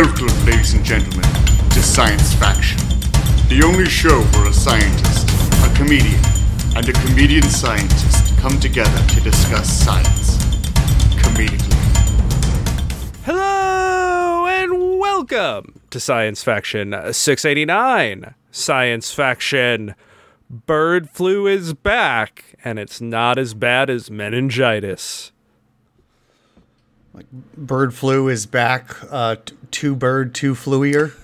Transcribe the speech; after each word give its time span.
Welcome, 0.00 0.28
ladies 0.46 0.74
and 0.74 0.84
gentlemen, 0.84 1.28
to 1.70 1.82
Science 1.82 2.32
Faction, 2.34 2.78
the 3.48 3.64
only 3.66 3.86
show 3.86 4.22
where 4.22 4.46
a 4.46 4.52
scientist, 4.52 5.28
a 5.64 5.74
comedian, 5.76 6.20
and 6.76 6.88
a 6.88 6.92
comedian 6.92 7.42
scientist 7.42 8.38
come 8.38 8.60
together 8.60 9.04
to 9.08 9.20
discuss 9.20 9.68
science 9.68 10.36
comedically. 11.16 11.74
Hello 13.24 14.46
and 14.46 15.00
welcome 15.00 15.80
to 15.90 15.98
Science 15.98 16.44
Faction 16.44 16.92
689. 16.92 18.36
Science 18.52 19.12
Faction 19.12 19.96
Bird 20.48 21.10
flu 21.10 21.48
is 21.48 21.74
back, 21.74 22.54
and 22.64 22.78
it's 22.78 23.00
not 23.00 23.36
as 23.36 23.52
bad 23.52 23.90
as 23.90 24.12
meningitis. 24.12 25.32
Like 27.12 27.26
Bird 27.32 27.92
flu 27.94 28.28
is 28.28 28.46
back. 28.46 28.94
Uh, 29.10 29.34
t- 29.44 29.56
two 29.70 29.94
bird, 29.94 30.34
two 30.34 30.54
fluier, 30.54 31.14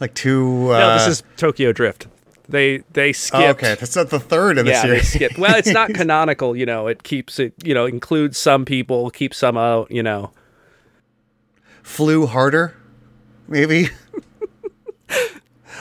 like 0.00 0.14
two. 0.14 0.72
Uh, 0.72 0.78
no, 0.78 0.94
this 0.94 1.06
is 1.06 1.22
Tokyo 1.36 1.72
Drift. 1.72 2.06
They 2.48 2.78
they 2.92 3.10
oh, 3.10 3.12
skipped. 3.12 3.62
okay, 3.62 3.74
that's 3.74 3.96
not 3.96 4.10
the 4.10 4.20
third 4.20 4.58
in 4.58 4.66
the 4.66 4.72
yeah, 4.72 4.82
they 4.82 4.88
series. 4.88 5.12
skipped. 5.12 5.38
Well, 5.38 5.56
it's 5.56 5.68
not 5.68 5.90
canonical. 5.94 6.56
You 6.56 6.66
know, 6.66 6.86
it 6.86 7.02
keeps 7.02 7.38
it. 7.38 7.54
You 7.64 7.74
know, 7.74 7.86
includes 7.86 8.38
some 8.38 8.64
people, 8.64 9.10
keeps 9.10 9.38
some 9.38 9.56
out. 9.56 9.90
You 9.90 10.02
know. 10.02 10.32
Flew 11.82 12.26
harder, 12.26 12.74
maybe. 13.46 13.90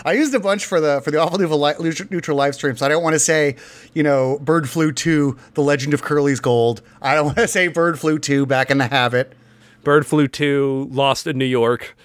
I 0.05 0.13
used 0.13 0.35
a 0.35 0.39
bunch 0.39 0.65
for 0.65 0.79
the 0.79 1.01
for 1.01 1.09
the 1.09 1.19
awful 1.19 1.39
neutral, 1.39 1.59
li- 1.59 2.05
neutral 2.11 2.37
live 2.37 2.53
stream, 2.53 2.77
so 2.77 2.85
I 2.85 2.89
don't 2.89 3.01
want 3.01 3.13
to 3.13 3.19
say, 3.19 3.55
you 3.93 4.03
know, 4.03 4.37
Bird 4.39 4.69
Flu 4.69 4.91
Two: 4.91 5.37
The 5.53 5.61
Legend 5.61 5.93
of 5.93 6.03
Curly's 6.03 6.39
Gold. 6.39 6.81
I 7.01 7.15
don't 7.15 7.25
want 7.27 7.37
to 7.37 7.47
say 7.47 7.67
Bird 7.69 7.99
Flu 7.99 8.19
Two: 8.19 8.45
Back 8.45 8.69
in 8.69 8.77
the 8.77 8.87
Habit. 8.87 9.33
Bird 9.85 10.05
flu 10.05 10.27
two, 10.27 10.89
lost 10.91 11.27
in 11.27 11.37
New 11.37 11.45
York. 11.45 11.95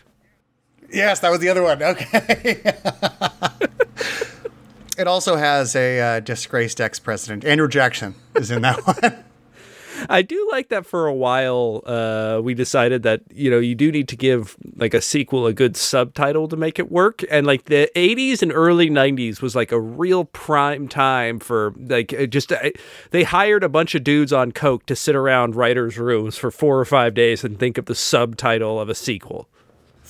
Yes, 0.93 1.21
that 1.21 1.31
was 1.31 1.41
the 1.41 1.49
other 1.49 1.63
one. 1.63 1.83
Okay. 1.83 2.61
it 4.99 5.09
also 5.09 5.37
has 5.37 5.75
a 5.75 6.01
uh, 6.01 6.21
disgraced 6.21 6.81
ex-president. 6.81 7.45
Andrew 7.45 7.69
Jackson 7.69 8.15
is 8.37 8.51
in 8.51 8.63
that 8.63 8.79
one. 8.87 9.25
I 10.09 10.23
do 10.23 10.49
like 10.51 10.69
that 10.69 10.87
for 10.87 11.07
a 11.07 11.15
while. 11.15 11.83
Uh, 11.87 12.41
we 12.43 12.55
decided 12.55 13.03
that 13.03 13.23
you 13.33 13.51
know 13.51 13.59
you 13.59 13.75
do 13.75 13.91
need 13.93 14.09
to 14.09 14.17
give 14.17 14.57
like 14.77 14.95
a 14.95 15.01
sequel 15.01 15.47
a 15.47 15.53
good 15.53 15.77
subtitle 15.77 16.49
to 16.49 16.57
make 16.57 16.79
it 16.79 16.91
work, 16.91 17.23
and 17.31 17.47
like 17.47 17.65
the 17.67 17.91
'80s 17.95 18.43
and 18.43 18.53
early 18.53 18.91
'90s 18.91 19.43
was 19.43 19.55
like 19.55 19.73
a 19.73 19.81
real 19.81 20.25
prime 20.25 20.89
time 20.89 21.39
for 21.39 21.75
like 21.77 22.15
just 22.31 22.53
they 23.11 23.23
hired 23.23 23.65
a 23.65 23.69
bunch 23.69 23.95
of 23.95 24.05
dudes 24.05 24.33
on 24.33 24.53
coke 24.53 24.87
to 24.87 24.97
sit 24.97 25.15
around 25.15 25.57
writers' 25.57 25.99
rooms 25.99 26.37
for 26.37 26.51
four 26.51 26.79
or 26.79 26.85
five 26.85 27.15
days 27.15 27.45
and 27.45 27.59
think 27.59 27.79
of 27.79 27.87
the 27.87 27.95
subtitle 27.95 28.81
of 28.81 28.89
a 28.89 28.95
sequel. 28.95 29.49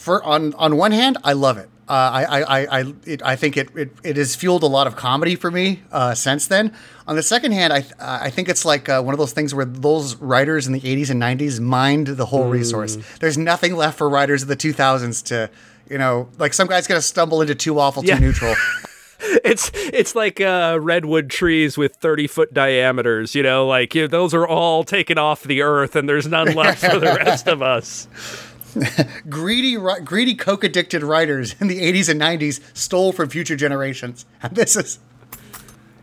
For 0.00 0.22
on 0.24 0.54
on 0.54 0.76
one 0.76 0.92
hand, 0.92 1.18
I 1.24 1.34
love 1.34 1.58
it. 1.58 1.68
Uh, 1.88 1.92
I 1.92 2.22
I 2.24 2.40
I 2.60 2.78
I, 2.80 2.94
it, 3.04 3.20
I 3.22 3.36
think 3.36 3.56
it, 3.56 3.68
it 3.76 3.90
it 4.04 4.16
has 4.16 4.34
fueled 4.36 4.62
a 4.62 4.66
lot 4.66 4.86
of 4.86 4.94
comedy 4.96 5.34
for 5.36 5.50
me 5.50 5.82
uh, 5.92 6.14
since 6.14 6.46
then. 6.46 6.72
On 7.06 7.16
the 7.16 7.22
second 7.22 7.52
hand, 7.52 7.72
I 7.72 7.84
I 7.98 8.30
think 8.30 8.48
it's 8.48 8.64
like 8.64 8.88
uh, 8.88 9.02
one 9.02 9.12
of 9.12 9.18
those 9.18 9.32
things 9.32 9.54
where 9.54 9.64
those 9.64 10.14
writers 10.16 10.66
in 10.66 10.72
the 10.72 10.80
'80s 10.80 11.10
and 11.10 11.20
'90s 11.20 11.60
mined 11.60 12.06
the 12.06 12.26
whole 12.26 12.48
resource. 12.48 12.96
There's 13.20 13.36
nothing 13.36 13.74
left 13.76 13.98
for 13.98 14.08
writers 14.08 14.42
of 14.42 14.48
the 14.48 14.56
2000s 14.56 15.24
to, 15.26 15.50
you 15.90 15.98
know, 15.98 16.28
like 16.38 16.54
some 16.54 16.68
guy's 16.68 16.86
gonna 16.86 17.02
stumble 17.02 17.42
into 17.42 17.54
too 17.54 17.78
awful, 17.78 18.04
Yeah. 18.04 18.14
too 18.16 18.20
neutral. 18.26 18.54
It's 19.44 19.70
it's 19.74 20.14
like 20.14 20.40
uh, 20.40 20.78
redwood 20.80 21.28
trees 21.28 21.76
with 21.76 21.96
thirty 21.96 22.26
foot 22.26 22.54
diameters. 22.54 23.34
You 23.34 23.42
know, 23.42 23.66
like 23.66 23.94
you 23.94 24.02
know, 24.02 24.08
those 24.08 24.32
are 24.32 24.48
all 24.48 24.82
taken 24.82 25.18
off 25.18 25.42
the 25.42 25.60
earth, 25.60 25.94
and 25.94 26.08
there's 26.08 26.26
none 26.26 26.54
left 26.54 26.80
for 26.86 26.98
the 26.98 27.14
rest 27.22 27.46
of 27.46 27.60
us. 27.60 28.08
greedy, 29.28 29.76
greedy, 30.04 30.34
coke 30.34 30.64
addicted 30.64 31.02
writers 31.02 31.54
in 31.60 31.66
the 31.66 31.80
80s 31.80 32.08
and 32.08 32.20
90s 32.20 32.60
stole 32.76 33.12
from 33.12 33.28
future 33.28 33.56
generations. 33.56 34.26
And 34.42 34.56
this 34.56 34.76
is 34.76 34.98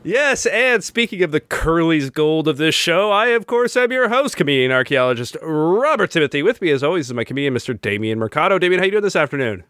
Yes, 0.04 0.46
and 0.46 0.82
speaking 0.82 1.22
of 1.24 1.32
the 1.32 1.42
Curly's 1.42 2.10
gold 2.10 2.48
of 2.48 2.56
this 2.56 2.74
show, 2.74 3.12
I, 3.12 3.28
of 3.28 3.46
course, 3.46 3.76
am 3.76 3.92
your 3.92 4.08
host, 4.08 4.38
comedian 4.38 4.72
archaeologist 4.72 5.36
Robert 5.42 6.12
Timothy. 6.12 6.42
With 6.42 6.62
me, 6.62 6.72
as 6.72 6.82
always, 6.82 7.08
is 7.08 7.14
my 7.14 7.26
comedian, 7.26 7.54
Mr. 7.54 7.80
Damien 7.80 8.18
Mercado. 8.18 8.58
Damien, 8.58 8.80
how 8.80 8.86
you 8.86 8.92
doing 8.92 9.04
this 9.04 9.18
afternoon? 9.18 9.66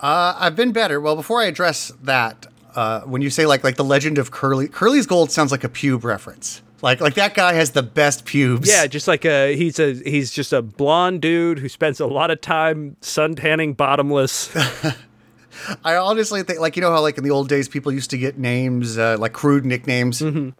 Uh, 0.00 0.34
I've 0.38 0.56
been 0.56 0.72
better. 0.72 0.98
Well, 0.98 1.14
before 1.14 1.42
I 1.42 1.44
address 1.44 1.92
that, 2.02 2.46
uh, 2.74 3.02
when 3.02 3.20
you 3.20 3.28
say 3.28 3.44
like 3.44 3.62
like 3.62 3.76
the 3.76 3.84
legend 3.84 4.16
of 4.16 4.30
Curly, 4.30 4.66
Curly's 4.66 5.06
gold 5.06 5.30
sounds 5.30 5.52
like 5.52 5.62
a 5.62 5.68
pube 5.68 6.04
reference. 6.04 6.62
Like 6.82 7.00
like 7.00 7.14
that 7.14 7.34
guy 7.34 7.52
has 7.54 7.72
the 7.72 7.82
best 7.82 8.24
pubes. 8.24 8.68
Yeah, 8.68 8.86
just 8.86 9.06
like 9.08 9.24
a 9.24 9.54
he's 9.56 9.78
a 9.78 9.94
he's 9.94 10.30
just 10.30 10.52
a 10.52 10.62
blonde 10.62 11.20
dude 11.20 11.58
who 11.58 11.68
spends 11.68 12.00
a 12.00 12.06
lot 12.06 12.30
of 12.30 12.40
time 12.40 12.96
suntanning 13.02 13.76
bottomless. 13.76 14.50
I 15.84 15.96
honestly 15.96 16.42
think 16.42 16.58
like 16.60 16.76
you 16.76 16.82
know 16.82 16.90
how 16.90 17.00
like 17.02 17.18
in 17.18 17.24
the 17.24 17.30
old 17.30 17.48
days 17.48 17.68
people 17.68 17.92
used 17.92 18.10
to 18.10 18.18
get 18.18 18.38
names 18.38 18.96
uh, 18.96 19.16
like 19.18 19.32
crude 19.32 19.66
nicknames. 19.66 20.20
Mm-hmm. 20.20 20.50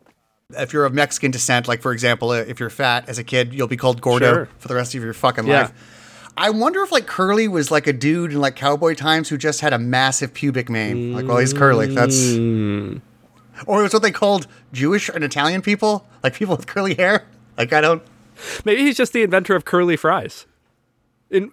If 0.61 0.73
you're 0.73 0.85
of 0.85 0.93
Mexican 0.93 1.31
descent, 1.31 1.69
like 1.69 1.81
for 1.81 1.93
example, 1.93 2.31
uh, 2.31 2.37
if 2.37 2.59
you're 2.61 2.71
fat 2.71 3.09
as 3.09 3.19
a 3.19 3.25
kid, 3.25 3.55
you'll 3.55 3.69
be 3.69 3.77
called 3.77 4.01
Gordo 4.01 4.33
Sure. 4.35 4.49
for 4.59 4.69
the 4.69 4.75
rest 4.75 4.95
of 4.95 5.03
your 5.03 5.13
fucking 5.15 5.47
Yeah. 5.47 5.63
life. 5.63 5.73
I 6.37 6.51
wonder 6.51 6.83
if 6.83 6.91
like 6.93 7.07
Curly 7.07 7.49
was 7.49 7.71
like 7.71 7.87
a 7.87 7.93
dude 7.93 8.33
in 8.33 8.41
like 8.41 8.57
cowboy 8.57 8.95
times 8.95 9.29
who 9.29 9.39
just 9.39 9.61
had 9.61 9.73
a 9.73 9.79
massive 9.79 10.35
pubic 10.35 10.69
mane. 10.69 11.13
Like, 11.13 11.27
well, 11.27 11.39
he's 11.39 11.53
Curly. 11.53 11.87
That's 11.95 12.17
Mm. 12.17 13.01
Or 13.67 13.81
it 13.81 13.83
was 13.85 13.93
what 13.93 14.03
they 14.03 14.11
called 14.11 14.47
Jewish 14.73 15.09
and 15.09 15.25
Italian 15.25 15.63
people, 15.63 16.07
like 16.23 16.35
people 16.35 16.57
with 16.57 16.67
curly 16.67 16.95
hair. 16.95 17.27
Like 17.57 17.73
I 17.73 17.81
don't. 17.81 18.03
Maybe 18.65 18.83
he's 18.83 18.97
just 18.97 19.13
the 19.13 19.23
inventor 19.23 19.55
of 19.55 19.65
curly 19.65 19.97
fries. 19.97 20.47
In 21.31 21.53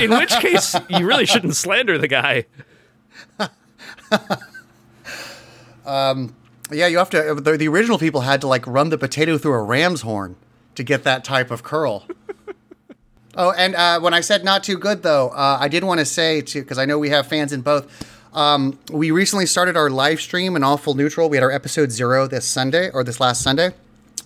in 0.00 0.10
which 0.10 0.30
case, 0.40 0.74
you 0.88 1.06
really 1.06 1.26
shouldn't 1.26 1.56
slander 1.56 1.98
the 1.98 2.08
guy. 2.08 2.46
Yeah, 6.70 6.86
you 6.86 6.98
have 6.98 7.10
to. 7.10 7.34
The, 7.34 7.56
the 7.56 7.68
original 7.68 7.98
people 7.98 8.22
had 8.22 8.40
to 8.42 8.46
like 8.46 8.66
run 8.66 8.90
the 8.90 8.98
potato 8.98 9.38
through 9.38 9.54
a 9.54 9.62
ram's 9.62 10.02
horn 10.02 10.36
to 10.74 10.82
get 10.82 11.04
that 11.04 11.24
type 11.24 11.50
of 11.50 11.62
curl. 11.62 12.06
oh, 13.36 13.52
and 13.52 13.74
uh, 13.74 14.00
when 14.00 14.12
I 14.12 14.20
said 14.20 14.44
not 14.44 14.64
too 14.64 14.76
good 14.76 15.02
though, 15.02 15.30
uh, 15.30 15.58
I 15.60 15.68
did 15.68 15.84
want 15.84 16.00
to 16.00 16.04
say 16.04 16.42
to 16.42 16.60
because 16.60 16.78
I 16.78 16.84
know 16.84 16.98
we 16.98 17.08
have 17.10 17.26
fans 17.26 17.52
in 17.52 17.62
both. 17.62 18.14
Um, 18.32 18.78
we 18.92 19.10
recently 19.10 19.46
started 19.46 19.76
our 19.76 19.88
live 19.88 20.20
stream 20.20 20.54
in 20.54 20.62
Awful 20.62 20.94
Neutral. 20.94 21.28
We 21.28 21.36
had 21.36 21.44
our 21.44 21.50
episode 21.50 21.90
zero 21.90 22.26
this 22.26 22.46
Sunday 22.46 22.90
or 22.90 23.02
this 23.02 23.20
last 23.20 23.42
Sunday. 23.42 23.70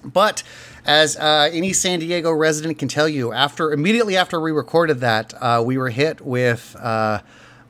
But 0.04 0.42
as 0.84 1.16
uh, 1.16 1.48
any 1.52 1.72
San 1.72 2.00
Diego 2.00 2.32
resident 2.32 2.78
can 2.78 2.88
tell 2.88 3.08
you, 3.08 3.32
after 3.32 3.72
immediately 3.72 4.16
after 4.16 4.40
we 4.40 4.50
recorded 4.50 5.00
that, 5.00 5.32
uh, 5.40 5.62
we 5.64 5.78
were 5.78 5.90
hit 5.90 6.20
with 6.20 6.74
uh, 6.80 7.20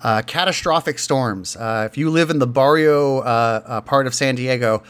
uh, 0.02 0.22
catastrophic 0.22 0.98
storms. 0.98 1.54
Uh, 1.56 1.86
if 1.90 1.98
you 1.98 2.08
live 2.08 2.30
in 2.30 2.38
the 2.38 2.46
Barrio 2.46 3.18
uh, 3.18 3.82
part 3.82 4.06
of 4.06 4.14
San 4.14 4.34
Diego, 4.34 4.82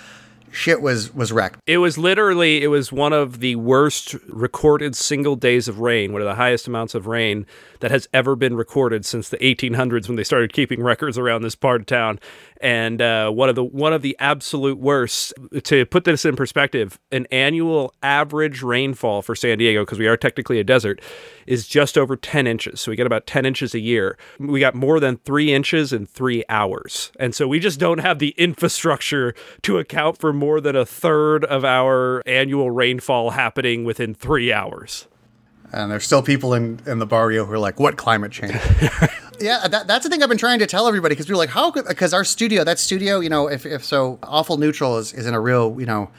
shit 0.53 0.81
was 0.81 1.13
was 1.15 1.33
wrecked. 1.33 1.61
It 1.67 1.79
was 1.79 1.99
literally 1.99 2.63
it 2.63 2.69
was 2.69 2.93
one 2.93 3.13
of 3.13 3.41
the 3.41 3.57
worst 3.57 4.15
recorded 4.29 4.95
single 4.95 5.37
days 5.37 5.69
of 5.69 5.81
rain, 5.81 6.13
one 6.13 6.23
of 6.23 6.27
the 6.27 6.35
highest 6.35 6.69
amounts 6.69 6.95
of 6.95 7.07
rain 7.07 7.47
that 7.81 7.91
has 7.91 8.09
ever 8.13 8.37
been 8.37 8.55
recorded 8.55 9.05
since 9.05 9.29
the 9.29 9.39
1800s 9.39 10.07
when 10.07 10.17
they 10.17 10.25
started 10.25 10.53
keeping 10.53 10.83
records 10.83 11.19
around 11.19 11.43
this 11.43 11.57
part 11.57 11.81
of 11.81 11.87
town. 11.87 12.21
And 12.61 13.03
uh, 13.03 13.31
one 13.31 13.49
of 13.49 13.57
the 13.57 13.65
one 13.65 13.93
of 13.93 14.03
the 14.03 14.17
absolute 14.21 14.79
worst. 14.79 15.35
To 15.65 15.85
put 15.87 16.05
this 16.05 16.25
in 16.25 16.37
perspective, 16.37 17.01
an 17.11 17.27
annual 17.33 17.93
average 18.03 18.63
rainfall 18.63 19.23
for 19.23 19.35
San 19.35 19.59
Diego, 19.59 19.83
because 19.83 19.99
we 19.99 20.07
are 20.07 20.17
technically 20.17 20.61
a 20.61 20.65
desert, 20.65 21.01
is 21.47 21.67
just 21.67 21.99
over 21.99 22.15
10 22.15 22.47
inches. 22.47 22.81
So 22.81 22.93
we 22.93 22.97
get 22.97 23.07
about 23.07 23.27
10 23.27 23.45
inches 23.45 23.75
a 23.75 23.81
year. 23.81 24.17
We 24.39 24.61
got 24.61 24.77
more 24.77 25.01
than 25.01 25.17
three 25.19 25.53
inches 25.53 25.93
in 25.93 26.07
three 26.07 26.45
hours, 26.49 27.11
and 27.19 27.35
so 27.35 27.49
we 27.49 27.59
just 27.59 27.81
don't 27.81 27.99
have 27.99 28.21
the 28.21 28.31
infrastructure 28.39 29.35
to 29.63 29.79
account 29.79 30.19
for 30.19 30.33
more 30.43 30.61
than 30.61 30.75
a 30.75 30.85
third 30.85 31.45
of 31.45 31.65
our 31.65 32.21
annual 32.27 32.69
rainfall 32.69 33.31
happening 33.31 33.85
within 33.85 34.13
three 34.13 34.53
hours. 34.53 35.07
And 35.73 35.89
there's 35.89 36.05
still 36.05 36.21
people 36.21 36.53
in, 36.53 36.81
in 36.85 36.99
the 36.99 37.07
barrio 37.07 37.45
who 37.45 37.53
are 37.53 37.61
like, 37.61 37.79
what 37.79 37.97
climate 37.97 38.33
change? 38.33 38.55
yeah, 39.41 39.69
that, 39.69 39.85
that's 39.87 40.03
the 40.03 40.11
thing 40.11 40.21
I've 40.21 40.29
been 40.29 40.37
trying 40.37 40.59
to 40.59 40.67
tell 40.67 40.89
everybody 40.89 41.15
because 41.15 41.31
we're 41.31 41.37
like, 41.37 41.51
how 41.51 41.71
could, 41.71 41.87
because 41.87 42.13
our 42.13 42.25
studio, 42.25 42.65
that 42.65 42.81
studio, 42.81 43.21
you 43.21 43.31
know, 43.31 43.47
if, 43.47 43.65
if 43.65 43.85
so, 43.85 44.19
Awful 44.25 44.57
Neutral 44.57 44.99
is, 44.99 45.13
is 45.13 45.27
in 45.27 45.35
a 45.35 45.41
real, 45.41 45.77
you 45.79 45.87
know, 45.87 46.11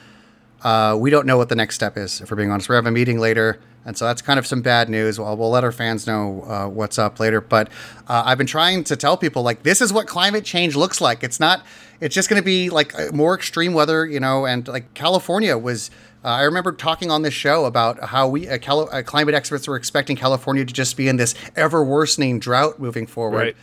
uh, 0.62 0.96
we 0.98 1.10
don't 1.10 1.26
know 1.26 1.36
what 1.36 1.50
the 1.50 1.54
next 1.54 1.74
step 1.74 1.98
is, 1.98 2.22
if 2.22 2.30
we're 2.30 2.38
being 2.38 2.50
honest. 2.50 2.70
We 2.70 2.76
have 2.76 2.86
a 2.86 2.90
meeting 2.90 3.20
later. 3.20 3.60
And 3.84 3.98
so 3.98 4.06
that's 4.06 4.22
kind 4.22 4.38
of 4.38 4.46
some 4.46 4.62
bad 4.62 4.88
news. 4.88 5.20
Well, 5.20 5.36
we'll 5.36 5.50
let 5.50 5.62
our 5.62 5.72
fans 5.72 6.06
know 6.06 6.42
uh, 6.44 6.68
what's 6.68 6.98
up 6.98 7.20
later. 7.20 7.42
But 7.42 7.68
uh, 8.08 8.22
I've 8.24 8.38
been 8.38 8.46
trying 8.46 8.84
to 8.84 8.96
tell 8.96 9.18
people, 9.18 9.42
like, 9.42 9.62
this 9.62 9.82
is 9.82 9.92
what 9.92 10.06
climate 10.06 10.44
change 10.46 10.74
looks 10.74 11.02
like. 11.02 11.22
It's 11.22 11.38
not, 11.38 11.64
it's 12.04 12.14
just 12.14 12.28
going 12.28 12.40
to 12.40 12.44
be 12.44 12.68
like 12.68 12.94
uh, 12.98 13.10
more 13.12 13.34
extreme 13.34 13.72
weather, 13.72 14.06
you 14.06 14.20
know, 14.20 14.44
and 14.44 14.68
like 14.68 14.92
California 14.94 15.56
was. 15.56 15.90
Uh, 16.22 16.28
I 16.28 16.42
remember 16.42 16.72
talking 16.72 17.10
on 17.10 17.20
this 17.22 17.34
show 17.34 17.66
about 17.66 18.02
how 18.02 18.28
we 18.28 18.48
uh, 18.48 18.58
Cali- 18.58 18.88
uh, 18.90 19.02
climate 19.02 19.34
experts 19.34 19.66
were 19.66 19.76
expecting 19.76 20.16
California 20.16 20.64
to 20.64 20.72
just 20.72 20.96
be 20.96 21.08
in 21.08 21.16
this 21.16 21.34
ever 21.56 21.82
worsening 21.82 22.38
drought 22.38 22.78
moving 22.78 23.06
forward. 23.06 23.38
Right. 23.38 23.56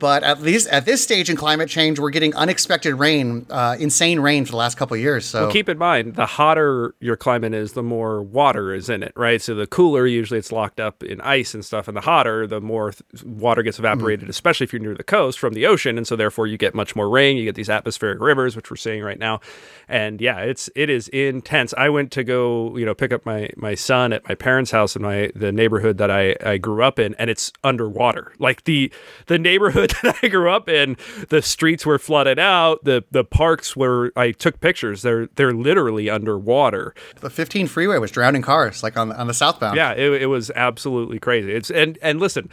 But 0.00 0.24
at 0.24 0.40
least 0.40 0.66
at 0.68 0.86
this 0.86 1.02
stage 1.02 1.28
in 1.30 1.36
climate 1.36 1.68
change, 1.68 1.98
we're 1.98 2.10
getting 2.10 2.34
unexpected 2.34 2.94
rain, 2.94 3.46
uh, 3.50 3.76
insane 3.78 4.18
rain 4.18 4.46
for 4.46 4.52
the 4.52 4.56
last 4.56 4.76
couple 4.78 4.94
of 4.94 5.00
years. 5.00 5.26
So 5.26 5.42
Well, 5.42 5.52
keep 5.52 5.68
in 5.68 5.76
mind, 5.78 6.16
the 6.16 6.26
hotter 6.26 6.94
your 7.00 7.16
climate 7.16 7.54
is, 7.54 7.74
the 7.74 7.82
more 7.82 8.22
water 8.22 8.74
is 8.74 8.88
in 8.88 9.02
it, 9.02 9.12
right? 9.14 9.40
So 9.42 9.54
the 9.54 9.66
cooler, 9.66 10.06
usually 10.06 10.38
it's 10.38 10.50
locked 10.50 10.80
up 10.80 11.02
in 11.02 11.20
ice 11.20 11.52
and 11.52 11.62
stuff, 11.64 11.86
and 11.86 11.96
the 11.96 12.00
hotter, 12.00 12.46
the 12.46 12.60
more 12.60 12.92
th- 12.92 13.22
water 13.24 13.62
gets 13.62 13.78
evaporated, 13.78 14.28
especially 14.30 14.64
if 14.64 14.72
you're 14.72 14.80
near 14.80 14.94
the 14.94 15.04
coast 15.04 15.38
from 15.38 15.52
the 15.52 15.66
ocean, 15.66 15.98
and 15.98 16.06
so 16.06 16.16
therefore 16.16 16.46
you 16.46 16.56
get 16.56 16.74
much 16.74 16.96
more 16.96 17.08
rain. 17.08 17.36
You 17.36 17.44
get 17.44 17.54
these 17.54 17.70
atmospheric 17.70 18.20
rivers, 18.20 18.56
which 18.56 18.70
we're 18.70 18.76
seeing 18.76 19.02
right 19.02 19.18
now, 19.18 19.40
and 19.86 20.18
yeah, 20.20 20.38
it's 20.40 20.70
it 20.74 20.88
is 20.88 21.08
intense. 21.08 21.74
I 21.76 21.90
went 21.90 22.10
to 22.12 22.24
go, 22.24 22.74
you 22.76 22.86
know, 22.86 22.94
pick 22.94 23.12
up 23.12 23.26
my 23.26 23.50
my 23.56 23.74
son 23.74 24.14
at 24.14 24.26
my 24.26 24.34
parents' 24.34 24.70
house 24.70 24.96
in 24.96 25.02
my 25.02 25.30
the 25.36 25.52
neighborhood 25.52 25.98
that 25.98 26.10
I 26.10 26.36
I 26.44 26.56
grew 26.56 26.82
up 26.82 26.98
in, 26.98 27.14
and 27.14 27.28
it's 27.28 27.52
underwater. 27.62 28.32
Like 28.38 28.64
the 28.64 28.90
the 29.26 29.38
neighborhood 29.38 29.89
that 30.02 30.16
I 30.22 30.28
grew 30.28 30.50
up 30.50 30.68
in, 30.68 30.96
the 31.28 31.42
streets 31.42 31.84
were 31.86 31.98
flooded 31.98 32.38
out. 32.38 32.84
The 32.84 33.04
the 33.10 33.24
parks 33.24 33.76
where 33.76 34.12
I 34.16 34.32
took 34.32 34.60
pictures, 34.60 35.02
they're 35.02 35.26
they're 35.36 35.52
literally 35.54 36.10
underwater. 36.10 36.94
the 37.20 37.30
15 37.30 37.66
freeway 37.66 37.98
was 37.98 38.10
drowning 38.10 38.42
cars, 38.42 38.82
like 38.82 38.96
on 38.96 39.10
the, 39.10 39.18
on 39.18 39.26
the 39.26 39.34
southbound. 39.34 39.76
Yeah, 39.76 39.92
it, 39.92 40.22
it 40.22 40.26
was 40.26 40.50
absolutely 40.54 41.18
crazy. 41.18 41.52
It's 41.52 41.70
and 41.70 41.98
and 42.02 42.20
listen, 42.20 42.48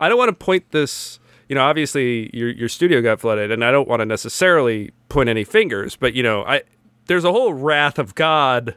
I 0.00 0.08
don't 0.08 0.18
want 0.18 0.28
to 0.28 0.44
point 0.44 0.70
this. 0.70 1.18
You 1.48 1.54
know, 1.54 1.64
obviously 1.64 2.30
your 2.34 2.50
your 2.50 2.68
studio 2.68 3.02
got 3.02 3.20
flooded, 3.20 3.50
and 3.50 3.64
I 3.64 3.70
don't 3.70 3.88
want 3.88 4.00
to 4.00 4.06
necessarily 4.06 4.92
point 5.08 5.28
any 5.28 5.44
fingers, 5.44 5.96
but 5.96 6.14
you 6.14 6.22
know, 6.22 6.44
I 6.44 6.62
there's 7.06 7.24
a 7.24 7.32
whole 7.32 7.52
wrath 7.52 7.98
of 7.98 8.14
God 8.14 8.76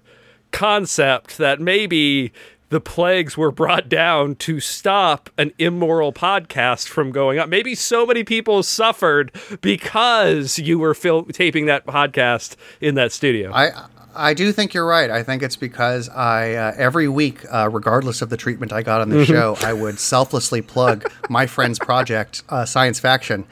concept 0.52 1.38
that 1.38 1.60
maybe 1.60 2.32
the 2.70 2.82
plagues 2.82 3.38
were 3.38 3.52
brought 3.52 3.90
down 3.90 4.36
to 4.36 4.60
stop 4.60 5.30
an 5.38 5.52
immoral 5.60 6.12
podcast 6.12 6.88
from 6.88 7.12
going 7.12 7.38
up. 7.38 7.48
Maybe 7.48 7.76
so 7.76 8.06
many 8.06 8.24
people 8.24 8.64
suffered 8.64 9.32
because 9.62 10.58
you 10.58 10.80
were 10.80 10.94
fil- 10.94 11.26
taping 11.26 11.68
that 11.68 11.86
podcast 11.86 12.56
in 12.82 12.96
that 12.96 13.12
studio. 13.12 13.52
I 13.54 13.72
I 14.16 14.34
do 14.34 14.52
think 14.52 14.74
you're 14.74 14.86
right. 14.86 15.10
I 15.10 15.24
think 15.24 15.44
it's 15.44 15.58
because 15.58 16.10
I 16.10 16.54
uh, 16.54 16.74
every 16.78 17.08
week, 17.08 17.42
uh, 17.52 17.70
regardless 17.70 18.22
of 18.22 18.30
the 18.30 18.38
treatment 18.38 18.72
I 18.72 18.82
got 18.82 19.02
on 19.02 19.10
the 19.10 19.26
show, 19.26 19.58
I 19.62 19.74
would 19.74 20.00
selflessly 20.00 20.62
plug 20.62 21.12
my 21.30 21.46
friend's 21.46 21.80
project, 21.80 22.44
uh, 22.50 22.66
Science 22.66 23.00
Faction. 23.00 23.46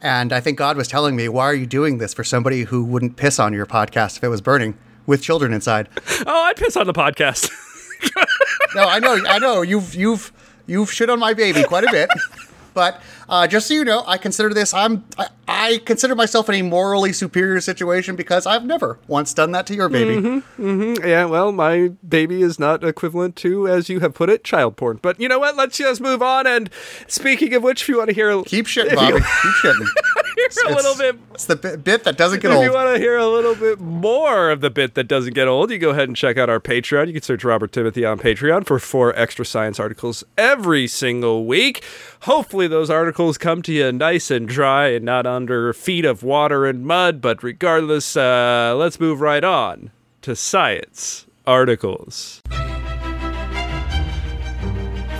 And 0.00 0.32
I 0.32 0.40
think 0.40 0.58
God 0.58 0.76
was 0.76 0.86
telling 0.88 1.16
me, 1.16 1.28
"Why 1.28 1.44
are 1.44 1.54
you 1.54 1.66
doing 1.66 1.98
this 1.98 2.14
for 2.14 2.22
somebody 2.22 2.64
who 2.64 2.84
wouldn't 2.84 3.16
piss 3.16 3.38
on 3.38 3.52
your 3.52 3.66
podcast 3.66 4.18
if 4.18 4.24
it 4.24 4.28
was 4.28 4.40
burning 4.40 4.76
with 5.06 5.22
children 5.22 5.52
inside?" 5.52 5.88
oh, 6.26 6.42
I'd 6.44 6.56
piss 6.56 6.76
on 6.76 6.86
the 6.86 6.92
podcast. 6.92 7.50
no, 8.74 8.82
I 8.84 8.98
know, 8.98 9.22
I 9.26 9.38
know. 9.38 9.62
You've 9.62 9.94
you've 9.94 10.32
you've 10.66 10.92
shit 10.92 11.10
on 11.10 11.18
my 11.18 11.34
baby 11.34 11.62
quite 11.64 11.84
a 11.84 11.90
bit. 11.90 12.08
But 12.74 13.00
uh, 13.26 13.46
just 13.46 13.68
so 13.68 13.72
you 13.72 13.86
know, 13.86 14.04
I 14.06 14.18
consider 14.18 14.52
this. 14.52 14.74
I'm. 14.74 15.04
I, 15.16 15.28
I 15.48 15.78
consider 15.86 16.14
myself 16.14 16.50
in 16.50 16.56
a 16.56 16.62
morally 16.62 17.14
superior 17.14 17.58
situation 17.62 18.16
because 18.16 18.46
I've 18.46 18.66
never 18.66 18.98
once 19.06 19.32
done 19.32 19.52
that 19.52 19.66
to 19.68 19.74
your 19.74 19.88
baby. 19.88 20.42
Yeah, 20.58 21.24
well, 21.24 21.52
my 21.52 21.92
baby 22.06 22.42
is 22.42 22.58
not 22.58 22.84
equivalent 22.84 23.34
to, 23.36 23.66
as 23.66 23.88
you 23.88 24.00
have 24.00 24.12
put 24.12 24.28
it, 24.28 24.44
child 24.44 24.76
porn. 24.76 24.98
But 25.00 25.18
you 25.18 25.26
know 25.28 25.38
what? 25.38 25.56
Let's 25.56 25.78
just 25.78 26.02
move 26.02 26.20
on. 26.20 26.46
And 26.46 26.68
speaking 27.06 27.54
of 27.54 27.62
which, 27.62 27.82
if 27.82 27.88
you 27.88 27.96
want 27.96 28.10
to 28.10 28.14
hear, 28.14 28.42
Keep 28.42 28.66
shitting, 28.66 28.94
Bobby. 28.94 29.12
Keep 29.14 29.22
shitting. 29.22 29.86
Hear 30.36 30.46
a 30.66 30.74
little 30.76 30.92
It's- 30.92 30.98
bit 31.12 31.16
It's 31.34 31.44
the 31.46 31.56
bit, 31.56 31.84
bit 31.84 32.04
that 32.04 32.16
doesn't 32.16 32.40
get 32.40 32.50
If 32.50 32.56
old. 32.56 32.64
If 32.64 32.70
you 32.70 32.74
want 32.74 32.94
to 32.94 32.98
hear 32.98 33.16
a 33.16 33.26
little 33.26 33.54
bit 33.54 33.80
more 33.80 34.50
of 34.50 34.60
the 34.60 34.70
bit 34.70 34.94
that 34.94 35.08
doesn't 35.08 35.34
get 35.34 35.48
old, 35.48 35.70
you 35.70 35.78
go 35.78 35.90
ahead 35.90 36.08
and 36.08 36.16
check 36.16 36.36
out 36.38 36.48
our 36.50 36.60
Patreon. 36.60 37.06
You 37.08 37.12
can 37.14 37.22
search 37.22 37.44
Robert 37.44 37.72
Timothy 37.72 38.04
on 38.04 38.18
Patreon 38.18 38.66
for 38.66 38.78
four 38.78 39.14
extra 39.18 39.44
science 39.44 39.78
articles 39.80 40.24
every 40.38 40.86
single 40.86 41.46
week. 41.46 41.82
Hopefully, 42.22 42.66
those 42.68 42.90
articles 42.90 43.38
come 43.38 43.62
to 43.62 43.72
you 43.72 43.92
nice 43.92 44.30
and 44.30 44.48
dry 44.48 44.88
and 44.88 45.04
not 45.04 45.26
under 45.26 45.72
feet 45.72 46.04
of 46.04 46.22
water 46.22 46.66
and 46.66 46.84
mud. 46.86 47.20
But 47.20 47.42
regardless, 47.42 48.16
uh, 48.16 48.74
let's 48.76 49.00
move 49.00 49.20
right 49.20 49.44
on 49.44 49.90
to 50.22 50.34
science 50.36 51.26
articles. 51.46 52.42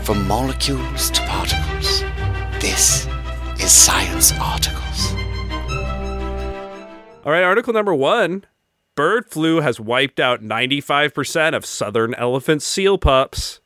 From 0.02 0.26
molecules 0.28 1.10
to 1.10 1.20
particles, 1.22 2.02
this 2.60 3.08
is 3.58 3.72
Science 3.72 4.32
Articles. 4.38 4.75
All 7.26 7.32
right, 7.32 7.42
article 7.42 7.72
number 7.72 7.92
one. 7.92 8.44
Bird 8.94 9.28
flu 9.28 9.60
has 9.60 9.80
wiped 9.80 10.20
out 10.20 10.44
95% 10.44 11.56
of 11.56 11.66
southern 11.66 12.14
elephant 12.14 12.62
seal 12.62 12.98
pups. 12.98 13.58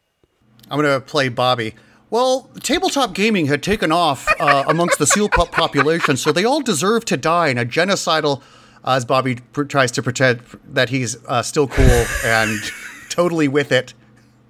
I'm 0.70 0.80
going 0.80 0.98
to 0.98 1.06
play 1.06 1.28
Bobby. 1.28 1.74
Well, 2.08 2.48
tabletop 2.62 3.12
gaming 3.12 3.48
had 3.48 3.62
taken 3.62 3.92
off 3.92 4.26
uh, 4.40 4.64
amongst 4.68 4.98
the 4.98 5.06
seal 5.06 5.28
pup 5.28 5.52
population, 5.52 6.16
so 6.16 6.32
they 6.32 6.46
all 6.46 6.62
deserve 6.62 7.04
to 7.04 7.18
die 7.18 7.48
in 7.48 7.58
a 7.58 7.66
genocidal. 7.66 8.40
uh, 8.82 8.92
as 8.92 9.04
Bobby 9.04 9.34
pr- 9.52 9.64
tries 9.64 9.92
to 9.92 10.02
pretend 10.02 10.40
that 10.66 10.88
he's 10.88 11.22
uh, 11.26 11.42
still 11.42 11.68
cool 11.68 12.06
and 12.24 12.58
totally 13.10 13.46
with 13.46 13.72
it, 13.72 13.92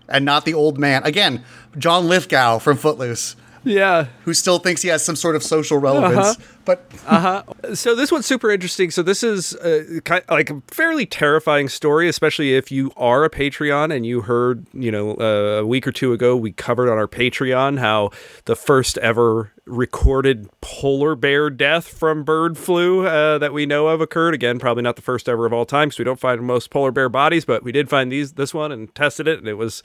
and 0.09 0.25
not 0.25 0.45
the 0.45 0.55
old 0.55 0.79
man. 0.79 1.03
Again, 1.03 1.43
John 1.77 2.07
Lithgow 2.07 2.61
from 2.61 2.77
Footloose, 2.77 3.35
Yeah, 3.63 4.07
who 4.25 4.33
still 4.33 4.59
thinks 4.59 4.81
he 4.81 4.89
has 4.89 5.05
some 5.05 5.17
sort 5.17 5.37
of 5.37 5.43
social 5.43 5.79
relevance, 5.79 6.39
but 6.65 6.91
uh-huh. 7.07 7.75
so 7.75 7.95
this 7.95 8.11
one's 8.11 8.25
super 8.25 8.51
interesting. 8.51 8.91
So 8.91 9.03
this 9.03 9.23
is 9.23 9.55
uh, 9.57 10.01
kind 10.05 10.25
like 10.31 10.49
a 10.49 10.63
fairly 10.69 11.05
terrifying 11.05 11.69
story, 11.69 12.09
especially 12.09 12.55
if 12.55 12.71
you 12.71 12.91
are 12.97 13.23
a 13.25 13.31
Patreon 13.31 13.95
and 13.95 14.07
you 14.07 14.23
heard, 14.23 14.67
you 14.73 14.91
know, 14.91 15.15
uh, 15.15 15.61
a 15.61 15.67
week 15.67 15.87
or 15.87 15.93
two 15.93 16.15
ago 16.15 16.37
we 16.37 16.53
covered 16.53 16.91
on 16.91 16.97
our 16.97 17.07
Patreon 17.07 17.79
how 17.79 18.11
the 18.47 18.57
first 18.57 18.97
ever 18.99 19.53
recorded 19.67 20.49
polar 20.63 21.15
bear 21.15 21.51
death 21.51 21.87
from 21.87 22.25
bird 22.25 22.57
flu 22.57 23.07
uh, 23.07 23.37
that 23.39 23.53
we 23.53 23.67
know 23.67 23.89
of 23.89 24.01
occurred. 24.01 24.33
Again, 24.33 24.59
probably 24.59 24.83
not 24.83 24.97
the 24.97 25.03
first 25.03 25.29
ever 25.29 25.45
of 25.45 25.53
all 25.53 25.67
time 25.67 25.89
because 25.89 25.99
we 25.99 26.05
don't 26.05 26.19
find 26.19 26.41
most 26.41 26.71
polar 26.71 26.93
bear 26.93 27.11
bodies, 27.11 27.45
but 27.45 27.63
we 27.63 27.73
did 27.73 27.91
find 27.91 28.11
these 28.11 28.33
this 28.33 28.55
one 28.55 28.73
and 28.73 28.95
tested 28.95 29.29
it, 29.29 29.39
and 29.39 29.49
it 29.49 29.55
was 29.55 29.83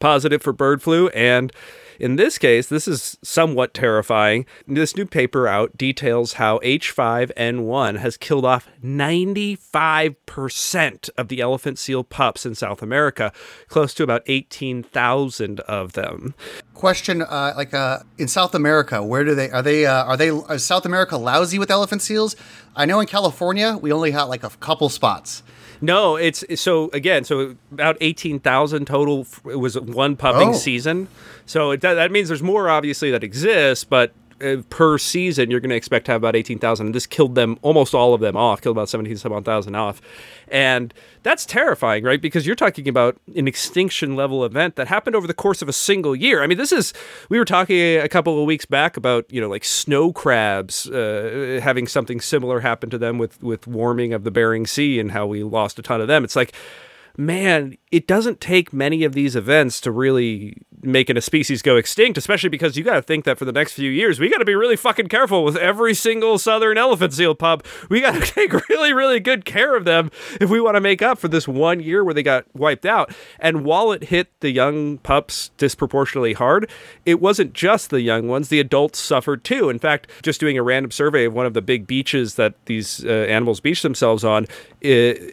positive 0.00 0.42
for 0.42 0.52
bird 0.52 0.82
flu 0.82 1.08
and. 1.10 1.52
In 2.02 2.16
this 2.16 2.36
case, 2.36 2.66
this 2.66 2.86
is 2.88 3.16
somewhat 3.22 3.72
terrifying. 3.74 4.44
This 4.66 4.96
new 4.96 5.06
paper 5.06 5.46
out 5.46 5.78
details 5.78 6.32
how 6.32 6.58
H5N1 6.58 7.98
has 7.98 8.16
killed 8.16 8.44
off 8.44 8.68
95% 8.84 11.10
of 11.16 11.28
the 11.28 11.40
elephant 11.40 11.78
seal 11.78 12.02
pups 12.02 12.44
in 12.44 12.56
South 12.56 12.82
America, 12.82 13.32
close 13.68 13.94
to 13.94 14.02
about 14.02 14.22
18,000 14.26 15.60
of 15.60 15.92
them. 15.92 16.34
question 16.74 17.22
uh, 17.22 17.54
like 17.56 17.72
uh, 17.72 18.00
in 18.18 18.26
South 18.26 18.56
America, 18.56 19.04
where 19.04 19.22
do 19.22 19.36
they 19.36 19.52
are 19.52 19.62
they 19.62 19.86
uh, 19.86 20.02
are 20.02 20.16
they 20.16 20.30
is 20.30 20.64
South 20.64 20.84
America 20.84 21.16
lousy 21.16 21.60
with 21.60 21.70
elephant 21.70 22.02
seals? 22.02 22.34
I 22.74 22.84
know 22.84 22.98
in 22.98 23.06
California 23.06 23.78
we 23.80 23.92
only 23.92 24.10
had 24.10 24.24
like 24.24 24.42
a 24.42 24.50
couple 24.50 24.88
spots. 24.88 25.44
No, 25.82 26.14
it's 26.16 26.44
so 26.60 26.88
again, 26.92 27.24
so 27.24 27.56
about 27.72 27.96
18,000 28.00 28.86
total. 28.86 29.26
It 29.50 29.56
was 29.56 29.78
one 29.78 30.16
pupping 30.16 30.50
Oh. 30.50 30.52
season. 30.54 31.08
So 31.44 31.72
it, 31.72 31.80
that, 31.80 32.12
means 32.12 32.28
there's 32.28 32.42
more 32.42 32.70
obviously 32.70 33.10
that 33.10 33.24
exists, 33.24 33.84
but 33.84 34.12
per 34.70 34.98
season 34.98 35.50
you're 35.50 35.60
going 35.60 35.70
to 35.70 35.76
expect 35.76 36.06
to 36.06 36.12
have 36.12 36.20
about 36.20 36.36
18,000 36.36 36.86
and 36.86 36.94
this 36.94 37.06
killed 37.06 37.34
them 37.34 37.58
almost 37.62 37.94
all 37.94 38.14
of 38.14 38.20
them 38.20 38.36
off 38.36 38.60
killed 38.60 38.76
about 38.76 38.88
17 38.88 39.16
1,000 39.30 39.74
off. 39.74 40.00
And 40.48 40.92
that's 41.22 41.46
terrifying 41.46 42.04
right? 42.04 42.20
Because 42.20 42.46
you're 42.46 42.56
talking 42.56 42.88
about 42.88 43.16
an 43.36 43.48
extinction 43.48 44.16
level 44.16 44.44
event 44.44 44.76
that 44.76 44.88
happened 44.88 45.16
over 45.16 45.26
the 45.26 45.34
course 45.34 45.62
of 45.62 45.68
a 45.68 45.72
single 45.72 46.14
year. 46.16 46.42
I 46.42 46.46
mean 46.46 46.58
this 46.58 46.72
is 46.72 46.92
we 47.28 47.38
were 47.38 47.44
talking 47.44 47.98
a 47.98 48.08
couple 48.08 48.38
of 48.38 48.46
weeks 48.46 48.66
back 48.66 48.96
about 48.96 49.24
you 49.32 49.40
know 49.40 49.48
like 49.48 49.64
snow 49.64 50.12
crabs 50.12 50.88
uh, 50.88 51.60
having 51.62 51.86
something 51.86 52.20
similar 52.20 52.60
happen 52.60 52.90
to 52.90 52.98
them 52.98 53.18
with 53.18 53.42
with 53.42 53.66
warming 53.66 54.12
of 54.12 54.24
the 54.24 54.30
bering 54.30 54.66
sea 54.66 54.98
and 55.00 55.12
how 55.12 55.26
we 55.26 55.42
lost 55.42 55.78
a 55.78 55.82
ton 55.82 56.00
of 56.00 56.08
them. 56.08 56.24
It's 56.24 56.36
like 56.36 56.52
man, 57.16 57.76
it 57.90 58.06
doesn't 58.06 58.40
take 58.40 58.72
many 58.72 59.04
of 59.04 59.12
these 59.12 59.36
events 59.36 59.80
to 59.82 59.90
really 59.90 60.56
making 60.84 61.16
a 61.16 61.20
species 61.20 61.62
go 61.62 61.76
extinct, 61.76 62.18
especially 62.18 62.48
because 62.48 62.76
you 62.76 62.82
got 62.82 62.94
to 62.94 63.02
think 63.02 63.24
that 63.24 63.38
for 63.38 63.44
the 63.44 63.52
next 63.52 63.72
few 63.74 63.88
years, 63.90 64.18
we 64.18 64.28
got 64.28 64.38
to 64.38 64.44
be 64.44 64.54
really 64.54 64.74
fucking 64.76 65.06
careful 65.06 65.44
with 65.44 65.56
every 65.56 65.94
single 65.94 66.38
southern 66.38 66.76
elephant 66.76 67.12
seal 67.12 67.34
pup. 67.36 67.64
We 67.88 68.00
got 68.00 68.14
to 68.14 68.20
take 68.34 68.52
really, 68.68 68.92
really 68.92 69.20
good 69.20 69.44
care 69.44 69.76
of 69.76 69.84
them 69.84 70.10
if 70.40 70.50
we 70.50 70.60
want 70.60 70.74
to 70.76 70.80
make 70.80 71.02
up 71.02 71.18
for 71.18 71.28
this 71.28 71.46
one 71.46 71.78
year 71.80 72.02
where 72.02 72.14
they 72.14 72.22
got 72.22 72.44
wiped 72.54 72.84
out. 72.86 73.14
And 73.38 73.64
while 73.64 73.92
it 73.92 74.04
hit 74.04 74.28
the 74.40 74.50
young 74.50 74.98
pups 74.98 75.50
disproportionately 75.56 76.32
hard, 76.32 76.68
it 77.06 77.20
wasn't 77.20 77.52
just 77.52 77.90
the 77.90 78.00
young 78.00 78.26
ones, 78.26 78.48
the 78.48 78.58
adults 78.58 78.98
suffered 78.98 79.44
too. 79.44 79.68
In 79.68 79.78
fact, 79.78 80.10
just 80.22 80.40
doing 80.40 80.58
a 80.58 80.62
random 80.62 80.90
survey 80.90 81.26
of 81.26 81.34
one 81.34 81.46
of 81.46 81.54
the 81.54 81.62
big 81.62 81.86
beaches 81.86 82.34
that 82.36 82.54
these 82.66 83.04
uh, 83.04 83.08
animals 83.08 83.60
beach 83.60 83.82
themselves 83.82 84.24
on, 84.24 84.46
i- 84.82 84.86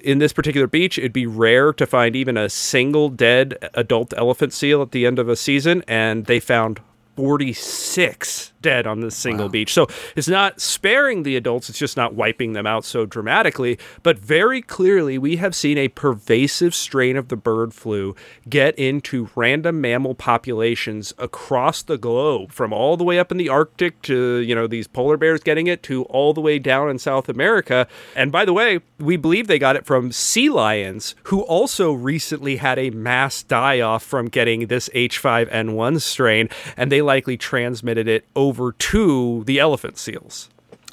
in 0.03 0.19
this 0.19 0.33
particular 0.33 0.67
beach, 0.67 0.97
it'd 0.99 1.13
be 1.13 1.25
rare 1.25 1.68
to 1.73 1.85
find 1.85 2.15
even 2.15 2.37
a 2.37 2.49
single 2.49 3.09
dead 3.09 3.57
adult 3.73 4.13
elephant 4.17 4.53
seal 4.53 4.81
at 4.81 4.91
the 4.91 5.05
end 5.05 5.19
of 5.19 5.29
a 5.29 5.35
season, 5.35 5.83
and 5.87 6.25
they 6.25 6.39
found 6.39 6.79
46 7.15 8.53
dead 8.61 8.87
on 8.87 8.99
this 9.01 9.15
single 9.15 9.49
beach. 9.49 9.73
So 9.73 9.87
it's 10.15 10.27
not 10.27 10.61
sparing 10.61 11.23
the 11.23 11.35
adults, 11.35 11.69
it's 11.69 11.79
just 11.79 11.97
not 11.97 12.13
wiping 12.13 12.53
them 12.53 12.67
out 12.67 12.85
so 12.85 13.05
dramatically. 13.05 13.77
But 14.03 14.17
very 14.19 14.61
clearly, 14.61 15.17
we 15.17 15.37
have 15.37 15.55
seen 15.55 15.77
a 15.77 15.87
pervasive 15.87 16.75
strain 16.75 17.17
of 17.17 17.27
the 17.29 17.35
bird 17.35 17.73
flu 17.73 18.15
get 18.47 18.77
into 18.77 19.29
random 19.35 19.81
mammal 19.81 20.15
populations 20.15 21.13
across 21.17 21.83
the 21.83 21.97
globe, 21.97 22.51
from 22.51 22.73
all 22.73 22.97
the 22.97 23.03
way 23.03 23.19
up 23.19 23.31
in 23.31 23.37
the 23.37 23.49
Arctic 23.49 24.01
to, 24.03 24.37
you 24.37 24.55
know, 24.55 24.67
these 24.67 24.87
polar 24.87 25.17
bears 25.17 25.41
getting 25.41 25.67
it 25.67 25.83
to 25.83 26.03
all 26.03 26.33
the 26.33 26.41
way 26.41 26.59
down 26.59 26.89
in 26.89 26.99
South 26.99 27.29
America. 27.29 27.87
And 28.15 28.31
by 28.31 28.45
the 28.45 28.53
way, 28.53 28.79
we 28.99 29.17
believe 29.17 29.47
they 29.47 29.59
got 29.59 29.75
it 29.75 29.85
from 29.85 30.11
sea 30.11 30.49
lions, 30.49 31.15
who 31.23 31.41
also 31.41 31.91
recently 31.91 32.57
had 32.57 32.77
a 32.77 32.89
mass 32.89 33.43
die 33.43 33.79
off 33.79 34.03
from 34.03 34.27
getting 34.27 34.67
this 34.67 34.89
H5N1 34.89 36.01
strain, 36.01 36.49
and 36.75 36.91
they 36.91 37.01
likely 37.01 37.37
transmitted 37.37 38.07
it 38.07 38.25
over 38.35 38.48
over 38.49 38.71
to 38.71 39.43
the 39.45 39.59
elephant 39.59 39.97
seals. 39.99 40.49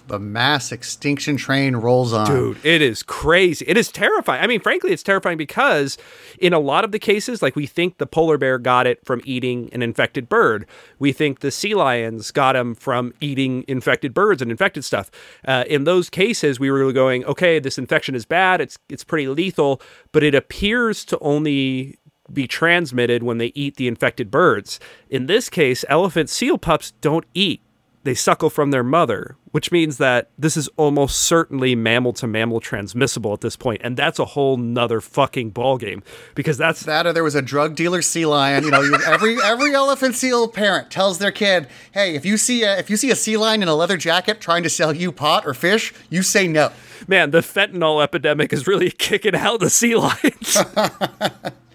The 0.09 0.19
mass 0.21 0.71
extinction 0.71 1.37
train 1.37 1.75
rolls 1.75 2.13
on. 2.13 2.27
Dude, 2.27 2.65
it 2.65 2.81
is 2.81 3.03
crazy. 3.03 3.65
It 3.67 3.77
is 3.77 3.91
terrifying. 3.91 4.45
I 4.45 4.47
mean, 4.47 4.61
frankly, 4.61 4.93
it's 4.93 5.03
terrifying 5.03 5.39
because 5.39 5.99
in 6.39 6.53
a 6.53 6.61
lot 6.61 6.85
of 6.85 6.93
the 6.93 7.01
cases, 7.01 7.43
like 7.43 7.57
we 7.57 7.67
think 7.67 7.99
the 7.99 8.07
polar 8.07 8.39
bear 8.39 8.59
got 8.59 8.87
it 8.87 9.05
from 9.05 9.21
eating 9.25 9.69
an 9.73 9.83
infected 9.83 10.29
bird. 10.29 10.67
We 11.01 11.13
think 11.13 11.41
the 11.41 11.51
sea 11.51 11.75
lions 11.75 12.31
got 12.31 12.53
them 12.53 12.77
from 12.77 13.15
eating 13.21 13.65
infected 13.67 14.15
birds 14.15 14.43
and 14.43 14.51
infected 14.51 14.85
stuff. 14.85 15.11
Uh, 15.45 15.65
in 15.67 15.85
those 15.85 16.09
cases, 16.09 16.61
we 16.61 16.71
were 16.71 16.93
going, 16.93 17.25
okay, 17.25 17.59
this 17.59 17.79
infection 17.79 18.15
is 18.15 18.27
bad. 18.27 18.61
It's 18.61 18.79
it's 18.89 19.03
pretty 19.03 19.27
lethal, 19.27 19.81
but 20.13 20.23
it 20.23 20.37
appears 20.37 21.05
to 21.07 21.19
only 21.19 21.99
be 22.33 22.47
transmitted 22.47 23.23
when 23.23 23.39
they 23.39 23.53
eat 23.55 23.77
the 23.77 23.89
infected 23.89 24.31
birds. 24.31 24.81
In 25.11 25.27
this 25.27 25.49
case, 25.49 25.85
elephant 25.89 26.29
seal 26.31 26.59
pups 26.59 26.93
don't 27.01 27.25
eat. 27.35 27.63
They 28.07 28.15
suckle 28.15 28.51
from 28.51 28.71
their 28.71 28.85
mother, 28.85 29.37
which 29.51 29.73
means 29.73 29.99
that 29.99 30.31
this 30.39 30.57
is 30.57 30.69
almost 30.77 31.17
certainly 31.23 31.75
mammal 31.75 32.13
to 32.13 32.29
mammal 32.29 32.61
transmissible 32.61 33.33
at 33.33 33.41
this 33.41 33.57
point, 33.57 33.81
and 33.83 33.97
that's 33.97 34.21
a 34.21 34.25
whole 34.25 34.57
nother 34.57 35.01
fucking 35.01 35.51
ballgame 35.51 36.05
because 36.37 36.57
that's 36.57 36.85
that. 36.85 37.09
Or 37.09 37.13
there 37.13 37.25
was 37.25 37.35
a 37.35 37.43
drug 37.43 37.75
dealer 37.75 38.03
sea 38.03 38.25
lion. 38.25 38.63
You 38.63 38.71
know, 38.71 38.81
you, 38.81 38.97
every 39.05 39.43
every 39.43 39.75
elephant 39.75 40.15
seal 40.15 40.47
parent 40.47 40.89
tells 40.89 41.19
their 41.19 41.33
kid, 41.33 41.67
"Hey, 41.91 42.15
if 42.15 42.25
you 42.25 42.37
see 42.37 42.63
a 42.63 42.79
if 42.79 42.91
you 42.91 42.97
see 42.97 43.11
a 43.11 43.17
sea 43.17 43.37
lion 43.37 43.61
in 43.61 43.67
a 43.67 43.75
leather 43.75 43.97
jacket 43.97 44.41
trying 44.41 44.63
to 44.63 44.71
sell 44.71 44.95
you 44.95 45.11
pot 45.11 45.45
or 45.45 45.53
fish, 45.53 45.93
you 46.09 46.23
say 46.23 46.47
no." 46.47 46.71
Man, 47.09 47.33
the 47.33 47.41
fentanyl 47.41 48.01
epidemic 48.05 48.53
is 48.53 48.69
really 48.69 48.91
kicking 48.97 49.35
out 49.35 49.59
the 49.59 49.69
sea 49.69 49.97
lions. 49.97 50.59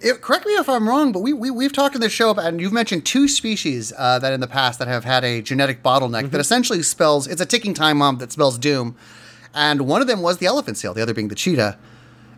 It, 0.00 0.20
correct 0.20 0.46
me 0.46 0.52
if 0.52 0.68
I'm 0.68 0.88
wrong, 0.88 1.12
but 1.12 1.20
we, 1.20 1.32
we 1.32 1.50
we've 1.50 1.72
talked 1.72 1.94
in 1.94 2.00
this 2.00 2.12
show 2.12 2.30
about, 2.30 2.46
and 2.46 2.60
you've 2.60 2.72
mentioned 2.72 3.06
two 3.06 3.28
species 3.28 3.92
uh, 3.96 4.18
that 4.18 4.32
in 4.32 4.40
the 4.40 4.46
past 4.46 4.78
that 4.78 4.88
have 4.88 5.04
had 5.04 5.24
a 5.24 5.42
genetic 5.42 5.82
bottleneck 5.82 6.22
mm-hmm. 6.22 6.28
that 6.28 6.40
essentially 6.40 6.82
spells 6.82 7.26
it's 7.26 7.40
a 7.40 7.46
ticking 7.46 7.74
time 7.74 7.98
bomb 7.98 8.18
that 8.18 8.32
spells 8.32 8.58
doom, 8.58 8.96
and 9.54 9.82
one 9.82 10.00
of 10.00 10.06
them 10.06 10.20
was 10.20 10.38
the 10.38 10.46
elephant 10.46 10.76
seal, 10.76 10.94
the 10.94 11.02
other 11.02 11.14
being 11.14 11.28
the 11.28 11.34
cheetah, 11.34 11.78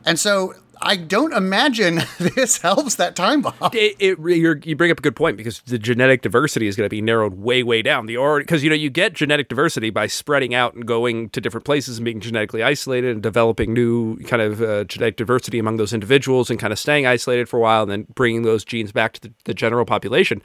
and 0.04 0.19
so 0.19 0.54
I 0.82 0.96
don't 0.96 1.32
imagine 1.32 2.00
this 2.18 2.58
helps 2.58 2.96
that 2.96 3.16
time 3.16 3.42
bomb. 3.42 3.54
It, 3.72 3.96
it 3.99 4.18
you 4.64 4.76
bring 4.76 4.90
up 4.90 4.99
a 4.99 5.02
good 5.02 5.16
point 5.16 5.37
because 5.37 5.60
the 5.62 5.78
genetic 5.78 6.22
diversity 6.22 6.66
is 6.66 6.76
going 6.76 6.87
to 6.87 6.90
be 6.90 7.02
narrowed 7.02 7.34
way, 7.34 7.62
way 7.62 7.82
down. 7.82 8.06
The 8.06 8.16
or 8.16 8.40
because 8.40 8.64
you 8.64 8.70
know 8.70 8.76
you 8.76 8.90
get 8.90 9.12
genetic 9.12 9.49
diversity 9.49 9.90
by 9.90 10.06
spreading 10.06 10.54
out 10.54 10.75
and 10.75 10.87
going 10.87 11.30
to 11.30 11.40
different 11.40 11.64
places 11.64 11.99
and 11.99 12.04
being 12.04 12.20
genetically 12.20 12.62
isolated 12.62 13.10
and 13.10 13.22
developing 13.22 13.75
new 13.75 14.18
kind 14.20 14.42
of 14.42 14.62
uh, 14.62 14.84
genetic 14.84 15.16
diversity 15.16 15.58
among 15.58 15.76
those 15.76 15.92
individuals 15.92 16.50
and 16.50 16.58
kind 16.58 16.72
of 16.72 16.78
staying 16.78 17.06
isolated 17.06 17.49
for 17.49 17.58
a 17.58 17.60
while 17.60 17.82
and 17.82 17.90
then 17.90 18.06
bringing 18.14 18.42
those 18.42 18.64
genes 18.64 18.92
back 18.92 19.12
to 19.14 19.20
the, 19.20 19.32
the 19.44 19.54
general 19.54 19.84
population. 19.84 20.42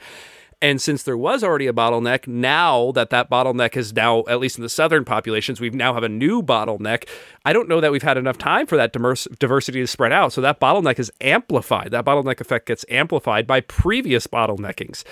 And 0.62 0.80
since 0.80 1.02
there 1.02 1.18
was 1.18 1.44
already 1.44 1.66
a 1.66 1.72
bottleneck, 1.72 2.26
now 2.26 2.90
that 2.92 3.10
that 3.10 3.28
bottleneck 3.28 3.76
is 3.76 3.92
now, 3.92 4.24
at 4.26 4.40
least 4.40 4.56
in 4.56 4.62
the 4.62 4.70
southern 4.70 5.04
populations, 5.04 5.60
we 5.60 5.68
now 5.68 5.92
have 5.92 6.02
a 6.02 6.08
new 6.08 6.42
bottleneck. 6.42 7.06
I 7.44 7.52
don't 7.52 7.68
know 7.68 7.80
that 7.82 7.92
we've 7.92 8.02
had 8.02 8.16
enough 8.16 8.38
time 8.38 8.66
for 8.66 8.76
that 8.78 8.92
diversity 8.92 9.80
to 9.80 9.86
spread 9.86 10.12
out. 10.12 10.32
So 10.32 10.40
that 10.40 10.58
bottleneck 10.58 10.98
is 10.98 11.12
amplified. 11.20 11.90
That 11.90 12.06
bottleneck 12.06 12.40
effect 12.40 12.66
gets 12.66 12.86
amplified 12.88 13.46
by 13.46 13.60
previous 13.60 14.26
bottleneckings 14.26 15.04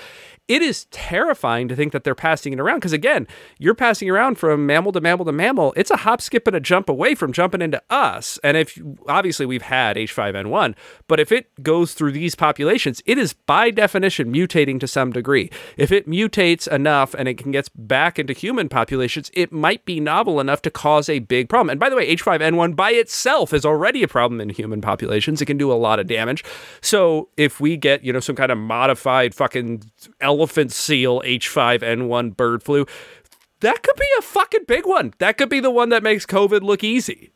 it 0.47 0.61
is 0.61 0.85
terrifying 0.87 1.69
to 1.69 1.77
think 1.77 1.93
that 1.93 2.05
they're 2.05 2.15
passing 2.15 2.53
it 2.53 2.61
around 2.61 2.77
because 2.77 2.93
again 2.93 3.27
you're 3.59 3.75
passing 3.75 4.11
around 4.11 4.37
from 4.37 4.67
mammal 4.67 4.93
to 4.93 5.01
mammal 5.01 5.25
to 5.25 5.33
mammal. 5.33 5.73
It's 5.77 5.91
a 5.91 5.97
hop 5.97 6.21
skip 6.21 6.47
and 6.47 6.55
a 6.55 6.61
jump 6.61 6.89
away 6.89 7.15
from 7.15 7.33
jumping 7.33 7.63
into 7.63 7.83
us. 7.89 8.39
And 8.45 8.57
if 8.57 8.79
obviously 9.09 9.47
we've 9.47 9.63
had 9.63 9.97
h5n1 9.97 10.75
but 11.09 11.19
if 11.19 11.33
it 11.33 11.63
goes 11.63 11.95
through 11.95 12.13
these 12.13 12.35
populations 12.35 13.03
it 13.07 13.17
is 13.17 13.33
by 13.33 13.71
definition 13.71 14.33
mutating 14.33 14.79
to 14.81 14.87
some 14.87 15.13
degree. 15.13 15.51
If 15.77 15.91
it 15.91 16.09
mutates 16.09 16.69
enough 16.69 17.15
and 17.15 17.27
it 17.27 17.39
can 17.39 17.53
get 17.53 17.71
back 17.75 18.19
into 18.19 18.35
human 18.35 18.69
populations 18.69 19.31
it 19.33 19.51
might 19.51 19.85
be 19.87 19.99
novel 19.99 20.41
enough 20.41 20.61
to 20.63 20.71
cause 20.71 21.09
a 21.09 21.21
big 21.21 21.49
problem. 21.49 21.71
And 21.71 21.81
by 21.81 21.89
the 21.89 21.97
way 21.97 22.15
h5n1 22.15 22.77
by 22.77 22.91
itself 22.91 23.55
is 23.55 23.65
already 23.65 24.03
a 24.03 24.09
problem 24.09 24.41
in 24.43 24.51
human 24.51 24.83
populations. 24.83 25.41
It 25.41 25.47
can 25.47 25.57
do 25.57 25.73
a 25.73 25.75
lot 25.75 25.99
of 25.99 26.07
damage. 26.07 26.45
So 26.83 27.31
if 27.39 27.61
we 27.61 27.79
get 27.79 28.05
you 28.05 28.13
know 28.13 28.21
some 28.21 28.37
kind 28.37 28.53
of 28.53 28.59
modified 28.59 29.35
fucking 29.35 29.83
elephant 30.35 30.73
seal 30.73 31.21
H5N1 31.23 32.37
bird 32.37 32.62
flu. 32.62 32.87
That 33.61 33.83
could 33.83 33.97
be 33.97 34.09
a 34.19 34.23
fucking 34.23 34.64
big 34.67 34.87
one. 34.87 35.14
That 35.19 35.38
could 35.38 35.49
be 35.49 35.61
the 35.61 35.71
one 35.71 35.88
that 35.88 36.03
makes 36.03 36.26
COVID 36.26 36.62
look 36.62 36.85
easy. 36.85 37.31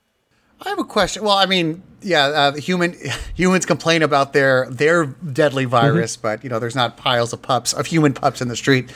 I 0.60 0.70
have 0.70 0.78
a 0.78 0.84
question. 0.84 1.22
Well, 1.22 1.36
I 1.36 1.46
mean, 1.46 1.82
yeah, 2.02 2.26
uh, 2.26 2.52
human 2.56 2.96
humans 3.34 3.64
complain 3.64 4.02
about 4.02 4.32
their 4.32 4.66
their 4.70 5.06
deadly 5.06 5.64
virus, 5.64 6.16
mm-hmm. 6.16 6.22
but 6.22 6.44
you 6.44 6.50
know, 6.50 6.58
there's 6.58 6.76
not 6.76 6.96
piles 6.96 7.32
of 7.32 7.42
pups 7.42 7.72
of 7.72 7.86
human 7.86 8.12
pups 8.12 8.40
in 8.40 8.48
the 8.48 8.56
street 8.56 8.92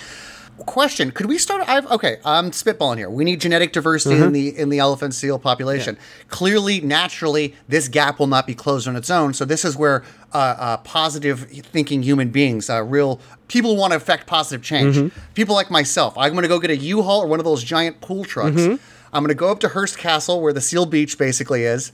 question 0.63 1.11
could 1.11 1.27
we 1.27 1.39
start 1.39 1.69
I've, 1.69 1.87
okay 1.91 2.19
i'm 2.25 2.51
spitballing 2.51 2.99
here 2.99 3.11
we 3.11 3.25
need 3.25 3.41
genetic 3.41 3.73
diversity 3.73 4.17
mm-hmm. 4.17 4.25
in 4.25 4.33
the 4.33 4.59
in 4.59 4.69
the 4.69 4.79
elephant 4.79 5.15
seal 5.15 5.39
population 5.39 5.97
yeah. 5.97 6.25
clearly 6.29 6.81
naturally 6.81 7.55
this 7.69 7.89
gap 7.89 8.19
will 8.19 8.27
not 8.27 8.47
be 8.47 8.55
closed 8.55 8.89
on 8.89 8.97
its 8.97 9.11
own 9.11 9.35
so 9.35 9.45
this 9.45 9.65
is 9.65 9.77
where 9.77 10.05
uh, 10.33 10.37
uh, 10.59 10.77
positive 10.79 11.41
thinking 11.41 12.03
human 12.03 12.31
beings 12.31 12.71
uh, 12.71 12.83
real 12.83 13.21
people 13.49 13.77
want 13.77 13.93
to 13.93 13.97
affect 13.97 14.27
positive 14.27 14.65
change 14.65 14.97
mm-hmm. 14.97 15.33
people 15.35 15.55
like 15.55 15.71
myself 15.71 16.17
i'm 16.17 16.33
going 16.33 16.43
to 16.43 16.49
go 16.49 16.59
get 16.59 16.71
a 16.71 16.77
u-haul 16.77 17.21
or 17.23 17.27
one 17.27 17.39
of 17.39 17.45
those 17.45 17.63
giant 17.63 18.01
pool 18.01 18.25
trucks 18.25 18.57
mm-hmm. 18.57 18.83
i'm 19.13 19.23
going 19.23 19.29
to 19.29 19.35
go 19.35 19.51
up 19.51 19.61
to 19.61 19.69
hearst 19.69 19.99
castle 19.99 20.41
where 20.41 20.53
the 20.53 20.61
seal 20.61 20.87
beach 20.87 21.19
basically 21.19 21.65
is 21.65 21.93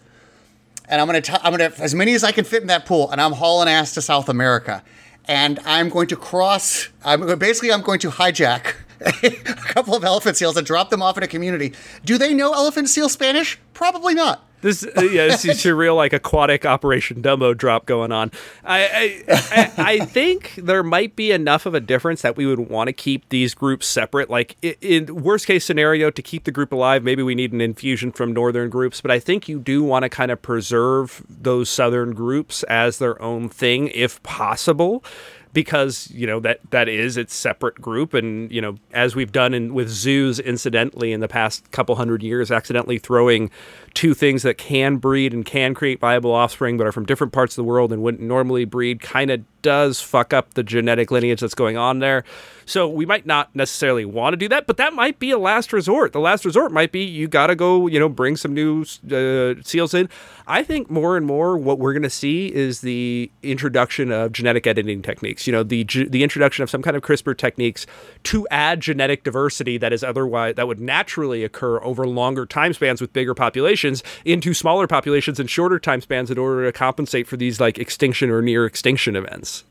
and 0.88 1.00
i'm 1.00 1.08
going 1.08 1.20
to 1.20 1.46
i'm 1.46 1.56
going 1.56 1.70
to 1.70 1.82
as 1.82 1.94
many 1.94 2.14
as 2.14 2.24
i 2.24 2.32
can 2.32 2.44
fit 2.44 2.62
in 2.62 2.68
that 2.68 2.86
pool 2.86 3.10
and 3.10 3.20
i'm 3.20 3.32
hauling 3.32 3.68
ass 3.68 3.94
to 3.94 4.02
south 4.02 4.28
america 4.28 4.82
and 5.26 5.58
I'm 5.64 5.88
going 5.88 6.08
to 6.08 6.16
cross. 6.16 6.88
I'm 7.04 7.38
basically 7.38 7.72
I'm 7.72 7.82
going 7.82 8.00
to 8.00 8.10
hijack 8.10 8.74
a 9.00 9.54
couple 9.54 9.94
of 9.94 10.04
elephant 10.04 10.36
seals 10.36 10.56
and 10.56 10.66
drop 10.66 10.90
them 10.90 11.02
off 11.02 11.16
in 11.16 11.22
a 11.22 11.28
community. 11.28 11.74
Do 12.04 12.18
they 12.18 12.34
know 12.34 12.52
elephant 12.52 12.88
seal 12.88 13.08
Spanish? 13.08 13.58
Probably 13.74 14.14
not. 14.14 14.47
This 14.60 14.84
uh, 14.84 15.02
yeah, 15.02 15.26
this 15.26 15.44
is 15.44 15.64
a 15.66 15.74
real 15.74 15.94
like 15.94 16.12
aquatic 16.12 16.66
Operation 16.66 17.22
Dumbo 17.22 17.56
drop 17.56 17.86
going 17.86 18.10
on. 18.10 18.32
I 18.64 19.24
I, 19.28 19.34
I 19.50 19.72
I, 19.78 19.98
think 20.00 20.54
there 20.56 20.82
might 20.82 21.14
be 21.14 21.30
enough 21.30 21.64
of 21.64 21.74
a 21.74 21.80
difference 21.80 22.22
that 22.22 22.36
we 22.36 22.44
would 22.44 22.58
want 22.58 22.88
to 22.88 22.92
keep 22.92 23.28
these 23.28 23.54
groups 23.54 23.86
separate. 23.86 24.28
Like 24.28 24.56
in 24.82 25.22
worst 25.22 25.46
case 25.46 25.64
scenario, 25.64 26.10
to 26.10 26.22
keep 26.22 26.44
the 26.44 26.50
group 26.50 26.72
alive, 26.72 27.04
maybe 27.04 27.22
we 27.22 27.34
need 27.34 27.52
an 27.52 27.60
infusion 27.60 28.10
from 28.10 28.32
northern 28.32 28.68
groups. 28.68 29.00
But 29.00 29.12
I 29.12 29.20
think 29.20 29.48
you 29.48 29.60
do 29.60 29.84
want 29.84 30.02
to 30.02 30.08
kind 30.08 30.30
of 30.30 30.42
preserve 30.42 31.22
those 31.28 31.68
southern 31.68 32.12
groups 32.12 32.64
as 32.64 32.98
their 32.98 33.20
own 33.22 33.48
thing 33.48 33.88
if 33.88 34.20
possible 34.24 35.04
because 35.52 36.10
you 36.10 36.26
know 36.26 36.40
that 36.40 36.60
that 36.70 36.88
is 36.88 37.16
its 37.16 37.34
separate 37.34 37.80
group 37.80 38.14
and 38.14 38.50
you 38.52 38.60
know 38.60 38.76
as 38.92 39.14
we've 39.16 39.32
done 39.32 39.54
in 39.54 39.74
with 39.74 39.88
zoos 39.88 40.38
incidentally 40.38 41.12
in 41.12 41.20
the 41.20 41.28
past 41.28 41.70
couple 41.70 41.94
hundred 41.96 42.22
years 42.22 42.50
accidentally 42.50 42.98
throwing 42.98 43.50
two 43.94 44.14
things 44.14 44.42
that 44.42 44.58
can 44.58 44.96
breed 44.96 45.32
and 45.32 45.44
can 45.44 45.74
create 45.74 46.00
viable 46.00 46.32
offspring 46.32 46.76
but 46.76 46.86
are 46.86 46.92
from 46.92 47.06
different 47.06 47.32
parts 47.32 47.52
of 47.52 47.56
the 47.56 47.68
world 47.68 47.92
and 47.92 48.02
wouldn't 48.02 48.22
normally 48.22 48.64
breed 48.64 49.00
kind 49.00 49.30
of 49.30 49.42
does 49.62 50.00
fuck 50.00 50.32
up 50.32 50.54
the 50.54 50.62
genetic 50.62 51.10
lineage 51.10 51.40
that's 51.40 51.54
going 51.54 51.76
on 51.76 51.98
there. 51.98 52.24
So 52.64 52.86
we 52.86 53.06
might 53.06 53.26
not 53.26 53.54
necessarily 53.56 54.04
want 54.04 54.34
to 54.34 54.36
do 54.36 54.48
that, 54.50 54.66
but 54.66 54.76
that 54.76 54.92
might 54.92 55.18
be 55.18 55.30
a 55.30 55.38
last 55.38 55.72
resort. 55.72 56.12
The 56.12 56.20
last 56.20 56.44
resort 56.44 56.70
might 56.70 56.92
be 56.92 57.02
you 57.02 57.26
got 57.26 57.48
to 57.48 57.56
go, 57.56 57.86
you 57.86 57.98
know, 57.98 58.08
bring 58.08 58.36
some 58.36 58.52
new 58.52 58.82
uh, 59.10 59.60
seals 59.62 59.94
in. 59.94 60.08
I 60.46 60.62
think 60.62 60.90
more 60.90 61.16
and 61.16 61.26
more 61.26 61.56
what 61.56 61.78
we're 61.78 61.94
going 61.94 62.02
to 62.02 62.10
see 62.10 62.54
is 62.54 62.82
the 62.82 63.30
introduction 63.42 64.12
of 64.12 64.32
genetic 64.32 64.66
editing 64.66 65.02
techniques. 65.02 65.46
You 65.46 65.52
know, 65.54 65.62
the 65.62 65.84
the 65.84 66.22
introduction 66.22 66.62
of 66.62 66.70
some 66.70 66.82
kind 66.82 66.96
of 66.96 67.02
CRISPR 67.02 67.36
techniques 67.36 67.86
to 68.24 68.46
add 68.50 68.80
genetic 68.80 69.24
diversity 69.24 69.78
that 69.78 69.92
is 69.92 70.04
otherwise 70.04 70.54
that 70.56 70.68
would 70.68 70.80
naturally 70.80 71.44
occur 71.44 71.82
over 71.82 72.06
longer 72.06 72.44
time 72.44 72.74
spans 72.74 73.00
with 73.00 73.12
bigger 73.12 73.34
populations 73.34 73.77
into 74.24 74.54
smaller 74.54 74.86
populations 74.86 75.40
and 75.40 75.48
shorter 75.48 75.78
time 75.78 76.00
spans 76.00 76.30
in 76.30 76.38
order 76.38 76.64
to 76.64 76.72
compensate 76.72 77.26
for 77.26 77.36
these 77.36 77.60
like 77.60 77.78
extinction 77.78 78.30
or 78.30 78.42
near 78.42 78.66
extinction 78.66 79.16
events 79.16 79.64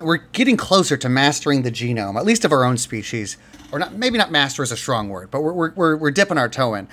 we're 0.00 0.18
getting 0.18 0.56
closer 0.56 0.96
to 0.96 1.08
mastering 1.08 1.62
the 1.62 1.70
genome, 1.70 2.16
at 2.16 2.24
least 2.24 2.44
of 2.44 2.52
our 2.52 2.64
own 2.64 2.76
species, 2.76 3.36
or 3.72 3.78
not. 3.78 3.94
Maybe 3.94 4.18
not 4.18 4.30
master 4.30 4.62
is 4.62 4.72
a 4.72 4.76
strong 4.76 5.08
word, 5.08 5.30
but 5.30 5.40
we're 5.40 5.70
we're, 5.70 5.96
we're 5.96 6.10
dipping 6.10 6.38
our 6.38 6.48
toe 6.48 6.74
in. 6.74 6.88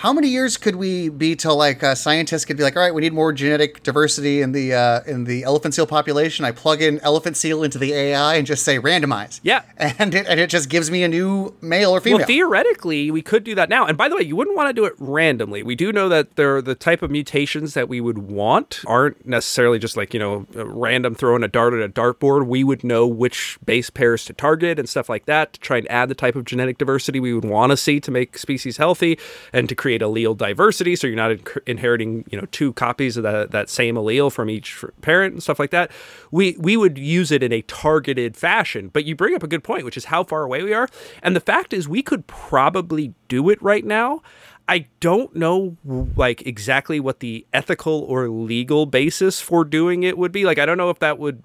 How 0.00 0.14
many 0.14 0.28
years 0.28 0.56
could 0.56 0.76
we 0.76 1.10
be 1.10 1.36
till 1.36 1.54
like 1.56 1.82
uh, 1.82 1.94
scientists 1.94 2.46
could 2.46 2.56
be 2.56 2.62
like, 2.62 2.74
all 2.74 2.80
right, 2.80 2.94
we 2.94 3.02
need 3.02 3.12
more 3.12 3.34
genetic 3.34 3.82
diversity 3.82 4.40
in 4.40 4.52
the 4.52 4.72
uh, 4.72 5.02
in 5.06 5.24
the 5.24 5.44
elephant 5.44 5.74
seal 5.74 5.86
population. 5.86 6.42
I 6.46 6.52
plug 6.52 6.80
in 6.80 7.00
elephant 7.00 7.36
seal 7.36 7.62
into 7.62 7.76
the 7.76 7.92
AI 7.92 8.36
and 8.36 8.46
just 8.46 8.64
say 8.64 8.78
randomize. 8.78 9.40
Yeah. 9.42 9.60
and 9.76 10.14
it, 10.14 10.26
and 10.26 10.40
it 10.40 10.48
just 10.48 10.70
gives 10.70 10.90
me 10.90 11.02
a 11.02 11.08
new 11.08 11.54
male 11.60 11.90
or 11.90 12.00
female. 12.00 12.20
Well, 12.20 12.26
theoretically, 12.26 13.10
we 13.10 13.20
could 13.20 13.44
do 13.44 13.54
that 13.56 13.68
now. 13.68 13.84
And 13.84 13.98
by 13.98 14.08
the 14.08 14.16
way, 14.16 14.22
you 14.22 14.36
wouldn't 14.36 14.56
want 14.56 14.70
to 14.70 14.72
do 14.72 14.86
it 14.86 14.94
randomly. 14.96 15.62
We 15.62 15.74
do 15.74 15.92
know 15.92 16.08
that 16.08 16.36
there 16.36 16.62
the 16.62 16.74
type 16.74 17.02
of 17.02 17.10
mutations 17.10 17.74
that 17.74 17.86
we 17.86 18.00
would 18.00 18.16
want 18.16 18.82
aren't 18.86 19.26
necessarily 19.26 19.78
just 19.78 19.98
like, 19.98 20.14
you 20.14 20.20
know, 20.20 20.46
random 20.54 21.14
throwing 21.14 21.42
a 21.42 21.48
dart 21.48 21.74
at 21.74 21.82
a 21.82 21.90
dartboard. 21.90 22.46
We 22.46 22.64
would 22.64 22.82
know 22.82 23.06
which 23.06 23.58
base 23.66 23.90
pairs 23.90 24.24
to 24.24 24.32
target 24.32 24.78
and 24.78 24.88
stuff 24.88 25.10
like 25.10 25.26
that 25.26 25.52
to 25.52 25.60
try 25.60 25.76
and 25.76 25.90
add 25.90 26.08
the 26.08 26.14
type 26.14 26.36
of 26.36 26.46
genetic 26.46 26.78
diversity 26.78 27.20
we 27.20 27.34
would 27.34 27.44
want 27.44 27.68
to 27.68 27.76
see 27.76 28.00
to 28.00 28.10
make 28.10 28.38
species 28.38 28.78
healthy 28.78 29.18
and 29.52 29.68
to 29.68 29.74
create 29.74 29.89
allele 29.98 30.36
diversity 30.36 30.96
so 30.96 31.06
you're 31.06 31.16
not 31.16 31.32
in- 31.32 31.44
inheriting, 31.66 32.24
you 32.30 32.40
know, 32.40 32.46
two 32.52 32.72
copies 32.74 33.16
of 33.16 33.22
that, 33.24 33.50
that 33.50 33.68
same 33.68 33.96
allele 33.96 34.32
from 34.32 34.48
each 34.48 34.84
parent 35.00 35.34
and 35.34 35.42
stuff 35.42 35.58
like 35.58 35.70
that. 35.70 35.90
We 36.30 36.56
we 36.58 36.76
would 36.76 36.98
use 36.98 37.30
it 37.30 37.42
in 37.42 37.52
a 37.52 37.62
targeted 37.62 38.36
fashion. 38.36 38.88
But 38.88 39.04
you 39.04 39.14
bring 39.14 39.34
up 39.34 39.42
a 39.42 39.48
good 39.48 39.64
point, 39.64 39.84
which 39.84 39.96
is 39.96 40.06
how 40.06 40.24
far 40.24 40.42
away 40.42 40.62
we 40.62 40.72
are. 40.72 40.88
And 41.22 41.34
the 41.34 41.40
fact 41.40 41.72
is 41.72 41.88
we 41.88 42.02
could 42.02 42.26
probably 42.26 43.14
do 43.28 43.50
it 43.50 43.60
right 43.62 43.84
now. 43.84 44.22
I 44.68 44.86
don't 45.00 45.34
know 45.34 45.76
like 46.16 46.46
exactly 46.46 47.00
what 47.00 47.18
the 47.20 47.44
ethical 47.52 48.02
or 48.02 48.28
legal 48.28 48.86
basis 48.86 49.40
for 49.40 49.64
doing 49.64 50.04
it 50.04 50.16
would 50.16 50.30
be. 50.30 50.44
Like 50.44 50.58
I 50.58 50.66
don't 50.66 50.78
know 50.78 50.90
if 50.90 51.00
that 51.00 51.18
would 51.18 51.42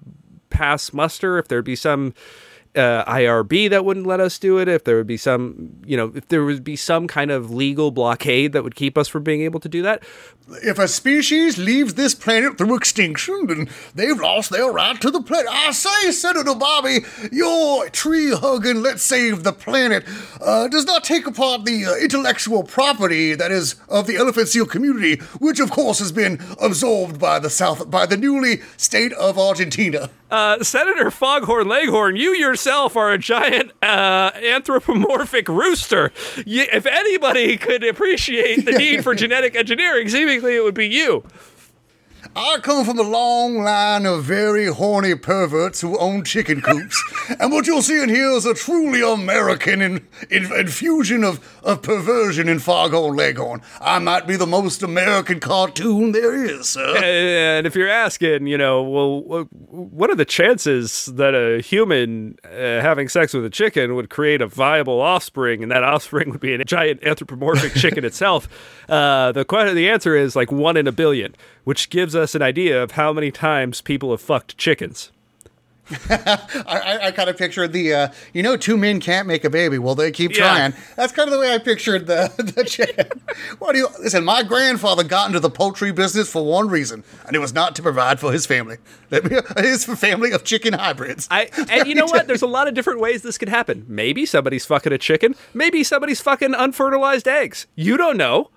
pass 0.48 0.92
muster, 0.92 1.38
if 1.38 1.48
there'd 1.48 1.64
be 1.64 1.76
some 1.76 2.14
uh, 2.76 3.04
IRB 3.04 3.70
that 3.70 3.84
wouldn't 3.84 4.06
let 4.06 4.20
us 4.20 4.38
do 4.38 4.58
it, 4.58 4.68
if 4.68 4.84
there 4.84 4.96
would 4.96 5.06
be 5.06 5.16
some, 5.16 5.70
you 5.84 5.96
know, 5.96 6.12
if 6.14 6.28
there 6.28 6.44
would 6.44 6.62
be 6.62 6.76
some 6.76 7.06
kind 7.06 7.30
of 7.30 7.50
legal 7.50 7.90
blockade 7.90 8.52
that 8.52 8.62
would 8.62 8.74
keep 8.74 8.98
us 8.98 9.08
from 9.08 9.22
being 9.22 9.42
able 9.42 9.60
to 9.60 9.68
do 9.68 9.82
that. 9.82 10.02
If 10.48 10.78
a 10.78 10.86
species 10.86 11.58
leaves 11.58 11.94
this 11.94 12.14
planet 12.14 12.56
through 12.56 12.76
extinction, 12.76 13.46
then 13.46 13.68
they've 13.94 14.18
lost 14.18 14.50
their 14.50 14.70
right 14.70 15.00
to 15.00 15.10
the 15.10 15.20
planet. 15.20 15.50
I 15.50 15.72
say, 15.72 16.12
Senator 16.12 16.54
Bobby, 16.54 17.00
your 17.32 17.88
tree 17.88 18.30
hugging, 18.32 18.82
let's 18.82 19.02
save 19.02 19.42
the 19.42 19.52
planet, 19.52 20.04
uh, 20.40 20.68
does 20.68 20.84
not 20.84 21.04
take 21.04 21.26
apart 21.26 21.64
the 21.64 21.86
uh, 21.86 21.96
intellectual 21.96 22.62
property 22.62 23.34
that 23.34 23.50
is 23.50 23.74
of 23.88 24.06
the 24.06 24.16
elephant 24.16 24.48
seal 24.48 24.66
community, 24.66 25.16
which 25.38 25.58
of 25.58 25.70
course 25.70 25.98
has 25.98 26.12
been 26.12 26.40
absorbed 26.60 27.18
by 27.18 27.38
the 27.38 27.50
South, 27.50 27.90
by 27.90 28.06
the 28.06 28.16
newly 28.16 28.60
state 28.76 29.12
of 29.14 29.38
Argentina. 29.38 30.10
Uh, 30.28 30.62
Senator 30.62 31.10
Foghorn 31.10 31.68
Leghorn, 31.68 32.16
you 32.16 32.34
yourself 32.34 32.96
are 32.96 33.12
a 33.12 33.18
giant 33.18 33.70
uh, 33.80 34.32
anthropomorphic 34.34 35.48
rooster. 35.48 36.12
You, 36.44 36.66
if 36.72 36.84
anybody 36.84 37.56
could 37.56 37.84
appreciate 37.84 38.64
the 38.64 38.72
need 38.78 39.04
for 39.04 39.14
genetic 39.14 39.54
engineering, 39.54 40.08
seemingly 40.36 40.56
it 40.56 40.64
would 40.64 40.74
be 40.74 40.86
you. 40.86 41.22
I 42.38 42.58
come 42.58 42.84
from 42.84 42.98
a 42.98 43.02
long 43.02 43.62
line 43.62 44.04
of 44.04 44.24
very 44.24 44.66
horny 44.66 45.14
perverts 45.14 45.80
who 45.80 45.98
own 45.98 46.22
chicken 46.22 46.60
coops, 46.60 47.02
and 47.40 47.50
what 47.50 47.66
you'll 47.66 47.80
see 47.80 48.02
in 48.02 48.10
here 48.10 48.28
is 48.32 48.44
a 48.44 48.52
truly 48.52 49.00
American 49.00 49.80
in, 49.80 50.06
in, 50.28 50.52
infusion 50.52 51.24
of, 51.24 51.40
of 51.64 51.80
perversion 51.80 52.46
in 52.46 52.58
Foghorn 52.58 53.16
Leghorn. 53.16 53.62
I 53.80 54.00
might 54.00 54.26
be 54.26 54.36
the 54.36 54.46
most 54.46 54.82
American 54.82 55.40
cartoon 55.40 56.12
there 56.12 56.34
is, 56.34 56.68
sir. 56.68 56.98
And 57.02 57.66
if 57.66 57.74
you're 57.74 57.88
asking, 57.88 58.48
you 58.48 58.58
know, 58.58 58.82
well, 58.82 59.48
what 59.50 60.10
are 60.10 60.14
the 60.14 60.26
chances 60.26 61.06
that 61.06 61.34
a 61.34 61.62
human 61.62 62.36
uh, 62.44 62.82
having 62.82 63.08
sex 63.08 63.32
with 63.32 63.46
a 63.46 63.50
chicken 63.50 63.94
would 63.94 64.10
create 64.10 64.42
a 64.42 64.46
viable 64.46 65.00
offspring, 65.00 65.62
and 65.62 65.72
that 65.72 65.84
offspring 65.84 66.28
would 66.32 66.40
be 66.40 66.52
a 66.52 66.62
giant 66.66 67.02
anthropomorphic 67.02 67.72
chicken 67.72 68.04
itself? 68.04 68.46
Uh, 68.90 69.32
the 69.32 69.46
the 69.74 69.88
answer 69.88 70.14
is 70.14 70.36
like 70.36 70.52
one 70.52 70.76
in 70.76 70.86
a 70.86 70.92
billion, 70.92 71.34
which 71.66 71.90
gives 71.90 72.14
us 72.14 72.36
an 72.36 72.42
idea 72.42 72.80
of 72.80 72.92
how 72.92 73.12
many 73.12 73.32
times 73.32 73.80
people 73.80 74.12
have 74.12 74.20
fucked 74.20 74.56
chickens. 74.56 75.10
I, 76.08 76.98
I, 77.02 77.10
kind 77.10 77.28
of 77.28 77.36
pictured 77.36 77.72
the, 77.72 77.92
uh, 77.92 78.08
you 78.32 78.44
know, 78.44 78.56
two 78.56 78.76
men 78.76 79.00
can't 79.00 79.26
make 79.26 79.42
a 79.42 79.50
baby. 79.50 79.76
Well, 79.76 79.96
they 79.96 80.12
keep 80.12 80.30
Yeah. 80.30 80.38
trying. 80.38 80.74
That's 80.94 81.12
kind 81.12 81.28
of 81.28 81.32
the 81.32 81.40
way 81.40 81.52
I 81.52 81.58
pictured 81.58 82.06
the, 82.06 82.32
the 82.56 82.62
chicken. 82.62 83.08
What 83.58 83.72
do 83.72 83.78
you, 83.78 83.88
listen, 83.98 84.24
my 84.24 84.44
grandfather 84.44 85.02
got 85.02 85.26
into 85.26 85.40
the 85.40 85.50
poultry 85.50 85.90
business 85.90 86.30
for 86.30 86.44
one 86.44 86.68
reason, 86.68 87.02
and 87.26 87.34
it 87.34 87.40
was 87.40 87.52
not 87.52 87.74
to 87.76 87.82
provide 87.82 88.20
for 88.20 88.32
his 88.32 88.46
family. 88.46 88.76
His 89.58 89.84
family 89.84 90.30
of 90.30 90.44
chicken 90.44 90.72
hybrids. 90.72 91.26
I 91.32 91.48
and 91.68 91.88
you 91.88 91.94
know 91.96 92.06
what? 92.06 92.28
There's 92.28 92.42
a 92.42 92.46
lot 92.46 92.68
of 92.68 92.74
different 92.74 93.00
ways 93.00 93.22
this 93.22 93.38
could 93.38 93.48
happen. 93.48 93.84
Maybe 93.88 94.24
somebody's 94.24 94.66
fucking 94.66 94.92
a 94.92 94.98
chicken. 94.98 95.34
Maybe 95.52 95.82
somebody's 95.82 96.20
fucking 96.20 96.54
unfertilized 96.54 97.26
eggs. 97.26 97.66
You 97.74 97.96
don't 97.96 98.16
know. 98.16 98.50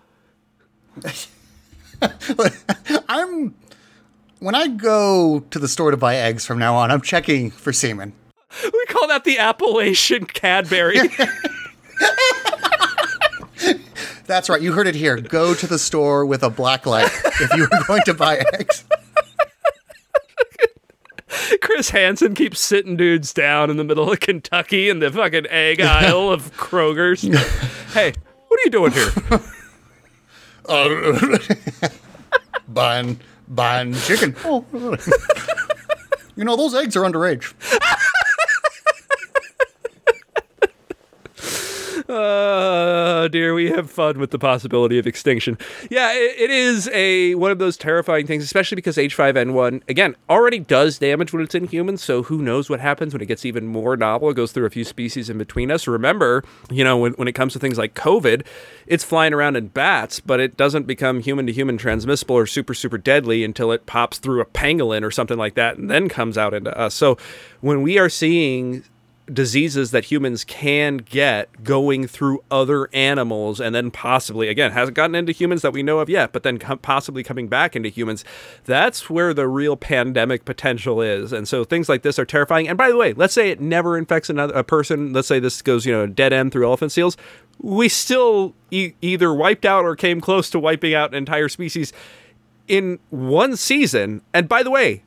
I'm 3.10 3.56
when 4.40 4.56
I 4.56 4.68
go 4.68 5.42
to 5.52 5.60
the 5.60 5.68
store 5.68 5.92
to 5.92 5.98
buy 5.98 6.16
eggs 6.16 6.46
from 6.46 6.58
now 6.60 6.76
on, 6.76 6.92
I'm 6.92 7.02
checking 7.02 7.52
for 7.52 7.74
semen. 7.74 8.14
We 8.64 8.86
call 8.88 9.08
that 9.10 9.26
the 9.26 9.38
Appalachian 9.38 10.26
Cadbury. 10.26 10.98
That's 14.26 14.50
right, 14.50 14.62
you 14.62 14.74
heard 14.74 14.88
it 14.88 14.96
here. 14.96 15.20
Go 15.20 15.54
to 15.54 15.68
the 15.68 15.80
store 15.80 16.26
with 16.26 16.44
a 16.44 16.50
black 16.50 16.86
light 16.86 17.12
if 17.26 17.54
you 17.56 17.64
are 17.64 17.84
going 17.88 18.04
to 18.04 18.14
buy 18.14 18.44
eggs. 18.54 18.86
Chris 21.62 21.90
Hansen 21.90 22.36
keeps 22.36 22.60
sitting 22.60 22.96
dudes 22.96 23.34
down 23.34 23.70
in 23.70 23.78
the 23.78 23.84
middle 23.84 24.12
of 24.12 24.20
Kentucky 24.20 24.90
in 24.90 25.00
the 25.00 25.12
fucking 25.12 25.48
egg 25.48 25.82
aisle 25.86 26.32
of 26.32 26.56
Kroger's. 26.56 27.22
hey, 27.94 28.14
what 28.48 28.60
are 28.60 28.64
you 28.66 28.72
doing 28.72 28.92
here? 28.92 29.10
Uh, 30.70 31.38
buying 32.68 33.20
buying 33.48 33.94
chicken. 33.94 34.36
Oh. 34.46 34.64
you 36.36 36.44
know 36.44 36.56
those 36.56 36.76
eggs 36.76 36.96
are 36.96 37.02
underage. 37.02 37.54
Uh, 42.10 43.28
dear, 43.28 43.54
we 43.54 43.70
have 43.70 43.92
fun 43.92 44.18
with 44.18 44.32
the 44.32 44.40
possibility 44.40 44.98
of 44.98 45.06
extinction. 45.06 45.60
Yeah, 45.92 46.12
it, 46.12 46.40
it 46.40 46.50
is 46.50 46.90
a 46.92 47.36
one 47.36 47.52
of 47.52 47.60
those 47.60 47.78
terrifying 47.78 48.26
things, 48.26 48.44
especially 48.44 48.78
because 48.78 48.98
H5N1 48.98 49.88
again 49.88 50.16
already 50.28 50.58
does 50.58 50.98
damage 50.98 51.32
when 51.32 51.44
it's 51.44 51.54
in 51.54 51.68
humans. 51.68 52.04
So 52.04 52.24
who 52.24 52.42
knows 52.42 52.68
what 52.68 52.80
happens 52.80 53.14
when 53.14 53.22
it 53.22 53.28
gets 53.28 53.46
even 53.46 53.68
more 53.68 53.96
novel? 53.96 54.32
It 54.32 54.34
goes 54.34 54.52
through 54.52 54.66
a 54.66 54.72
few 54.72 54.84
species 54.84 55.30
in 55.30 55.38
between 55.38 55.70
us. 55.70 55.86
Remember, 55.86 56.44
you 56.72 56.84
know, 56.84 56.98
when, 56.98 57.12
when 57.14 57.28
it 57.28 57.34
comes 57.34 57.54
to 57.54 57.60
things 57.60 57.78
like 57.78 57.94
COVID, 57.94 58.44
it's 58.88 59.04
flying 59.04 59.34
around 59.34 59.56
in 59.56 59.68
bats, 59.68 60.20
but 60.20 60.40
it 60.40 60.58
doesn't 60.58 60.88
become 60.88 61.20
human 61.20 61.46
to 61.46 61.54
human 61.54 61.78
transmissible 61.78 62.36
or 62.36 62.48
super 62.48 62.74
super 62.74 62.98
deadly 62.98 63.44
until 63.44 63.72
it 63.72 63.86
pops 63.86 64.18
through 64.18 64.42
a 64.42 64.46
pangolin 64.46 65.04
or 65.04 65.12
something 65.12 65.38
like 65.38 65.54
that, 65.54 65.78
and 65.78 65.92
then 65.92 66.10
comes 66.10 66.40
out 66.40 66.56
into 66.56 66.76
us. 66.76 66.96
So 66.96 67.20
when 67.62 67.84
we 67.84 68.00
are 68.00 68.10
seeing 68.10 68.84
diseases 69.34 69.92
that 69.92 70.06
humans 70.06 70.44
can 70.44 70.98
get 70.98 71.64
going 71.64 72.08
through 72.08 72.44
other 72.50 72.90
animals 72.94 73.60
and 73.60 73.74
then 73.74 73.92
possibly 73.92 74.48
again 74.48 74.72
hasn't 74.72 74.96
gotten 74.96 75.16
into 75.16 75.32
humans 75.32 75.62
that 75.62 75.74
we 75.74 75.84
know 75.84 76.00
of 76.00 76.10
yet 76.10 76.32
but 76.32 76.44
then 76.44 76.58
possibly 76.58 77.24
coming 77.24 77.48
back 77.48 77.76
into 77.76 77.90
humans. 77.90 78.24
That's 78.66 79.10
where 79.10 79.34
the 79.34 79.48
real 79.48 79.76
pandemic 79.76 80.46
potential 80.46 81.02
is. 81.02 81.32
And 81.32 81.48
so 81.48 81.64
things 81.64 81.90
like 81.90 82.02
this 82.02 82.20
are 82.20 82.26
terrifying. 82.26 82.68
And 82.68 82.78
by 82.78 82.90
the 82.90 82.98
way 82.98 83.14
let's 83.14 83.34
say 83.34 83.50
it 83.50 83.62
never 83.62 83.98
infects 83.98 84.30
another 84.30 84.54
a 84.54 84.64
person. 84.64 85.14
Let's 85.14 85.28
say 85.28 85.40
this 85.40 85.62
goes 85.62 85.86
you 85.86 85.94
know 85.94 86.08
dead 86.08 86.34
end 86.34 86.52
through 86.52 86.66
elephant 86.66 86.92
seals. 86.92 87.18
We 87.60 87.90
still 87.90 88.56
e- 88.72 88.94
either 89.02 89.34
wiped 89.34 89.66
out 89.66 89.84
or 89.84 89.96
came 89.96 90.22
close 90.22 90.50
to 90.52 90.60
wiping 90.60 90.94
out 90.94 91.10
an 91.12 91.16
entire 91.16 91.50
species 91.50 91.92
in 92.68 93.00
one 93.10 93.58
season. 93.58 94.22
And 94.34 94.48
by 94.48 94.64
the 94.64 94.72
way 94.72 95.04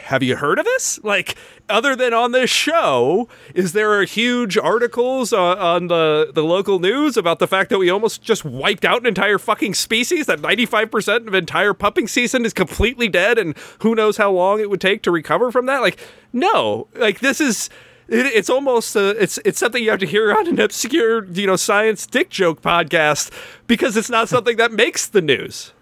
have 0.00 0.22
you 0.22 0.36
heard 0.36 0.58
of 0.58 0.64
this? 0.64 0.98
Like, 1.02 1.36
other 1.68 1.94
than 1.94 2.14
on 2.14 2.32
this 2.32 2.48
show, 2.48 3.28
is 3.54 3.72
there 3.72 4.02
huge 4.04 4.56
articles 4.56 5.32
on, 5.32 5.58
on 5.58 5.86
the, 5.88 6.30
the 6.34 6.42
local 6.42 6.78
news 6.78 7.16
about 7.16 7.38
the 7.38 7.46
fact 7.46 7.68
that 7.70 7.78
we 7.78 7.90
almost 7.90 8.22
just 8.22 8.44
wiped 8.44 8.84
out 8.84 9.00
an 9.00 9.06
entire 9.06 9.38
fucking 9.38 9.74
species? 9.74 10.26
That 10.26 10.40
95% 10.40 11.26
of 11.28 11.34
entire 11.34 11.74
pupping 11.74 12.08
season 12.08 12.46
is 12.46 12.54
completely 12.54 13.08
dead, 13.08 13.38
and 13.38 13.54
who 13.80 13.94
knows 13.94 14.16
how 14.16 14.30
long 14.30 14.60
it 14.60 14.70
would 14.70 14.80
take 14.80 15.02
to 15.02 15.10
recover 15.10 15.52
from 15.52 15.66
that? 15.66 15.82
Like, 15.82 15.98
no. 16.32 16.88
Like, 16.94 17.20
this 17.20 17.40
is. 17.40 17.68
It, 18.08 18.26
it's 18.26 18.50
almost 18.50 18.96
uh, 18.96 19.14
it's 19.16 19.38
it's 19.44 19.60
something 19.60 19.82
you 19.82 19.88
have 19.90 20.00
to 20.00 20.06
hear 20.06 20.34
on 20.34 20.48
an 20.48 20.58
obscure 20.60 21.24
you 21.24 21.46
know 21.46 21.54
science 21.54 22.04
dick 22.04 22.30
joke 22.30 22.60
podcast 22.60 23.30
because 23.68 23.96
it's 23.96 24.10
not 24.10 24.28
something 24.28 24.56
that 24.56 24.72
makes 24.72 25.06
the 25.06 25.22
news. 25.22 25.72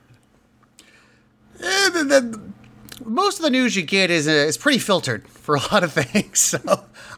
Most 3.04 3.38
of 3.38 3.42
the 3.44 3.50
news 3.50 3.76
you 3.76 3.82
get 3.82 4.10
is 4.10 4.28
uh, 4.28 4.30
is 4.30 4.56
pretty 4.58 4.78
filtered 4.78 5.26
for 5.28 5.54
a 5.56 5.60
lot 5.72 5.82
of 5.84 5.92
things. 5.94 6.38
So 6.40 6.58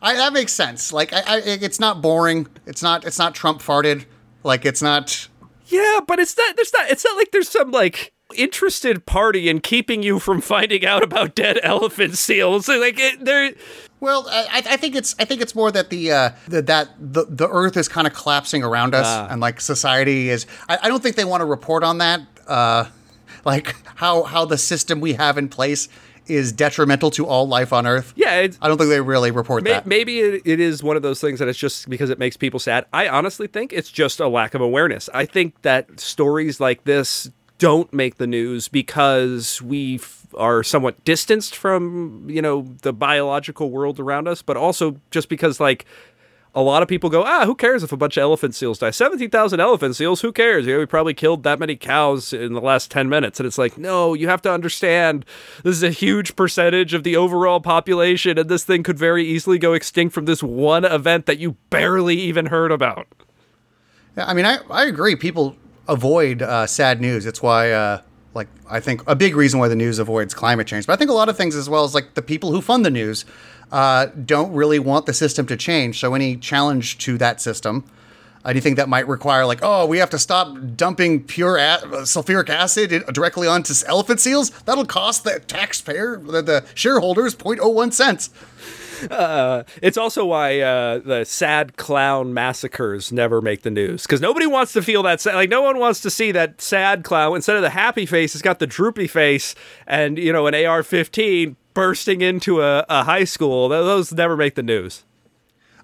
I, 0.01 0.15
that 0.17 0.33
makes 0.33 0.53
sense. 0.53 0.93
Like 0.93 1.13
I, 1.13 1.23
I, 1.27 1.39
it's 1.45 1.81
not 1.81 2.01
boring. 2.03 2.47
It's 2.67 2.83
not 2.83 3.05
it's 3.05 3.19
not 3.19 3.35
Trump 3.35 3.61
farted. 3.61 4.05
Like 4.45 4.65
it's 4.65 4.83
not. 4.83 5.29
Yeah, 5.67 6.01
but 6.07 6.19
it's 6.19 6.37
not. 6.37 6.57
There's 6.57 6.73
not. 6.73 6.91
It's 6.91 7.05
not 7.05 7.17
like 7.17 7.31
there's 7.31 7.49
some 7.49 7.71
like 7.71 8.13
interested 8.35 9.05
party 9.05 9.49
in 9.51 9.61
keeping 9.61 10.03
you 10.03 10.19
from 10.19 10.41
finding 10.41 10.87
out 10.87 11.03
about 11.03 11.35
dead 11.35 11.59
elephant 11.63 12.17
seals. 12.17 12.67
Like 12.69 12.99
it, 12.99 13.25
there, 13.25 13.53
Well, 14.01 14.27
I, 14.31 14.63
I 14.71 14.77
think 14.77 14.95
it's 14.97 15.15
I 15.19 15.25
think 15.25 15.41
it's 15.43 15.55
more 15.55 15.71
that 15.71 15.91
the 15.91 16.13
uh, 16.13 16.31
the, 16.49 16.63
that 16.63 16.89
the 16.99 17.27
the 17.29 17.49
Earth 17.49 17.77
is 17.77 17.89
kind 17.89 18.07
of 18.07 18.13
collapsing 18.15 18.63
around 18.65 18.95
us, 18.95 19.07
Ah. 19.07 19.29
and 19.31 19.41
like 19.41 19.61
society 19.61 20.29
is. 20.31 20.47
I, 20.69 20.79
I 20.83 20.89
don't 20.89 21.03
think 21.03 21.17
they 21.17 21.25
want 21.25 21.41
to 21.43 21.47
report 21.47 21.85
on 21.85 21.99
that. 21.99 22.21
Uh, 22.47 22.87
like 23.45 23.75
how 23.97 24.23
how 24.25 24.45
the 24.45 24.59
system 24.59 25.01
we 25.01 25.15
have 25.15 25.39
in 25.39 25.49
place 25.49 25.89
is 26.27 26.53
detrimental 26.53 27.11
to 27.11 27.27
all 27.27 27.49
life 27.49 27.73
on 27.73 27.87
Earth. 27.87 28.13
Yeah, 28.15 28.41
it's, 28.41 28.57
I 28.63 28.69
don't 28.69 28.79
think 28.79 28.91
they 28.91 29.01
really 29.01 29.33
report 29.33 29.65
May- 29.65 29.73
that. 29.73 29.87
Maybe 29.87 30.21
it, 30.21 30.43
it 30.45 30.61
is 30.61 30.83
one 30.83 30.97
of 30.97 31.03
those 31.03 31.21
things 31.21 31.41
that 31.41 31.49
it's 31.49 31.59
just 31.59 31.89
because 31.89 32.11
it 32.11 32.19
makes 32.19 32.37
people 32.37 32.61
sad. 32.61 32.87
I 32.93 33.09
honestly 33.09 33.49
think 33.49 33.73
it's 33.73 33.91
just 33.91 34.21
a 34.21 34.29
lack 34.29 34.55
of 34.55 34.61
awareness. 34.61 35.09
I 35.13 35.27
think 35.27 35.61
that 35.63 35.99
stories 35.99 36.61
like 36.61 36.85
this 36.85 37.31
don't 37.59 37.93
make 37.93 38.17
the 38.17 38.27
news 38.27 38.69
because 38.69 39.61
we 39.63 39.97
f- 39.97 40.27
are 40.37 40.63
somewhat 40.63 41.05
distanced 41.05 41.57
from, 41.57 42.27
you 42.29 42.43
know, 42.43 42.69
the 42.83 42.93
biological 42.93 43.71
world 43.71 44.01
around 44.01 44.27
us, 44.29 44.43
but 44.43 44.57
also 44.57 44.97
just 45.11 45.29
because, 45.29 45.61
like, 45.61 45.87
a 46.55 46.61
lot 46.61 46.83
of 46.83 46.89
people 46.89 47.09
go, 47.09 47.23
ah, 47.25 47.47
who 47.47 47.55
cares 47.55 47.83
if 47.83 47.93
a 47.93 47.97
bunch 47.97 48.17
of 48.19 48.23
elephant 48.23 48.55
seals 48.55 48.79
die? 48.79 48.91
17,000 48.91 49.59
elephant 49.59 49.97
seals, 49.97 50.21
who 50.21 50.33
cares? 50.33 50.67
You 50.67 50.75
know, 50.75 50.79
we 50.81 50.87
probably 50.87 51.15
killed 51.15 51.45
that 51.45 51.59
many 51.59 51.77
cows 51.77 52.33
in 52.33 52.53
the 52.53 52.61
last 52.61 52.91
10 52.91 53.09
minutes. 53.09 53.41
And 53.41 53.47
it's 53.47 53.57
like, 53.57 53.79
no, 53.79 54.13
you 54.13 54.29
have 54.29 54.43
to 54.43 54.53
understand 54.53 55.25
this 55.65 55.77
is 55.77 55.83
a 55.83 55.91
huge 55.91 56.37
percentage 56.37 56.93
of 56.93 57.05
the 57.05 57.17
overall 57.17 57.61
population, 57.61 58.39
and 58.39 58.51
this 58.51 58.65
thing 58.65 58.83
could 58.83 58.99
very 58.99 59.25
easily 59.25 59.59
go 59.59 59.73
extinct 59.73 60.15
from 60.15 60.27
this 60.27 60.43
one 60.43 60.85
event 60.85 61.25
that 61.27 61.39
you 61.39 61.57
barely 61.71 62.17
even 62.17 62.47
heard 62.47 62.71
about. 62.71 63.07
Yeah, 64.17 64.27
I 64.27 64.35
mean, 64.35 64.45
I, 64.45 64.59
I 64.69 64.85
agree. 64.85 65.17
People 65.17 65.57
avoid 65.89 66.43
uh, 66.43 66.67
sad 66.67 67.01
news. 67.01 67.25
It's 67.25 67.41
why, 67.41 67.71
uh, 67.71 68.03
like, 68.35 68.49
I 68.69 68.79
think 68.79 69.03
a 69.07 69.17
big 69.17 69.37
reason 69.37 69.59
why 69.59 69.69
the 69.69 69.77
news 69.77 69.99
avoids 69.99 70.35
climate 70.35 70.67
change. 70.67 70.87
But 70.87 70.93
I 70.93 70.97
think 70.97 71.11
a 71.11 71.15
lot 71.15 71.31
of 71.31 71.37
things 71.39 71.57
as 71.57 71.71
well 71.71 71.87
is 71.87 71.95
like 71.95 72.13
the 72.13 72.21
people 72.21 72.53
who 72.53 72.61
fund 72.61 72.85
the 72.85 72.91
news 72.91 73.25
uh, 73.73 74.07
don't 74.25 74.53
really 74.53 74.79
want 74.79 75.07
the 75.07 75.15
system 75.15 75.47
to 75.47 75.57
change. 75.57 75.99
So 75.99 76.15
any 76.15 76.37
challenge 76.37 76.99
to 76.99 77.17
that 77.19 77.41
system, 77.41 77.85
anything 78.45 78.75
that 78.75 78.89
might 78.89 79.09
require, 79.09 79.47
like, 79.47 79.61
oh, 79.63 79.87
we 79.87 79.99
have 79.99 80.11
to 80.11 80.19
stop 80.19 80.55
dumping 80.77 81.25
pure 81.25 81.57
a- 81.57 81.81
sulfuric 82.03 82.51
acid 82.51 83.03
directly 83.13 83.49
onto 83.49 83.73
elephant 83.87 84.21
seals, 84.21 84.51
that'll 84.67 84.85
cost 84.85 85.25
the 85.25 85.41
taxpayer, 85.41 86.19
the, 86.19 86.43
the 86.43 86.65
shareholders, 86.75 87.35
0.01 87.35 87.93
cents. 87.93 88.29
It's 89.83 89.97
also 89.97 90.27
why 90.27 90.61
uh, 90.61 90.99
the 90.99 91.25
sad 91.25 91.77
clown 91.77 92.35
massacres 92.35 93.11
never 93.11 93.41
make 93.41 93.63
the 93.63 93.71
news 93.71 94.03
because 94.03 94.21
nobody 94.21 94.47
wants 94.47 94.73
to 94.75 94.83
feel 94.83 95.03
that 95.05 95.21
sad. 95.21 95.35
Like 95.35 95.51
no 95.51 95.63
one 95.63 95.79
wants 95.79 96.01
to 96.03 96.11
see 96.11 96.31
that 96.33 96.61
sad 96.61 97.03
clown 97.03 97.35
instead 97.35 97.57
of 97.57 97.63
the 97.63 97.71
happy 97.71 98.07
face. 98.07 98.35
It's 98.37 98.43
got 98.43 98.61
the 98.61 98.67
droopy 98.67 99.09
face 99.09 99.57
and 99.89 100.19
you 100.19 100.33
know 100.33 100.47
an 100.47 100.55
AR-15 100.55 101.57
bursting 101.75 102.21
into 102.21 102.63
a, 102.63 102.85
a 102.89 103.05
high 103.05 103.25
school. 103.25 103.69
Those 103.69 104.13
never 104.13 104.37
make 104.37 104.55
the 104.55 104.63
news. 104.63 105.05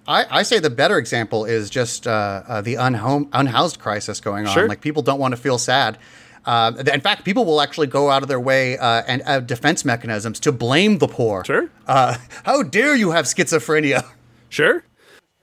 I, 0.07 0.25
I 0.39 0.43
say 0.43 0.59
the 0.59 0.69
better 0.69 0.97
example 0.97 1.45
is 1.45 1.69
just 1.69 2.07
uh, 2.07 2.43
uh, 2.47 2.61
the 2.61 2.75
unhome, 2.75 3.29
unhoused 3.31 3.79
crisis 3.79 4.19
going 4.19 4.47
on. 4.47 4.53
Sure. 4.53 4.67
Like 4.67 4.81
people 4.81 5.03
don't 5.03 5.19
want 5.19 5.33
to 5.33 5.37
feel 5.37 5.57
sad. 5.57 5.97
Uh, 6.45 6.71
in 6.91 7.01
fact, 7.01 7.25
people 7.25 7.45
will 7.45 7.61
actually 7.61 7.87
go 7.87 8.09
out 8.09 8.23
of 8.23 8.27
their 8.27 8.39
way 8.39 8.77
uh, 8.77 9.03
and 9.07 9.21
have 9.23 9.45
defense 9.45 9.85
mechanisms 9.85 10.39
to 10.39 10.51
blame 10.51 10.97
the 10.97 11.07
poor. 11.07 11.43
Sure. 11.45 11.69
Uh, 11.85 12.17
how 12.43 12.63
dare 12.63 12.95
you 12.95 13.11
have 13.11 13.25
schizophrenia? 13.25 14.03
Sure. 14.47 14.83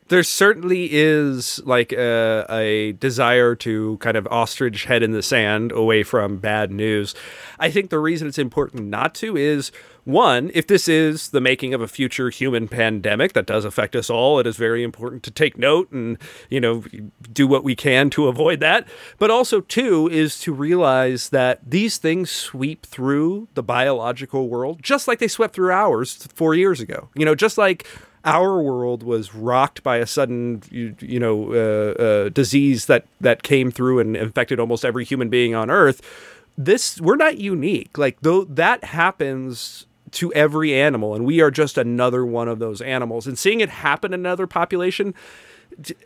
There 0.08 0.22
certainly 0.22 0.88
is 0.90 1.60
like 1.64 1.92
a, 1.92 2.46
a 2.48 2.92
desire 2.92 3.54
to 3.56 3.98
kind 3.98 4.16
of 4.16 4.26
ostrich 4.28 4.84
head 4.84 5.02
in 5.02 5.12
the 5.12 5.22
sand 5.22 5.70
away 5.70 6.02
from 6.02 6.38
bad 6.38 6.70
news. 6.70 7.14
I 7.58 7.70
think 7.70 7.90
the 7.90 7.98
reason 7.98 8.26
it's 8.26 8.38
important 8.38 8.86
not 8.86 9.14
to 9.16 9.36
is 9.36 9.70
one, 10.06 10.52
if 10.54 10.68
this 10.68 10.86
is 10.86 11.30
the 11.30 11.40
making 11.40 11.74
of 11.74 11.80
a 11.80 11.88
future 11.88 12.30
human 12.30 12.68
pandemic 12.68 13.32
that 13.32 13.44
does 13.44 13.64
affect 13.64 13.96
us 13.96 14.08
all, 14.08 14.38
it 14.38 14.46
is 14.46 14.56
very 14.56 14.84
important 14.84 15.24
to 15.24 15.32
take 15.32 15.58
note 15.58 15.90
and, 15.90 16.16
you 16.48 16.60
know, 16.60 16.84
do 17.32 17.48
what 17.48 17.64
we 17.64 17.74
can 17.74 18.08
to 18.10 18.28
avoid 18.28 18.60
that. 18.60 18.86
But 19.18 19.32
also, 19.32 19.60
two, 19.60 20.08
is 20.08 20.38
to 20.40 20.52
realize 20.52 21.30
that 21.30 21.58
these 21.68 21.98
things 21.98 22.30
sweep 22.30 22.86
through 22.86 23.48
the 23.54 23.64
biological 23.64 24.48
world 24.48 24.80
just 24.80 25.08
like 25.08 25.18
they 25.18 25.26
swept 25.26 25.56
through 25.56 25.72
ours 25.72 26.28
four 26.32 26.54
years 26.54 26.80
ago. 26.80 27.08
You 27.16 27.24
know, 27.24 27.34
just 27.34 27.58
like 27.58 27.88
our 28.24 28.62
world 28.62 29.02
was 29.02 29.34
rocked 29.34 29.82
by 29.82 29.96
a 29.96 30.06
sudden, 30.06 30.62
you, 30.70 30.94
you 31.00 31.18
know, 31.18 31.52
uh, 31.52 32.02
uh, 32.02 32.28
disease 32.28 32.86
that 32.86 33.06
that 33.20 33.42
came 33.42 33.72
through 33.72 33.98
and 33.98 34.16
infected 34.16 34.60
almost 34.60 34.84
every 34.84 35.04
human 35.04 35.28
being 35.28 35.52
on 35.54 35.68
Earth. 35.68 36.00
This 36.56 37.00
we're 37.00 37.16
not 37.16 37.38
unique. 37.38 37.98
Like 37.98 38.18
though 38.20 38.44
that 38.44 38.84
happens 38.84 39.85
to 40.16 40.32
every 40.32 40.74
animal, 40.74 41.14
and 41.14 41.24
we 41.24 41.40
are 41.40 41.50
just 41.50 41.78
another 41.78 42.24
one 42.24 42.48
of 42.48 42.58
those 42.58 42.80
animals. 42.80 43.26
And 43.26 43.38
seeing 43.38 43.60
it 43.60 43.68
happen 43.68 44.12
in 44.12 44.20
another 44.20 44.46
population. 44.46 45.14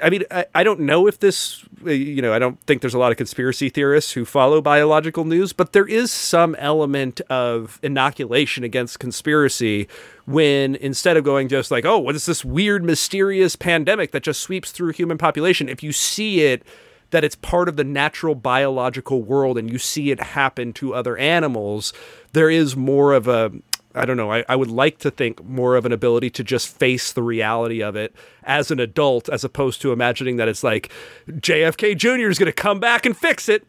I 0.02 0.10
mean, 0.10 0.24
I, 0.30 0.46
I 0.54 0.64
don't 0.64 0.80
know 0.80 1.06
if 1.06 1.20
this, 1.20 1.64
uh, 1.86 1.90
you 1.90 2.20
know, 2.20 2.32
I 2.32 2.40
don't 2.40 2.60
think 2.62 2.80
there's 2.80 2.94
a 2.94 2.98
lot 2.98 3.12
of 3.12 3.18
conspiracy 3.18 3.68
theorists 3.68 4.12
who 4.12 4.24
follow 4.24 4.60
biological 4.60 5.24
news, 5.24 5.52
but 5.52 5.72
there 5.72 5.86
is 5.86 6.10
some 6.10 6.56
element 6.56 7.20
of 7.30 7.78
inoculation 7.82 8.64
against 8.64 8.98
conspiracy 8.98 9.86
when 10.24 10.74
instead 10.76 11.16
of 11.16 11.22
going 11.22 11.46
just 11.46 11.70
like, 11.70 11.84
oh, 11.84 11.98
what 11.98 12.16
is 12.16 12.26
this 12.26 12.44
weird, 12.44 12.82
mysterious 12.82 13.54
pandemic 13.54 14.10
that 14.10 14.24
just 14.24 14.40
sweeps 14.40 14.72
through 14.72 14.92
human 14.92 15.18
population? 15.18 15.68
If 15.68 15.84
you 15.84 15.92
see 15.92 16.40
it, 16.40 16.64
that 17.10 17.24
it's 17.24 17.36
part 17.36 17.68
of 17.68 17.76
the 17.76 17.84
natural 17.84 18.34
biological 18.34 19.22
world 19.22 19.58
and 19.58 19.70
you 19.70 19.78
see 19.78 20.10
it 20.10 20.20
happen 20.20 20.72
to 20.74 20.94
other 20.94 21.16
animals, 21.16 21.92
there 22.32 22.50
is 22.50 22.76
more 22.76 23.12
of 23.12 23.28
a 23.28 23.52
I 23.94 24.04
don't 24.04 24.16
know. 24.16 24.30
I, 24.30 24.44
I 24.48 24.56
would 24.56 24.70
like 24.70 24.98
to 24.98 25.10
think 25.10 25.44
more 25.44 25.74
of 25.74 25.84
an 25.84 25.92
ability 25.92 26.30
to 26.30 26.44
just 26.44 26.68
face 26.68 27.12
the 27.12 27.22
reality 27.22 27.82
of 27.82 27.96
it 27.96 28.14
as 28.44 28.70
an 28.70 28.78
adult, 28.78 29.28
as 29.28 29.42
opposed 29.42 29.82
to 29.82 29.92
imagining 29.92 30.36
that 30.36 30.48
it's 30.48 30.62
like 30.62 30.92
JFK 31.28 31.96
Jr. 31.96 32.28
is 32.28 32.38
going 32.38 32.46
to 32.46 32.52
come 32.52 32.78
back 32.78 33.04
and 33.04 33.16
fix 33.16 33.48
it. 33.48 33.66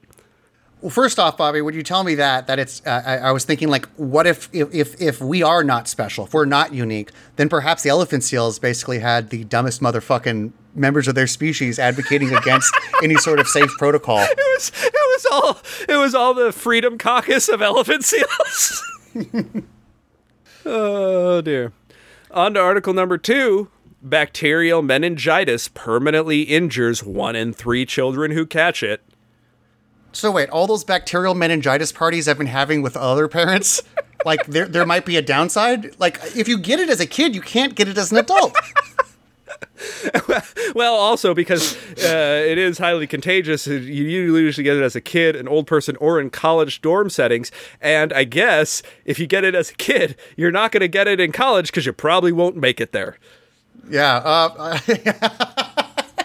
Well, 0.81 0.89
first 0.89 1.19
off, 1.19 1.38
Bobby, 1.38 1.62
would 1.62 1.75
you 1.75 1.84
tell 1.84 2.03
me 2.03 2.15
that 2.15 2.47
that 2.47 2.57
it's? 2.57 2.81
Uh, 2.86 3.03
I, 3.05 3.17
I 3.17 3.31
was 3.31 3.45
thinking 3.45 3.67
like, 3.69 3.88
what 3.97 4.25
if, 4.25 4.49
if 4.51 4.73
if 4.73 4.99
if 4.99 5.21
we 5.21 5.43
are 5.43 5.63
not 5.63 5.88
special, 5.88 6.25
if 6.25 6.34
we're 6.34 6.45
not 6.45 6.73
unique, 6.73 7.12
then 7.36 7.49
perhaps 7.49 7.84
the 7.84 7.89
elephant 7.89 8.23
seals 8.23 8.57
basically 8.57 8.97
had 8.97 9.29
the 9.29 9.43
dumbest 9.43 9.81
motherfucking 9.81 10.53
members 10.73 11.07
of 11.07 11.13
their 11.13 11.27
species 11.27 11.77
advocating 11.77 12.34
against 12.34 12.73
any 13.03 13.15
sort 13.15 13.39
of 13.39 13.47
safe 13.47 13.69
protocol. 13.77 14.19
It 14.19 14.38
was 14.38 14.71
it 14.84 14.93
was 14.93 15.25
all 15.31 15.57
it 15.88 15.99
was 15.99 16.15
all 16.15 16.34
the 16.34 16.51
Freedom 16.51 16.97
Caucus 16.97 17.47
of 17.47 17.62
elephant 17.62 18.03
seals. 18.03 18.84
oh 20.65 21.41
dear. 21.41 21.74
On 22.32 22.54
to 22.54 22.60
article 22.60 22.93
number 22.93 23.17
two. 23.17 23.69
Bacterial 24.02 24.82
meningitis 24.82 25.67
permanently 25.67 26.41
injures 26.41 27.04
one 27.04 27.36
in 27.36 27.54
three 27.54 27.86
children 27.86 28.32
who 28.32 28.45
catch 28.45 28.82
it. 28.82 29.04
So 30.12 30.32
wait, 30.32 30.50
all 30.50 30.67
those 30.67 30.84
bacterial 30.84 31.36
meningitis 31.36 31.91
parties 31.91 32.28
I've 32.28 32.38
been 32.38 32.47
having 32.47 32.82
with 32.82 32.97
other 32.97 33.28
parents, 33.28 33.82
like 34.26 34.45
there 34.47 34.67
there 34.67 34.86
might 34.86 35.06
be 35.06 35.17
a 35.17 35.21
downside. 35.21 36.00
Like 36.00 36.19
if 36.36 36.47
you 36.47 36.58
get 36.58 36.80
it 36.80 36.89
as 36.89 37.00
a 37.00 37.06
kid, 37.06 37.36
you 37.36 37.41
can't 37.41 37.76
get 37.76 37.88
it 37.88 37.97
as 37.97 38.12
an 38.12 38.17
adult. 38.17 38.56
Well, 40.74 40.94
also 40.94 41.34
because 41.34 41.76
uh, 41.98 42.46
it 42.48 42.58
is 42.58 42.78
highly 42.78 43.06
contagious. 43.06 43.67
You 43.67 43.82
usually 43.82 44.63
get 44.63 44.78
it 44.78 44.84
as 44.84 44.96
a 44.96 45.02
kid, 45.02 45.36
an 45.36 45.48
old 45.48 45.67
person, 45.67 45.98
or 45.98 46.20
in 46.20 46.30
college 46.30 46.82
dorm 46.82 47.10
settings. 47.10 47.52
And 47.82 48.13
I 48.13 48.24
guess 48.24 48.82
if 49.04 49.20
you 49.20 49.28
get 49.28 49.44
it 49.44 49.54
as 49.54 49.72
a 49.72 49.74
kid, 49.74 50.15
you're 50.38 50.52
not 50.52 50.72
going 50.72 50.82
to 50.82 50.88
get 50.88 51.08
it 51.08 51.20
in 51.20 51.32
college 51.32 51.67
because 51.67 51.86
you 51.86 51.94
probably 51.94 52.32
won't 52.32 52.56
make 52.56 52.80
it 52.80 52.94
there. 52.94 53.17
Yeah. 53.89 54.22
Uh, 54.24 54.78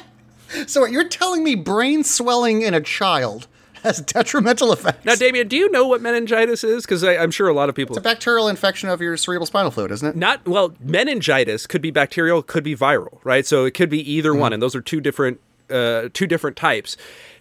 so 0.66 0.85
you're 0.85 1.09
telling 1.09 1.42
me 1.42 1.57
brain 1.57 2.05
swelling 2.05 2.62
in 2.62 2.73
a 2.73 2.81
child 2.81 3.49
has 3.82 4.00
detrimental 4.00 4.72
effects? 4.72 5.04
Now, 5.04 5.14
Damien, 5.14 5.48
do 5.48 5.56
you 5.56 5.70
know 5.70 5.86
what 5.86 6.00
meningitis 6.00 6.64
is? 6.64 6.84
Because 6.84 7.04
I'm 7.04 7.30
sure 7.30 7.48
a 7.48 7.54
lot 7.54 7.68
of 7.68 7.74
people. 7.74 7.96
It's 7.96 8.00
a 8.00 8.08
bacterial 8.08 8.48
infection 8.48 8.88
of 8.88 9.00
your 9.00 9.16
cerebral 9.16 9.46
spinal 9.46 9.70
fluid, 9.70 9.90
isn't 9.90 10.08
it? 10.08 10.16
not 10.16 10.46
well 10.46 10.74
meningitis 10.80 11.66
could 11.66 11.82
be 11.82 11.90
bacterial 11.90 12.42
could 12.42 12.64
be 12.64 12.74
viral 12.74 13.18
right 13.22 13.46
so 13.46 13.64
it 13.64 13.72
could 13.72 13.90
be 13.90 14.00
either 14.10 14.34
one 14.34 14.52
and 14.52 14.62
those 14.62 14.74
are 14.74 14.80
two 14.80 15.00
different 15.00 15.40
uh, 15.70 16.08
two 16.12 16.26
different 16.26 16.56
types 16.56 16.96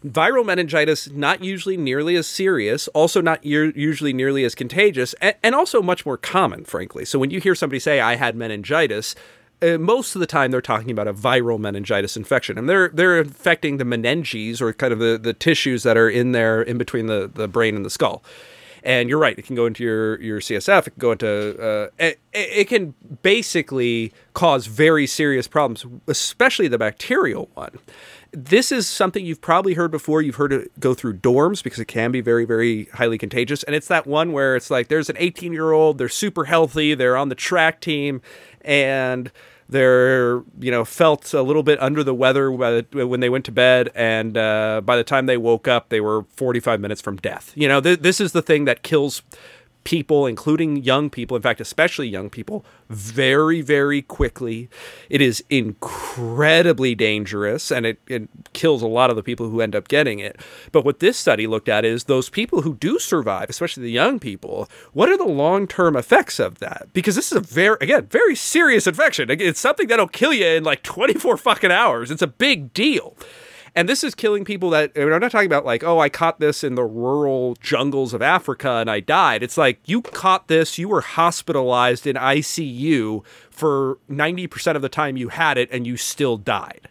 viral 0.06 0.46
meningitis 0.46 1.10
not 1.12 1.44
usually 1.44 1.78
nearly 1.78 2.16
as 2.16 2.28
serious 2.28 2.88
also 2.90 3.22
not 3.22 3.44
u- 3.46 3.72
usually 3.76 4.14
nearly 4.14 4.44
as 4.44 4.56
contagious 4.56 5.14
and, 5.22 5.36
and 5.44 5.56
also 5.56 5.82
much 5.82 6.06
more 6.06 6.18
common 6.18 6.66
frankly 6.66 7.06
so 7.06 7.18
when 7.18 7.30
you 7.32 7.40
hear 7.40 7.56
somebody 7.56 7.80
say 7.80 8.00
i 8.00 8.16
had 8.16 8.36
meningitis 8.36 9.16
uh, 9.62 9.78
most 9.78 10.16
of 10.16 10.20
the 10.20 10.28
time 10.28 10.52
they're 10.52 10.62
talking 10.62 10.92
about 10.92 11.08
a 11.08 11.14
viral 11.14 11.60
meningitis 11.60 12.18
infection 12.18 12.58
and 12.58 12.70
they're 12.70 12.90
they're 12.90 13.20
infecting 13.20 13.78
the 13.78 13.84
meninges 13.84 14.62
or 14.62 14.74
kind 14.74 14.94
of 14.94 15.00
the, 15.00 15.18
the 15.18 15.34
tissues 15.34 15.84
that 15.84 15.98
are 15.98 16.10
in 16.10 16.32
there 16.32 16.62
in 16.62 16.78
between 16.78 17.08
the, 17.08 17.30
the 17.34 17.48
brain 17.48 17.76
and 17.76 17.86
the 17.86 17.90
skull 17.90 18.24
and 18.86 19.10
you're 19.10 19.20
right; 19.20 19.38
it 19.38 19.46
can 19.46 19.56
go 19.56 19.66
into 19.66 19.84
your 19.84 20.22
your 20.22 20.40
CSF. 20.40 20.88
It 20.88 20.92
can 20.92 21.00
go 21.00 21.12
into 21.12 21.60
uh, 21.60 21.90
it, 21.98 22.20
it 22.32 22.68
can 22.68 22.94
basically 23.24 24.14
cause 24.34 24.68
very 24.68 25.08
serious 25.08 25.48
problems, 25.48 25.86
especially 26.08 26.68
the 26.68 26.78
bacterial 26.78 27.50
one. 27.56 27.80
This 28.36 28.72
is 28.72 28.88
something 28.88 29.26
you've 29.26 29.42
probably 29.42 29.76
heard 29.76 29.92
before. 29.92 30.22
You've 30.22 30.36
heard 30.36 30.52
it 30.52 30.78
go 30.80 30.94
through 30.94 31.20
dorms 31.20 31.64
because 31.64 31.80
it 31.80 31.86
can 31.86 32.12
be 32.12 32.20
very, 32.20 32.44
very 32.44 32.86
highly 32.94 33.18
contagious. 33.18 33.64
And 33.64 33.74
it's 33.74 33.88
that 33.88 34.06
one 34.06 34.34
where 34.34 34.58
it's 34.58 34.70
like 34.70 34.90
there's 34.90 35.10
an 35.10 35.16
18 35.18 35.54
year 35.54 35.72
old, 35.72 35.98
they're 35.98 36.10
super 36.10 36.44
healthy, 36.44 36.96
they're 36.96 37.16
on 37.16 37.30
the 37.30 37.36
track 37.36 37.80
team, 37.80 38.22
and 38.62 39.32
they're 39.68 40.44
you 40.60 40.70
know 40.70 40.86
felt 40.86 41.34
a 41.34 41.42
little 41.42 41.64
bit 41.64 41.82
under 41.82 42.04
the 42.04 42.14
weather 42.14 42.52
when 42.52 43.20
they 43.20 43.30
went 43.30 43.46
to 43.46 43.52
bed 43.52 43.90
and 43.96 44.38
uh, 44.38 44.82
by 44.84 44.96
the 44.96 45.04
time 45.04 45.26
they 45.26 45.38
woke 45.38 45.68
up 45.68 45.90
they 45.90 46.00
were 46.00 46.24
45 46.36 46.80
minutes 46.80 47.02
from 47.02 47.18
death 47.18 47.52
you 47.56 47.68
know 47.68 47.82
th- 47.82 48.02
this 48.02 48.22
is 48.22 48.32
the 48.32 48.44
thing 48.44 48.66
that 48.66 48.84
kills 48.84 49.24
people, 49.86 50.26
including 50.26 50.84
young 50.84 51.10
people, 51.10 51.38
in 51.38 51.44
fact, 51.44 51.62
especially 51.62 52.08
young 52.08 52.30
people, 52.30 52.66
very, 52.90 53.62
very 53.62 54.02
quickly. 54.02 54.68
It 55.10 55.22
is 55.22 55.44
incredibly 55.50 56.96
dangerous 56.96 57.72
and 57.72 57.86
it, 57.86 58.00
it 58.08 58.28
kills 58.52 58.82
a 58.82 58.88
lot 58.88 59.10
of 59.10 59.16
the 59.16 59.24
people 59.24 59.50
who 59.50 59.62
end 59.62 59.76
up 59.76 59.88
getting 59.88 60.20
it. 60.20 60.42
But 60.74 60.84
what 60.84 61.00
this 61.00 61.18
study 61.18 61.48
looked 61.48 61.70
at 61.70 61.86
is 61.86 62.04
those 62.04 62.30
people 62.30 62.64
who 62.64 62.76
do 62.76 63.00
survive, 63.00 63.50
especially 63.50 63.84
the 63.84 63.92
young 63.92 64.20
people, 64.20 64.68
what 64.92 65.08
are 65.10 65.18
the 65.18 65.24
long 65.24 65.68
term 65.68 65.96
effects 65.96 66.40
of 66.40 66.60
that? 66.60 66.90
Because 66.92 67.16
this 67.16 67.32
is 67.32 67.38
a 67.38 67.42
very, 67.42 67.78
again, 67.80 68.08
very 68.08 68.36
serious 68.36 68.88
infection. 68.88 69.30
It's 69.30 69.60
something 69.60 69.88
that'll 69.88 70.08
kill 70.08 70.34
you 70.34 70.48
in 70.48 70.64
like 70.64 70.84
24 70.84 71.38
fucking 71.38 71.72
hours. 71.72 72.12
It's 72.12 72.22
a 72.24 72.28
big 72.28 72.74
deal. 72.74 73.16
And 73.76 73.90
this 73.90 74.06
is 74.06 74.16
killing 74.16 74.46
people 74.46 74.70
that 74.70 74.92
I 74.96 75.00
mean, 75.00 75.12
I'm 75.12 75.20
not 75.20 75.32
talking 75.32 75.48
about 75.48 75.66
like, 75.66 75.84
oh, 75.84 76.00
I 76.00 76.08
caught 76.08 76.40
this 76.40 76.64
in 76.64 76.76
the 76.76 76.86
rural 76.86 77.56
jungles 77.60 78.14
of 78.14 78.22
Africa 78.22 78.78
and 78.78 78.90
I 78.90 79.02
died. 79.02 79.44
It's 79.44 79.58
like 79.58 79.80
you 79.86 80.02
caught 80.02 80.48
this, 80.48 80.78
you 80.78 80.88
were 80.88 81.02
hospitalized 81.02 82.08
in 82.08 82.16
ICU 82.16 83.26
for 83.50 83.98
90% 84.10 84.76
of 84.76 84.82
the 84.82 84.90
time 84.90 85.18
you 85.18 85.30
had 85.30 85.58
it 85.58 85.70
and 85.72 85.86
you 85.86 85.98
still 85.98 86.38
died. 86.38 86.88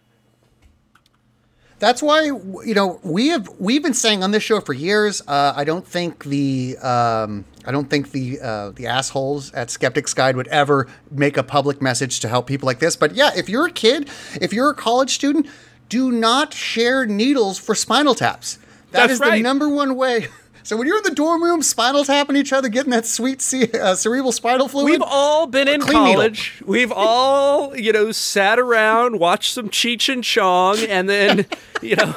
That's 1.79 2.03
why 2.03 2.23
you 2.23 2.75
know 2.75 3.01
we 3.03 3.29
have 3.29 3.49
we've 3.59 3.83
been 3.83 3.95
saying 3.95 4.23
on 4.23 4.31
this 4.31 4.43
show 4.43 4.61
for 4.61 4.73
years. 4.73 5.21
Uh, 5.27 5.53
I 5.57 5.65
don't 5.65 5.87
think 5.87 6.25
the 6.25 6.79
um, 6.79 7.45
I 7.67 7.73
don't 7.73 7.91
think 7.91 8.13
the 8.13 8.41
uh, 8.41 8.71
the 8.71 8.87
assholes 8.87 9.53
at 9.53 9.71
Skeptics 9.71 10.15
Guide 10.15 10.37
would 10.37 10.49
ever 10.49 10.87
make 11.11 11.37
a 11.37 11.43
public 11.43 11.83
message 11.83 12.21
to 12.21 12.29
help 12.29 12.47
people 12.47 12.67
like 12.67 12.79
this. 12.79 12.97
But 12.97 13.15
yeah, 13.15 13.33
if 13.37 13.49
you're 13.49 13.67
a 13.67 13.73
kid, 13.73 14.09
if 14.41 14.53
you're 14.53 14.71
a 14.71 14.75
college 14.75 15.15
student, 15.15 15.47
do 15.89 16.11
not 16.13 16.53
share 16.55 17.07
needles 17.07 17.59
for 17.59 17.75
spinal 17.75 18.15
taps. 18.15 18.57
That 18.91 19.01
That's 19.09 19.13
is 19.15 19.21
right. 19.21 19.37
the 19.37 19.43
number 19.43 19.69
one 19.69 19.97
way. 19.97 20.29
So 20.67 20.79
when 20.79 20.87
you're 20.87 20.97
in 20.97 21.03
the 21.03 21.11
dorm 21.15 21.43
room, 21.45 21.61
spinal 21.61 22.07
tapping 22.07 22.37
each 22.37 22.51
other, 22.51 22.71
getting 22.71 22.91
that 22.93 23.05
sweet 23.05 23.43
ce- 23.43 23.75
uh, 23.75 23.95
cerebral 23.95 24.33
spinal 24.33 24.67
fluid. 24.67 24.93
We've 24.93 25.03
all 25.03 25.47
been 25.47 25.69
in 25.69 25.83
Clean 25.83 26.03
needle. 26.05 26.15
college. 26.15 26.63
We've 26.65 26.91
all, 26.91 27.77
you 27.77 27.93
know, 27.93 28.13
sat 28.13 28.59
around, 28.59 29.19
watched 29.19 29.53
some 29.53 29.69
Cheech 29.69 30.11
and 30.11 30.25
Chong, 30.25 30.79
and 30.79 31.07
then, 31.07 31.45
you 31.83 31.97
know, 31.97 32.17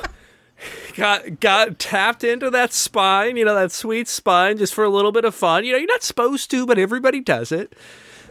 got 0.95 1.41
got 1.41 1.77
tapped 1.77 2.23
into 2.23 2.49
that 2.51 2.71
spine, 2.71 3.35
you 3.35 3.43
know, 3.43 3.53
that 3.53 3.73
sweet 3.73 4.07
spine, 4.07 4.57
just 4.57 4.73
for 4.73 4.85
a 4.85 4.89
little 4.89 5.11
bit 5.11 5.25
of 5.25 5.35
fun. 5.35 5.65
You 5.65 5.73
know, 5.73 5.77
you're 5.79 5.87
not 5.87 6.03
supposed 6.03 6.49
to, 6.51 6.65
but 6.65 6.77
everybody 6.79 7.19
does 7.19 7.51
it. 7.51 7.73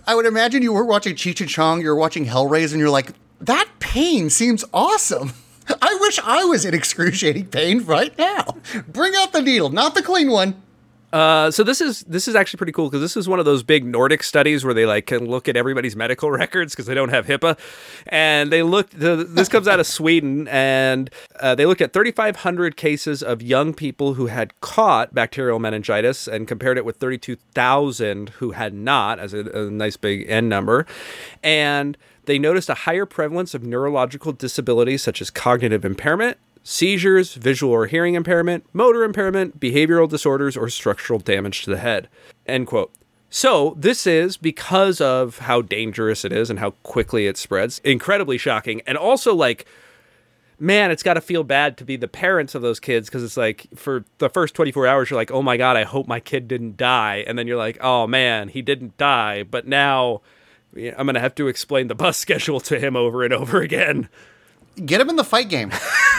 I 0.07 0.14
would 0.14 0.25
imagine 0.25 0.62
you 0.62 0.72
were 0.72 0.87
watching 0.87 1.14
Cheech 1.14 1.42
and 1.42 1.51
Chong, 1.51 1.83
you're 1.83 1.94
watching 1.94 2.25
Hellraiser, 2.25 2.70
and 2.72 2.81
you're 2.81 2.88
like, 2.88 3.11
that 3.40 3.68
pain 3.81 4.31
seems 4.31 4.64
awesome. 4.72 5.33
I 5.83 5.96
wish 6.01 6.18
I 6.20 6.44
was 6.44 6.64
in 6.64 6.75
excruciating 6.75 7.46
pain 7.46 7.85
right 7.85 8.16
now. 8.18 8.57
Bring 8.88 9.14
out 9.16 9.33
the 9.33 9.42
needle, 9.42 9.70
not 9.70 9.94
the 9.94 10.03
clean 10.03 10.31
one. 10.31 10.62
Uh, 11.12 11.51
so 11.51 11.62
this 11.62 11.81
is 11.81 12.01
this 12.01 12.27
is 12.27 12.35
actually 12.35 12.59
pretty 12.59 12.72
cool 12.72 12.88
because 12.88 13.01
this 13.01 13.16
is 13.16 13.29
one 13.29 13.38
of 13.38 13.44
those 13.44 13.62
big 13.62 13.85
Nordic 13.85 14.22
studies 14.22 14.64
where 14.64 14.75
they 14.75 14.85
like 14.85 15.07
can 15.07 15.25
look 15.25 15.49
at 15.49 15.57
everybody's 15.57 15.94
medical 15.94 16.31
records 16.42 16.75
because 16.75 16.87
they 16.87 16.94
don't 16.94 17.11
have 17.11 17.27
HIPAA, 17.27 17.57
and 18.09 18.51
they 18.51 18.62
looked. 18.62 18.99
The, 18.99 19.16
this 19.16 19.49
comes 19.49 19.68
out 19.68 19.79
of 19.79 19.87
Sweden, 19.99 20.49
and 20.49 21.09
uh, 21.40 21.55
they 21.55 21.64
looked 21.64 21.81
at 21.81 21.92
3,500 21.92 22.77
cases 22.77 23.22
of 23.22 23.40
young 23.40 23.72
people 23.72 24.14
who 24.14 24.27
had 24.27 24.61
caught 24.61 25.14
bacterial 25.14 25.59
meningitis 25.61 26.27
and 26.27 26.49
compared 26.49 26.77
it 26.77 26.85
with 26.85 26.96
32,000 26.96 28.31
who 28.31 28.51
had 28.51 28.75
not, 28.75 29.18
as 29.20 29.33
a, 29.33 29.49
a 29.51 29.70
nice 29.70 29.96
big 29.96 30.29
N 30.29 30.49
number, 30.49 30.87
and 31.42 31.96
they 32.27 32.39
noticed 32.39 32.69
a 32.69 32.75
higher 32.75 33.07
prevalence 33.07 33.55
of 33.55 33.62
neurological 33.62 34.33
disabilities 34.33 35.03
such 35.03 35.21
as 35.23 35.31
cognitive 35.31 35.85
impairment, 35.85 36.37
seizures, 36.62 37.35
visual 37.35 37.73
or 37.73 37.87
hearing 37.87 38.15
impairment, 38.15 38.65
motor 38.73 39.05
impairment, 39.05 39.59
behavioral 39.59 40.09
disorders, 40.09 40.57
or 40.57 40.69
structural 40.69 41.19
damage 41.19 41.62
to 41.65 41.71
the 41.71 41.79
head. 41.79 42.09
End 42.47 42.67
quote. 42.67 42.93
So, 43.31 43.75
this 43.77 44.07
is 44.07 44.37
because 44.37 45.01
of 45.01 45.39
how 45.39 45.62
dangerous 45.62 46.25
it 46.25 46.33
is 46.33 46.49
and 46.49 46.59
how 46.59 46.71
quickly 46.83 47.27
it 47.27 47.37
spreads. 47.37 47.81
Incredibly 47.85 48.39
shocking. 48.39 48.83
And 48.87 48.97
also, 48.97 49.35
like, 49.35 49.67
man, 50.59 50.91
it's 50.91 51.03
got 51.03 51.15
to 51.15 51.21
feel 51.21 51.45
bad 51.45 51.77
to 51.79 51.85
be 51.85 51.97
the 51.97 52.09
parents 52.09 52.55
of 52.55 52.62
those 52.62 52.81
kids 52.81 53.09
because 53.09 53.23
it's 53.23 53.37
like 53.37 53.67
for 53.75 54.05
the 54.19 54.29
first 54.29 54.55
24 54.55 54.87
hours, 54.87 55.11
you're 55.11 55.19
like, 55.19 55.31
oh 55.31 55.43
my 55.43 55.57
God, 55.57 55.77
I 55.77 55.85
hope 55.85 56.07
my 56.07 56.21
kid 56.21 56.49
didn't 56.49 56.77
die. 56.77 57.25
And 57.27 57.39
then 57.39 57.47
you're 57.47 57.57
like, 57.57 57.79
oh 57.81 58.07
man, 58.07 58.49
he 58.49 58.62
didn't 58.62 58.97
die. 58.97 59.43
But 59.43 59.67
now 59.67 60.23
I'm 60.77 61.07
going 61.07 61.15
to 61.15 61.21
have 61.21 61.35
to 61.37 61.49
explain 61.49 61.89
the 61.89 61.95
bus 61.95 62.17
schedule 62.19 62.61
to 62.61 62.79
him 62.79 62.97
over 62.97 63.25
and 63.25 63.33
over 63.33 63.61
again. 63.61 64.09
Get 64.85 65.01
him 65.01 65.09
in 65.09 65.17
the 65.17 65.25
fight 65.25 65.49
game. 65.49 65.73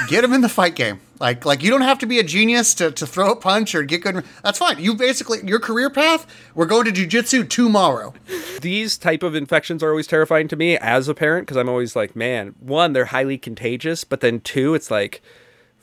get 0.07 0.23
him 0.23 0.33
in 0.33 0.41
the 0.41 0.49
fight 0.49 0.73
game. 0.73 0.99
Like, 1.19 1.45
like 1.45 1.61
you 1.61 1.69
don't 1.69 1.81
have 1.81 1.99
to 1.99 2.07
be 2.07 2.17
a 2.17 2.23
genius 2.23 2.73
to, 2.75 2.91
to 2.91 3.05
throw 3.05 3.31
a 3.31 3.35
punch 3.35 3.75
or 3.75 3.83
get 3.83 4.01
good. 4.01 4.23
That's 4.43 4.57
fine. 4.57 4.79
You 4.79 4.95
basically 4.95 5.39
your 5.47 5.59
career 5.59 5.91
path. 5.91 6.25
We're 6.55 6.65
going 6.65 6.85
to 6.85 6.91
jujitsu 6.91 7.47
tomorrow. 7.47 8.15
These 8.61 8.97
type 8.97 9.21
of 9.21 9.35
infections 9.35 9.83
are 9.83 9.91
always 9.91 10.07
terrifying 10.07 10.47
to 10.47 10.55
me 10.55 10.75
as 10.77 11.07
a 11.07 11.13
parent 11.13 11.45
because 11.45 11.57
I'm 11.57 11.69
always 11.69 11.95
like, 11.95 12.15
man, 12.15 12.55
one, 12.59 12.93
they're 12.93 13.05
highly 13.05 13.37
contagious, 13.37 14.03
but 14.03 14.21
then 14.21 14.39
two, 14.39 14.73
it's 14.73 14.89
like, 14.89 15.21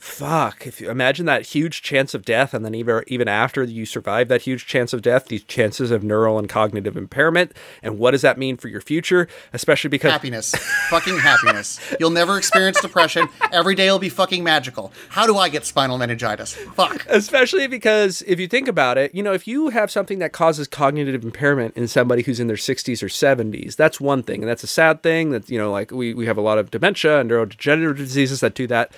fuck 0.05 0.67
if 0.67 0.79
you 0.79 0.89
imagine 0.91 1.25
that 1.25 1.47
huge 1.47 1.81
chance 1.81 2.13
of 2.13 2.23
death 2.23 2.53
and 2.53 2.63
then 2.63 2.75
even 2.75 3.03
even 3.07 3.27
after 3.27 3.63
you 3.63 3.87
survive 3.87 4.27
that 4.27 4.43
huge 4.43 4.67
chance 4.67 4.93
of 4.93 5.01
death 5.01 5.25
these 5.29 5.43
chances 5.45 5.89
of 5.89 6.03
neural 6.03 6.37
and 6.37 6.47
cognitive 6.47 6.95
impairment 6.95 7.51
and 7.81 7.97
what 7.97 8.11
does 8.11 8.21
that 8.21 8.37
mean 8.37 8.55
for 8.55 8.67
your 8.67 8.79
future 8.81 9.27
especially 9.51 9.89
because 9.89 10.11
Happiness, 10.11 10.53
fucking 10.89 11.17
happiness. 11.17 11.79
You'll 11.99 12.11
never 12.11 12.37
experience 12.37 12.79
depression. 12.79 13.27
Every 13.51 13.73
day 13.73 13.89
will 13.89 13.97
be 13.97 14.09
fucking 14.09 14.43
magical. 14.43 14.93
How 15.09 15.25
do 15.25 15.37
I 15.37 15.49
get 15.49 15.65
spinal 15.65 15.97
meningitis? 15.97 16.53
Fuck. 16.53 17.03
especially 17.09 17.65
because 17.65 18.21
if 18.27 18.39
you 18.39 18.47
think 18.47 18.67
about 18.67 18.99
it 18.99 19.13
you 19.15 19.23
know 19.23 19.33
if 19.33 19.47
you 19.47 19.69
have 19.69 19.89
something 19.89 20.19
that 20.19 20.31
causes 20.31 20.67
cognitive 20.67 21.23
impairment 21.23 21.75
in 21.75 21.87
somebody 21.87 22.21
who's 22.21 22.39
in 22.39 22.45
their 22.45 22.55
60s 22.57 23.01
or 23.01 23.07
70s 23.07 23.75
that's 23.75 23.99
one 23.99 24.21
thing 24.21 24.41
and 24.43 24.49
that's 24.49 24.63
a 24.63 24.67
sad 24.67 25.01
thing 25.01 25.31
that 25.31 25.49
you 25.49 25.57
know 25.57 25.71
like 25.71 25.89
we, 25.89 26.13
we 26.13 26.27
have 26.27 26.37
a 26.37 26.41
lot 26.41 26.59
of 26.59 26.69
dementia 26.69 27.19
and 27.19 27.31
neurodegenerative 27.31 27.97
diseases 27.97 28.39
that 28.41 28.53
do 28.53 28.67
that 28.67 28.91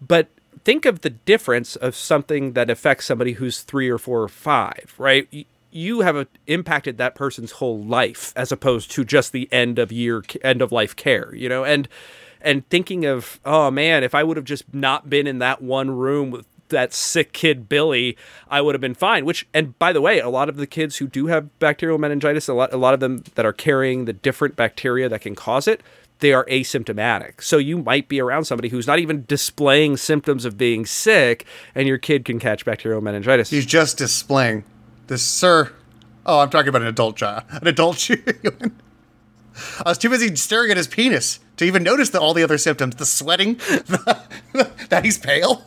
but 0.00 0.28
think 0.64 0.86
of 0.86 1.00
the 1.00 1.10
difference 1.10 1.76
of 1.76 1.94
something 1.94 2.52
that 2.52 2.70
affects 2.70 3.06
somebody 3.06 3.32
who's 3.32 3.62
three 3.62 3.88
or 3.88 3.98
four 3.98 4.22
or 4.22 4.28
five, 4.28 4.94
right? 4.98 5.46
You 5.70 6.00
have 6.00 6.26
impacted 6.46 6.98
that 6.98 7.14
person's 7.14 7.52
whole 7.52 7.82
life 7.82 8.32
as 8.36 8.52
opposed 8.52 8.90
to 8.92 9.04
just 9.04 9.32
the 9.32 9.48
end 9.52 9.78
of 9.78 9.90
year, 9.90 10.22
end 10.42 10.62
of 10.62 10.72
life 10.72 10.94
care, 10.94 11.34
you 11.34 11.48
know, 11.48 11.64
and 11.64 11.88
and 12.44 12.68
thinking 12.68 13.04
of, 13.06 13.40
oh 13.44 13.70
man, 13.70 14.02
if 14.02 14.14
I 14.14 14.24
would 14.24 14.36
have 14.36 14.44
just 14.44 14.72
not 14.74 15.08
been 15.08 15.26
in 15.26 15.38
that 15.38 15.62
one 15.62 15.90
room 15.90 16.30
with 16.30 16.46
that 16.72 16.92
sick 16.92 17.32
kid 17.32 17.68
Billy, 17.68 18.16
I 18.50 18.60
would 18.60 18.74
have 18.74 18.80
been 18.80 18.94
fine. 18.94 19.24
Which, 19.24 19.46
and 19.54 19.78
by 19.78 19.92
the 19.92 20.00
way, 20.00 20.18
a 20.18 20.28
lot 20.28 20.48
of 20.48 20.56
the 20.56 20.66
kids 20.66 20.96
who 20.96 21.06
do 21.06 21.28
have 21.28 21.56
bacterial 21.60 21.98
meningitis, 21.98 22.48
a 22.48 22.54
lot, 22.54 22.72
a 22.72 22.76
lot 22.76 22.94
of 22.94 23.00
them 23.00 23.22
that 23.36 23.46
are 23.46 23.52
carrying 23.52 24.06
the 24.06 24.12
different 24.12 24.56
bacteria 24.56 25.08
that 25.08 25.20
can 25.20 25.36
cause 25.36 25.68
it, 25.68 25.82
they 26.22 26.32
are 26.32 26.46
asymptomatic. 26.46 27.42
So 27.42 27.58
you 27.58 27.78
might 27.78 28.08
be 28.08 28.20
around 28.20 28.46
somebody 28.46 28.70
who's 28.70 28.86
not 28.86 28.98
even 29.00 29.24
displaying 29.26 29.98
symptoms 29.98 30.44
of 30.46 30.56
being 30.56 30.86
sick, 30.86 31.44
and 31.74 31.86
your 31.86 31.98
kid 31.98 32.24
can 32.24 32.38
catch 32.38 32.64
bacterial 32.64 33.02
meningitis. 33.02 33.50
He's 33.50 33.66
just 33.66 33.98
displaying 33.98 34.64
this, 35.08 35.22
sir. 35.22 35.72
Oh, 36.24 36.38
I'm 36.38 36.48
talking 36.48 36.68
about 36.68 36.82
an 36.82 36.88
adult 36.88 37.16
child, 37.16 37.42
an 37.50 37.66
adult 37.66 37.96
human. 38.00 38.80
I 39.84 39.90
was 39.90 39.98
too 39.98 40.08
busy 40.08 40.34
staring 40.36 40.70
at 40.70 40.76
his 40.78 40.86
penis 40.86 41.40
to 41.58 41.64
even 41.64 41.82
notice 41.82 42.10
that 42.10 42.20
all 42.20 42.32
the 42.32 42.42
other 42.42 42.56
symptoms, 42.56 42.96
the 42.96 43.04
sweating, 43.04 43.54
that 44.88 45.00
he's 45.04 45.18
pale. 45.18 45.66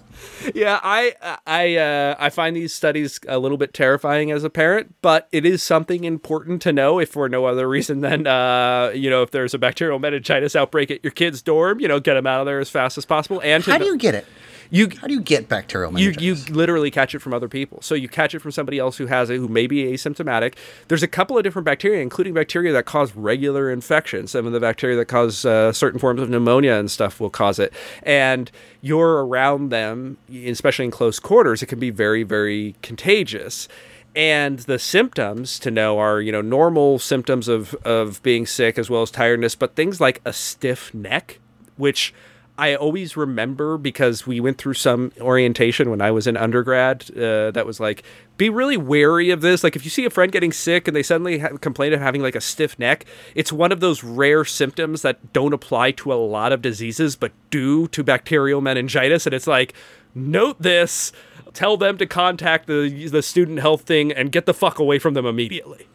Yeah, 0.54 0.80
I 0.84 1.16
I 1.46 1.76
uh, 1.76 2.16
I 2.20 2.30
find 2.30 2.56
these 2.56 2.74
studies 2.74 3.20
a 3.28 3.40
little 3.40 3.58
bit 3.58 3.74
terrifying 3.74 4.32
as 4.32 4.44
a 4.44 4.50
parent, 4.50 4.96
but 5.02 5.28
it 5.32 5.46
is 5.46 5.62
something 5.64 6.04
important 6.04 6.62
to 6.64 6.74
know 6.74 7.00
if 7.00 7.10
for 7.10 7.30
no 7.30 7.46
other 7.46 7.68
reason 7.68 8.02
than 8.02 8.28
uh, 8.28 8.92
you 8.94 9.10
know 9.10 9.22
if 9.22 9.32
there's 9.32 9.54
a 9.54 9.58
bacterial 9.58 10.00
meningitis 10.00 10.56
outbreak 10.56 10.92
at 10.92 11.04
your 11.04 11.12
kid's 11.12 11.42
dorm, 11.42 11.80
you 11.80 11.88
know, 11.88 12.00
get 12.00 12.16
them 12.16 12.28
out 12.28 12.40
of 12.42 12.46
there 12.46 12.60
as 12.60 12.70
fast 12.70 12.98
as 12.98 13.06
possible. 13.06 13.42
And 13.44 13.64
How 13.64 13.78
do 13.78 13.86
you 13.86 13.98
get 13.98 14.16
it? 14.16 14.26
You 14.70 14.90
How 15.00 15.08
do 15.08 15.14
you 15.14 15.22
get 15.22 15.48
bacterial 15.48 15.92
you 15.92 16.12
meningitis? 16.12 16.50
you 16.50 16.56
literally 16.56 16.92
catch 16.92 17.16
it 17.16 17.20
from 17.20 17.34
other 17.34 17.48
people. 17.48 17.82
So 17.82 17.96
you 17.96 18.10
catch 18.10 18.34
it 18.34 18.40
from 18.40 18.52
somebody 18.52 18.80
else 18.80 18.98
who 18.98 19.06
has 19.08 19.30
it, 19.30 19.38
who 19.38 19.48
may 19.48 19.68
be 19.68 19.84
asymptomatic. 19.86 20.56
There's 20.88 21.04
a 21.04 21.08
couple 21.08 21.38
of 21.38 21.44
different 21.44 21.66
bacteria, 21.66 22.02
including 22.02 22.34
bacteria 22.34 22.74
that 22.74 22.86
cause 22.86 23.16
regular 23.16 23.72
infections. 23.72 24.32
Some 24.32 24.46
of 24.46 24.54
the 24.54 24.60
bacteria 24.60 24.96
that 24.98 25.06
cause 25.06 25.46
uh, 25.46 25.72
certain 25.72 26.00
forms 26.00 26.22
of 26.22 26.30
pneumonia 26.30 26.74
and 26.74 26.90
stuff 26.90 27.20
will 27.20 27.30
cause 27.30 27.60
it. 27.60 27.74
And 28.04 28.52
you're 28.82 29.26
around 29.26 29.70
them, 29.70 30.18
especially 30.34 30.86
in 30.86 30.92
close 30.92 31.20
quarters. 31.20 31.62
It 31.62 31.68
can 31.68 31.80
be 31.80 31.90
very, 31.90 32.24
very 32.24 32.76
contagious. 32.82 33.68
And 34.16 34.60
the 34.60 34.80
symptoms 34.80 35.60
to 35.60 35.70
know 35.72 36.00
are, 36.00 36.22
you 36.22 36.32
know, 36.32 36.42
normal 36.42 37.00
symptoms 37.00 37.50
of 37.50 37.74
of 37.84 38.24
being 38.24 38.46
sick 38.46 38.80
as 38.80 38.90
well 38.90 39.02
as 39.02 39.12
tiredness, 39.12 39.56
but 39.56 39.76
things 39.76 40.00
like 40.00 40.22
a 40.24 40.32
stiff 40.32 40.94
neck, 40.94 41.40
which 41.76 42.14
I 42.58 42.76
always 42.76 43.18
remember 43.18 43.78
because 43.78 44.26
we 44.26 44.40
went 44.40 44.58
through 44.58 44.76
some 44.76 45.12
orientation 45.20 45.90
when 45.90 46.02
I 46.02 46.12
was 46.12 46.26
in 46.26 46.38
undergrad 46.38 47.06
uh, 47.12 47.52
that 47.52 47.66
was 47.66 47.82
like, 47.82 48.04
be 48.38 48.50
really 48.50 48.78
wary 48.78 49.30
of 49.30 49.42
this. 49.42 49.62
Like, 49.62 49.76
if 49.76 49.84
you 49.84 49.92
see 49.92 50.06
a 50.06 50.10
friend 50.10 50.32
getting 50.32 50.54
sick 50.54 50.88
and 50.88 50.96
they 50.96 51.04
suddenly 51.04 51.40
ha- 51.40 51.58
complain 51.60 51.92
of 51.92 52.00
having 52.00 52.22
like 52.22 52.36
a 52.36 52.42
stiff 52.42 52.80
neck, 52.80 53.06
it's 53.36 53.52
one 53.52 53.74
of 53.74 53.82
those 53.82 54.06
rare 54.06 54.46
symptoms 54.46 55.02
that 55.02 55.34
don't 55.34 55.54
apply 55.54 55.92
to 55.92 56.14
a 56.14 56.16
lot 56.16 56.54
of 56.54 56.62
diseases, 56.62 57.18
but 57.18 57.34
do 57.50 57.88
to 57.90 58.04
bacterial 58.04 58.62
meningitis. 58.62 59.26
And 59.26 59.34
it's 59.34 59.48
like, 59.48 59.74
note 60.14 60.62
this, 60.62 61.12
tell 61.54 61.76
them 61.76 61.98
to 61.98 62.06
contact 62.06 62.68
the, 62.68 63.10
the 63.10 63.22
student 63.22 63.60
health 63.60 63.82
thing 63.82 64.14
and 64.14 64.32
get 64.32 64.46
the 64.46 64.54
fuck 64.54 64.80
away 64.80 64.98
from 64.98 65.14
them 65.14 65.26
immediately. 65.26 65.88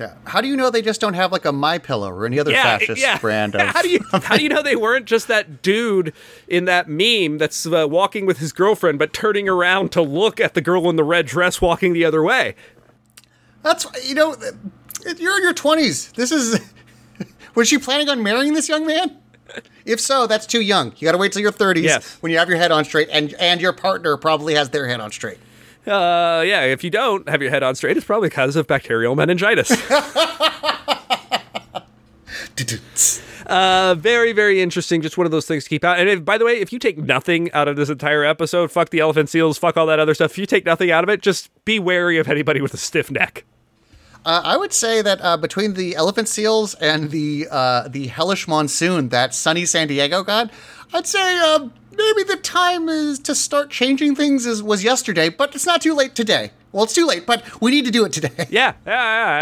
Yeah. 0.00 0.14
How 0.24 0.40
do 0.40 0.48
you 0.48 0.56
know 0.56 0.70
they 0.70 0.80
just 0.82 1.00
don't 1.00 1.12
have 1.14 1.30
like 1.30 1.44
a 1.44 1.52
My 1.52 1.76
Pillow 1.78 2.10
or 2.10 2.24
any 2.24 2.40
other 2.40 2.50
Yeah, 2.52 2.78
fascist 2.78 3.00
yeah. 3.00 3.18
brand 3.18 3.54
of? 3.56 3.60
how 3.68 3.82
do 3.82 3.88
you 3.90 4.00
how 4.12 4.36
do 4.38 4.42
you 4.42 4.48
know 4.48 4.62
they 4.62 4.74
weren't 4.76 5.04
just 5.04 5.28
that 5.28 5.60
dude 5.62 6.14
in 6.48 6.64
that 6.64 6.88
meme 6.88 7.36
that's 7.38 7.66
uh, 7.66 7.86
walking 7.88 8.24
with 8.24 8.38
his 8.38 8.52
girlfriend 8.52 8.98
but 8.98 9.12
turning 9.12 9.46
around 9.48 9.92
to 9.92 10.00
look 10.02 10.40
at 10.40 10.54
the 10.54 10.60
girl 10.62 10.88
in 10.88 10.96
the 10.96 11.04
red 11.04 11.26
dress 11.26 11.60
walking 11.60 11.92
the 11.92 12.04
other 12.04 12.22
way? 12.22 12.54
That's 13.62 13.86
you 14.08 14.14
know, 14.14 14.34
you're 15.18 15.36
in 15.36 15.42
your 15.42 15.52
twenties. 15.54 16.10
This 16.12 16.32
is. 16.32 16.58
Was 17.54 17.68
she 17.68 17.78
planning 17.78 18.08
on 18.08 18.22
marrying 18.22 18.54
this 18.54 18.68
young 18.68 18.86
man? 18.86 19.16
If 19.84 20.00
so, 20.00 20.26
that's 20.28 20.46
too 20.46 20.60
young. 20.60 20.92
You 20.98 21.04
got 21.06 21.12
to 21.12 21.18
wait 21.18 21.32
till 21.32 21.42
your 21.42 21.50
thirties 21.52 21.84
Yes. 21.84 22.16
when 22.20 22.30
you 22.32 22.38
have 22.38 22.48
your 22.48 22.56
head 22.58 22.70
on 22.70 22.84
straight, 22.84 23.08
and 23.10 23.34
and 23.34 23.60
your 23.60 23.72
partner 23.72 24.16
probably 24.16 24.54
has 24.54 24.70
their 24.70 24.86
head 24.86 25.00
on 25.00 25.10
straight. 25.10 25.38
Uh, 25.86 26.42
yeah. 26.46 26.62
If 26.62 26.84
you 26.84 26.90
don't 26.90 27.28
have 27.28 27.40
your 27.40 27.50
head 27.50 27.62
on 27.62 27.74
straight, 27.74 27.96
it's 27.96 28.06
probably 28.06 28.28
because 28.28 28.56
of 28.56 28.66
bacterial 28.66 29.14
meningitis. 29.16 29.70
Uh, 33.50 33.96
very, 33.96 34.32
very 34.32 34.62
interesting. 34.62 35.02
Just 35.02 35.18
one 35.18 35.24
of 35.24 35.32
those 35.32 35.44
things 35.44 35.64
to 35.64 35.70
keep 35.70 35.82
out. 35.82 35.98
And 35.98 36.08
if, 36.08 36.24
by 36.24 36.38
the 36.38 36.44
way, 36.44 36.60
if 36.60 36.72
you 36.72 36.78
take 36.78 36.98
nothing 36.98 37.50
out 37.50 37.66
of 37.66 37.74
this 37.74 37.88
entire 37.88 38.24
episode, 38.24 38.70
fuck 38.70 38.90
the 38.90 39.00
elephant 39.00 39.28
seals, 39.28 39.58
fuck 39.58 39.76
all 39.76 39.86
that 39.86 39.98
other 39.98 40.14
stuff. 40.14 40.30
If 40.30 40.38
you 40.38 40.46
take 40.46 40.64
nothing 40.64 40.92
out 40.92 41.02
of 41.02 41.10
it, 41.10 41.20
just 41.20 41.50
be 41.64 41.80
wary 41.80 42.16
of 42.18 42.28
anybody 42.28 42.60
with 42.60 42.72
a 42.74 42.76
stiff 42.76 43.10
neck. 43.10 43.44
Uh, 44.24 44.42
I 44.44 44.56
would 44.56 44.72
say 44.72 45.02
that 45.02 45.20
uh, 45.20 45.36
between 45.36 45.74
the 45.74 45.96
elephant 45.96 46.28
seals 46.28 46.74
and 46.74 47.10
the 47.10 47.48
uh, 47.50 47.88
the 47.88 48.06
hellish 48.06 48.46
monsoon 48.46 49.08
that 49.08 49.34
sunny 49.34 49.64
San 49.64 49.88
Diego 49.88 50.22
got, 50.22 50.52
I'd 50.92 51.06
say 51.06 51.38
uh, 51.38 51.70
maybe 51.96 52.22
the 52.24 52.36
time 52.42 52.88
is 52.88 53.18
to 53.20 53.34
start 53.34 53.70
changing 53.70 54.14
things 54.14 54.46
is, 54.46 54.62
was 54.62 54.82
yesterday, 54.84 55.28
but 55.28 55.54
it's 55.54 55.66
not 55.66 55.80
too 55.82 55.94
late 55.94 56.14
today. 56.14 56.50
Well, 56.72 56.84
it's 56.84 56.94
too 56.94 57.04
late, 57.04 57.26
but 57.26 57.60
we 57.60 57.72
need 57.72 57.84
to 57.86 57.90
do 57.90 58.04
it 58.04 58.12
today. 58.12 58.30
Yeah, 58.48 58.74
yeah, 58.86 58.92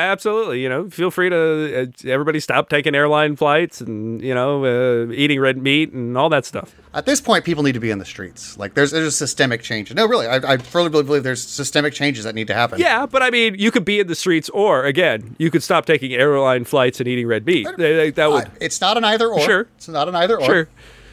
yeah, 0.07 0.13
absolutely. 0.13 0.63
You 0.63 0.71
know, 0.71 0.89
feel 0.89 1.11
free 1.11 1.29
to 1.29 1.83
uh, 1.83 2.09
everybody 2.11 2.41
stop 2.41 2.71
taking 2.71 2.95
airline 2.95 3.37
flights 3.37 3.83
and 3.83 4.23
you 4.23 4.35
know 4.35 4.65
uh, 4.65 5.13
eating 5.13 5.39
red 5.39 5.59
meat 5.59 5.93
and 5.93 6.17
all 6.17 6.31
that 6.31 6.47
stuff. 6.47 6.75
At 6.95 7.05
this 7.05 7.21
point, 7.21 7.45
people 7.45 7.63
need 7.63 7.75
to 7.75 7.81
be 7.81 7.91
in 7.91 7.99
the 7.99 8.07
streets. 8.07 8.57
Like 8.57 8.73
there's 8.73 8.93
there's 8.93 9.07
a 9.09 9.11
systemic 9.13 9.61
changes. 9.63 9.95
No, 9.95 10.07
really, 10.09 10.27
I, 10.27 10.37
I 10.55 10.57
firmly 10.57 10.89
believe 11.03 11.23
there's 11.23 11.47
systemic 11.47 11.93
changes 11.93 12.25
that 12.25 12.35
need 12.35 12.47
to 12.47 12.55
happen. 12.55 12.81
Yeah, 12.81 13.05
but 13.05 13.23
I 13.23 13.29
mean, 13.29 13.57
you 13.59 13.71
could 13.71 13.85
be 13.85 14.01
in 14.01 14.07
the 14.07 14.15
streets, 14.15 14.49
or 14.49 14.85
again, 14.87 15.37
you 15.39 15.51
could 15.51 15.63
stop 15.63 15.85
taking 15.85 16.15
airline 16.15 16.65
flights 16.65 16.99
and 16.99 17.07
eating 17.07 17.27
red 17.27 17.45
meat. 17.45 17.69
They- 17.77 18.11
That 18.11 18.31
would 18.31 18.51
it's 18.59 18.81
not 18.81 18.97
an 18.97 19.05
either 19.05 19.29
or. 19.29 19.41
Sure. 19.41 19.67
it's 19.77 19.87
not 19.89 20.09
an 20.09 20.15
either 20.15 20.41
or. 20.41 20.47
Sure. 20.47 20.69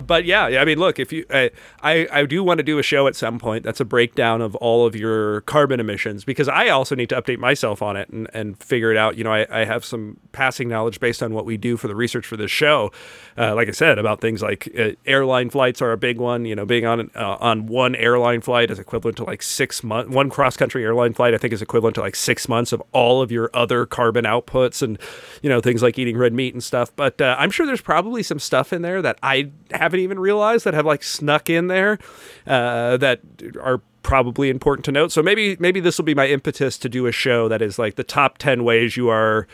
But 0.06 0.26
yeah, 0.26 0.46
I 0.46 0.66
mean, 0.66 0.80
look, 0.80 1.00
if 1.00 1.12
you, 1.12 1.26
I, 1.30 1.52
I, 1.82 2.08
I 2.12 2.26
do 2.26 2.44
want 2.44 2.58
to 2.60 2.64
do 2.64 2.80
a 2.80 2.84
show 2.84 3.08
at 3.08 3.16
some 3.16 3.40
point 3.40 3.64
that's 3.64 3.80
a 3.80 3.86
breakdown 3.86 4.42
of 4.42 4.56
all 4.56 4.86
of 4.86 4.96
your 4.96 5.42
carbon 5.42 5.80
emissions 5.80 6.24
because 6.24 6.48
I 6.48 6.70
also 6.70 6.96
need 6.96 7.10
to 7.10 7.22
update 7.22 7.40
myself 7.40 7.82
on 7.82 7.96
it 7.96 8.10
and, 8.10 8.28
and 8.34 8.58
figure 8.62 8.92
it 8.92 8.98
out. 8.98 9.18
You 9.18 9.24
know, 9.24 9.32
I, 9.32 9.48
I 9.50 9.66
have 9.66 9.86
some 9.86 10.18
passing 10.32 10.68
knowledge 10.68 11.00
based 11.00 11.24
on 11.24 11.34
what 11.34 11.46
we 11.46 11.58
do 11.58 11.78
for 11.78 11.88
the 11.88 11.96
research 11.96 12.26
for 12.26 12.38
this 12.38 12.52
show. 12.52 12.92
Uh, 13.38 13.56
like 13.56 13.68
I 13.68 13.72
said, 13.72 14.00
about 14.00 14.22
things 14.22 14.42
like 14.42 14.70
uh, 14.78 14.92
airline 15.06 15.50
flights 15.50 15.82
are 15.82 15.92
a 15.92 15.98
big 15.98 16.18
one. 16.18 16.46
You 16.46 16.56
know, 16.56 16.66
being 16.66 16.86
on 16.86 17.12
uh, 17.16 17.38
on 17.40 17.68
one 17.68 17.96
airline 17.96 18.42
flight 18.42 18.72
is 18.72 18.80
equivalent 18.80 19.18
to 19.18 19.24
like 19.24 19.42
six 19.42 19.84
months. 19.84 20.14
One 20.14 20.30
cross 20.30 20.58
country 20.58 20.84
airline 20.84 21.14
flight, 21.14 21.34
I 21.34 21.38
think, 21.38 21.54
is 21.54 21.62
equivalent 21.62 21.96
to 21.96 22.02
like 22.02 22.16
six 22.16 22.48
months 22.48 22.72
of 22.72 22.82
all 22.92 23.22
of 23.22 23.32
your 23.32 23.50
other 23.54 23.86
carbon 23.86 24.26
outputs 24.26 24.82
and 24.82 24.98
you 25.42 25.50
know 25.50 25.62
things 25.62 25.82
like 25.84 25.98
eating 26.00 26.18
red 26.18 26.34
meat 26.34 26.54
and 26.54 26.64
stuff. 26.64 26.96
But 26.96 27.20
uh, 27.22 27.36
I'm 27.38 27.52
sure 27.52 27.66
there's 27.66 27.82
probably 27.82 28.24
some 28.24 28.40
stuff 28.40 28.72
in 28.74 28.82
there 28.82 29.02
that 29.02 29.18
I 29.22 29.52
haven't 29.86 30.02
even 30.02 30.20
realized 30.20 30.66
that 30.66 30.74
have 30.74 30.86
like 30.86 31.04
snuck 31.04 31.50
in 31.50 31.68
there 31.68 31.98
uh, 32.46 32.98
that 32.98 33.22
are 33.62 33.82
probably 34.06 34.50
important 34.50 34.86
to 34.86 34.92
note. 34.92 35.12
So 35.12 35.24
maybe 35.24 35.58
maybe 35.60 35.80
this 35.80 35.98
will 35.98 36.06
be 36.06 36.14
my 36.14 36.28
impetus 36.28 36.78
to 36.80 36.90
do 36.90 37.08
a 37.08 37.12
show 37.12 37.48
that 37.50 37.62
is 37.62 37.80
like 37.80 37.96
the 37.96 38.04
top 38.04 38.38
10 38.38 38.64
ways 38.64 38.96
you 38.96 39.10
are 39.10 39.48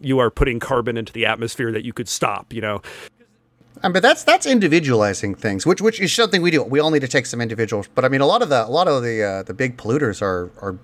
you 0.00 0.18
are 0.18 0.30
putting 0.30 0.58
carbon 0.60 0.96
into 0.96 1.12
the 1.12 1.26
atmosphere 1.26 1.70
that 1.72 1.84
you 1.84 1.92
could 1.92 2.08
stop, 2.08 2.52
you 2.52 2.60
know. 2.60 2.80
Um, 3.82 3.92
but 3.92 4.02
that's 4.02 4.24
that's 4.24 4.46
individualizing 4.46 5.34
things, 5.34 5.66
which 5.66 5.80
which 5.80 6.00
is 6.00 6.12
something 6.12 6.42
we 6.42 6.50
do. 6.50 6.62
We 6.62 6.80
all 6.80 6.90
need 6.90 7.00
to 7.00 7.08
take 7.08 7.26
some 7.26 7.40
individuals. 7.40 7.88
But 7.94 8.04
I 8.04 8.08
mean, 8.08 8.20
a 8.20 8.26
lot 8.26 8.42
of 8.42 8.48
the 8.48 8.66
a 8.66 8.70
lot 8.70 8.88
of 8.88 9.02
the 9.02 9.22
uh, 9.22 9.42
the 9.42 9.54
big 9.54 9.76
polluters 9.76 10.20
are 10.22 10.50
are 10.60 10.78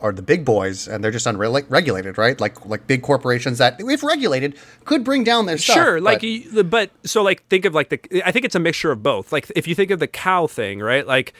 are 0.00 0.12
the 0.12 0.22
big 0.22 0.44
boys, 0.44 0.88
and 0.88 1.02
they're 1.02 1.10
just 1.10 1.26
unregulated, 1.26 2.18
right? 2.18 2.40
Like 2.40 2.64
like 2.66 2.86
big 2.86 3.02
corporations 3.02 3.58
that, 3.58 3.76
if 3.78 4.02
regulated, 4.02 4.56
could 4.84 5.04
bring 5.04 5.24
down 5.24 5.46
their 5.46 5.58
stuff. 5.58 5.76
Sure, 5.76 6.00
like 6.00 6.22
but- 6.54 6.70
but 6.70 6.90
so 7.04 7.22
like 7.22 7.46
think 7.48 7.64
of 7.64 7.74
like 7.74 7.88
the 7.90 8.22
I 8.26 8.32
think 8.32 8.44
it's 8.44 8.54
a 8.54 8.60
mixture 8.60 8.90
of 8.90 9.02
both. 9.02 9.32
Like 9.32 9.50
if 9.56 9.66
you 9.68 9.74
think 9.74 9.90
of 9.90 9.98
the 10.00 10.06
cow 10.08 10.46
thing, 10.46 10.80
right? 10.80 11.06
Like 11.06 11.32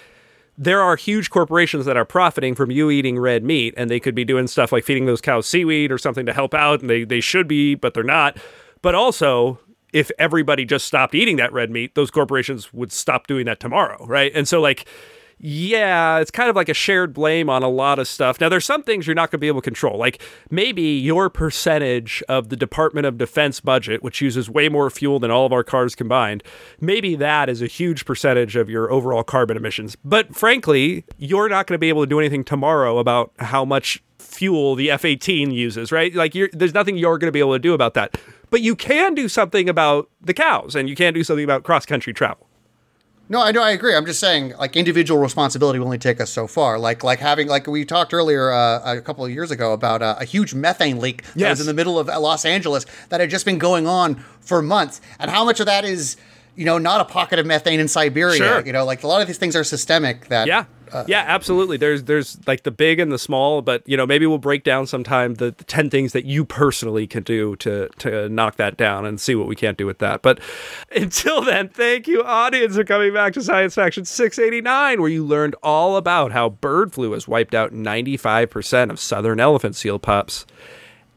there 0.58 0.82
are 0.82 0.96
huge 0.96 1.30
corporations 1.30 1.86
that 1.86 1.96
are 1.96 2.04
profiting 2.04 2.54
from 2.54 2.70
you 2.70 2.90
eating 2.90 3.18
red 3.18 3.42
meat 3.42 3.72
and 3.78 3.88
they 3.88 3.98
could 4.00 4.14
be 4.14 4.24
doing 4.26 4.46
stuff 4.46 4.72
like 4.72 4.84
feeding 4.84 5.06
those 5.06 5.20
cows 5.22 5.46
seaweed 5.46 5.90
or 5.90 5.96
something 5.96 6.26
to 6.26 6.32
help 6.34 6.52
out 6.52 6.80
and 6.82 6.90
they 6.90 7.04
they 7.04 7.20
should 7.20 7.48
be, 7.48 7.74
but 7.74 7.94
they're 7.94 8.02
not. 8.04 8.36
But 8.82 8.94
also 8.94 9.58
if 9.92 10.10
everybody 10.18 10.64
just 10.64 10.86
stopped 10.86 11.14
eating 11.14 11.36
that 11.36 11.52
red 11.52 11.70
meat, 11.70 11.94
those 11.94 12.10
corporations 12.10 12.72
would 12.72 12.92
stop 12.92 13.26
doing 13.26 13.46
that 13.46 13.58
tomorrow, 13.58 14.04
right? 14.06 14.30
And 14.34 14.46
so 14.46 14.60
like 14.60 14.86
yeah, 15.42 16.18
it's 16.18 16.30
kind 16.30 16.50
of 16.50 16.56
like 16.56 16.68
a 16.68 16.74
shared 16.74 17.14
blame 17.14 17.48
on 17.48 17.62
a 17.62 17.68
lot 17.68 17.98
of 17.98 18.06
stuff. 18.06 18.38
Now, 18.42 18.50
there's 18.50 18.66
some 18.66 18.82
things 18.82 19.06
you're 19.06 19.14
not 19.14 19.30
going 19.30 19.38
to 19.38 19.40
be 19.40 19.48
able 19.48 19.62
to 19.62 19.64
control. 19.64 19.98
Like 19.98 20.20
maybe 20.50 20.82
your 20.82 21.30
percentage 21.30 22.22
of 22.28 22.50
the 22.50 22.56
Department 22.56 23.06
of 23.06 23.16
Defense 23.16 23.58
budget, 23.58 24.02
which 24.02 24.20
uses 24.20 24.50
way 24.50 24.68
more 24.68 24.90
fuel 24.90 25.18
than 25.18 25.30
all 25.30 25.46
of 25.46 25.52
our 25.52 25.64
cars 25.64 25.94
combined, 25.94 26.42
maybe 26.78 27.14
that 27.16 27.48
is 27.48 27.62
a 27.62 27.66
huge 27.66 28.04
percentage 28.04 28.54
of 28.54 28.68
your 28.68 28.92
overall 28.92 29.22
carbon 29.22 29.56
emissions. 29.56 29.96
But 30.04 30.36
frankly, 30.36 31.04
you're 31.16 31.48
not 31.48 31.66
going 31.66 31.74
to 31.74 31.78
be 31.78 31.88
able 31.88 32.02
to 32.02 32.08
do 32.08 32.20
anything 32.20 32.44
tomorrow 32.44 32.98
about 32.98 33.32
how 33.38 33.64
much 33.64 34.02
fuel 34.18 34.74
the 34.74 34.90
F 34.90 35.06
18 35.06 35.52
uses, 35.52 35.90
right? 35.90 36.14
Like, 36.14 36.34
there's 36.52 36.74
nothing 36.74 36.98
you're 36.98 37.16
going 37.16 37.28
to 37.28 37.32
be 37.32 37.40
able 37.40 37.54
to 37.54 37.58
do 37.58 37.72
about 37.72 37.94
that. 37.94 38.20
But 38.50 38.60
you 38.60 38.76
can 38.76 39.14
do 39.14 39.26
something 39.26 39.70
about 39.70 40.10
the 40.20 40.34
cows 40.34 40.76
and 40.76 40.86
you 40.86 40.96
can 40.96 41.14
do 41.14 41.24
something 41.24 41.44
about 41.44 41.62
cross 41.62 41.86
country 41.86 42.12
travel. 42.12 42.46
No, 43.30 43.40
I 43.40 43.52
know, 43.52 43.62
I 43.62 43.70
agree. 43.70 43.94
I'm 43.94 44.06
just 44.06 44.18
saying, 44.18 44.54
like 44.58 44.76
individual 44.76 45.20
responsibility 45.20 45.78
will 45.78 45.86
only 45.86 45.98
take 45.98 46.20
us 46.20 46.30
so 46.30 46.48
far. 46.48 46.80
Like, 46.80 47.04
like 47.04 47.20
having, 47.20 47.46
like 47.46 47.68
we 47.68 47.84
talked 47.84 48.12
earlier 48.12 48.50
uh, 48.50 48.96
a 48.96 49.00
couple 49.00 49.24
of 49.24 49.30
years 49.30 49.52
ago 49.52 49.72
about 49.72 50.02
uh, 50.02 50.16
a 50.18 50.24
huge 50.24 50.52
methane 50.52 50.98
leak 50.98 51.22
that 51.36 51.50
was 51.50 51.60
in 51.60 51.66
the 51.66 51.72
middle 51.72 51.96
of 51.96 52.08
Los 52.08 52.44
Angeles 52.44 52.86
that 53.08 53.20
had 53.20 53.30
just 53.30 53.44
been 53.44 53.58
going 53.58 53.86
on 53.86 54.16
for 54.40 54.60
months, 54.60 55.00
and 55.20 55.30
how 55.30 55.44
much 55.44 55.60
of 55.60 55.66
that 55.66 55.84
is, 55.84 56.16
you 56.56 56.64
know, 56.64 56.76
not 56.76 57.00
a 57.00 57.04
pocket 57.04 57.38
of 57.38 57.46
methane 57.46 57.78
in 57.78 57.86
Siberia. 57.86 58.36
Sure. 58.36 58.66
You 58.66 58.72
know, 58.72 58.84
like 58.84 59.04
a 59.04 59.06
lot 59.06 59.20
of 59.20 59.28
these 59.28 59.38
things 59.38 59.54
are 59.54 59.62
systemic. 59.62 60.26
That 60.26 60.48
Yeah. 60.48 60.64
Uh, 60.92 61.04
yeah, 61.06 61.24
absolutely. 61.26 61.76
There's 61.76 62.04
there's 62.04 62.38
like 62.46 62.64
the 62.64 62.70
big 62.70 62.98
and 62.98 63.12
the 63.12 63.18
small, 63.18 63.62
but 63.62 63.86
you 63.88 63.96
know, 63.96 64.06
maybe 64.06 64.26
we'll 64.26 64.38
break 64.38 64.64
down 64.64 64.86
sometime 64.86 65.34
the, 65.34 65.52
the 65.56 65.64
10 65.64 65.90
things 65.90 66.12
that 66.12 66.24
you 66.24 66.44
personally 66.44 67.06
can 67.06 67.22
do 67.22 67.56
to 67.56 67.88
to 67.98 68.28
knock 68.28 68.56
that 68.56 68.76
down 68.76 69.06
and 69.06 69.20
see 69.20 69.34
what 69.34 69.46
we 69.46 69.56
can't 69.56 69.78
do 69.78 69.86
with 69.86 69.98
that. 69.98 70.22
But 70.22 70.40
until 70.94 71.42
then, 71.42 71.68
thank 71.68 72.06
you 72.08 72.22
audience 72.22 72.76
for 72.76 72.84
coming 72.84 73.12
back 73.14 73.32
to 73.34 73.42
Science 73.42 73.74
Faction 73.74 74.04
689 74.04 75.00
where 75.00 75.10
you 75.10 75.24
learned 75.24 75.54
all 75.62 75.96
about 75.96 76.32
how 76.32 76.48
bird 76.48 76.92
flu 76.92 77.12
has 77.12 77.28
wiped 77.28 77.54
out 77.54 77.72
95% 77.72 78.90
of 78.90 78.98
southern 78.98 79.40
elephant 79.40 79.76
seal 79.76 79.98
pups 79.98 80.46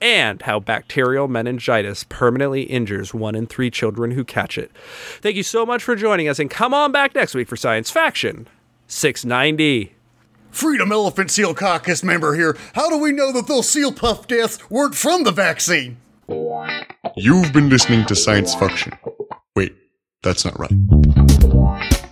and 0.02 0.42
how 0.42 0.60
bacterial 0.60 1.28
meningitis 1.30 2.04
permanently 2.04 2.64
injures 2.64 3.14
one 3.14 3.36
in 3.36 3.48
3 3.48 3.72
children 3.72 4.12
who 4.12 4.24
catch 4.24 4.58
it. 4.58 4.72
Thank 5.22 5.38
you 5.38 5.44
so 5.44 5.66
much 5.66 5.82
for 5.82 5.96
joining 5.96 6.28
us 6.28 6.40
and 6.40 6.50
come 6.50 6.74
on 6.74 6.92
back 6.92 7.16
next 7.16 7.34
week 7.34 7.48
for 7.48 7.56
Science 7.56 7.90
Faction 7.90 8.48
690. 8.94 9.96
Freedom 10.52 10.92
Elephant 10.92 11.32
Seal 11.32 11.56
Caucus 11.56 12.04
member 12.04 12.36
here. 12.36 12.56
How 12.74 12.90
do 12.90 12.98
we 12.98 13.12
know 13.12 13.32
that 13.32 13.48
those 13.48 13.68
seal 13.68 13.92
puff 13.92 14.28
deaths 14.28 14.70
weren't 14.70 14.94
from 14.96 15.24
the 15.24 15.32
vaccine? 15.32 15.98
You've 17.18 17.52
been 17.52 17.70
listening 17.70 18.06
to 18.06 18.16
Science 18.16 18.54
Function. 18.54 18.94
Wait, 19.56 19.76
that's 20.22 20.46
not 20.46 20.58
right. 20.60 22.03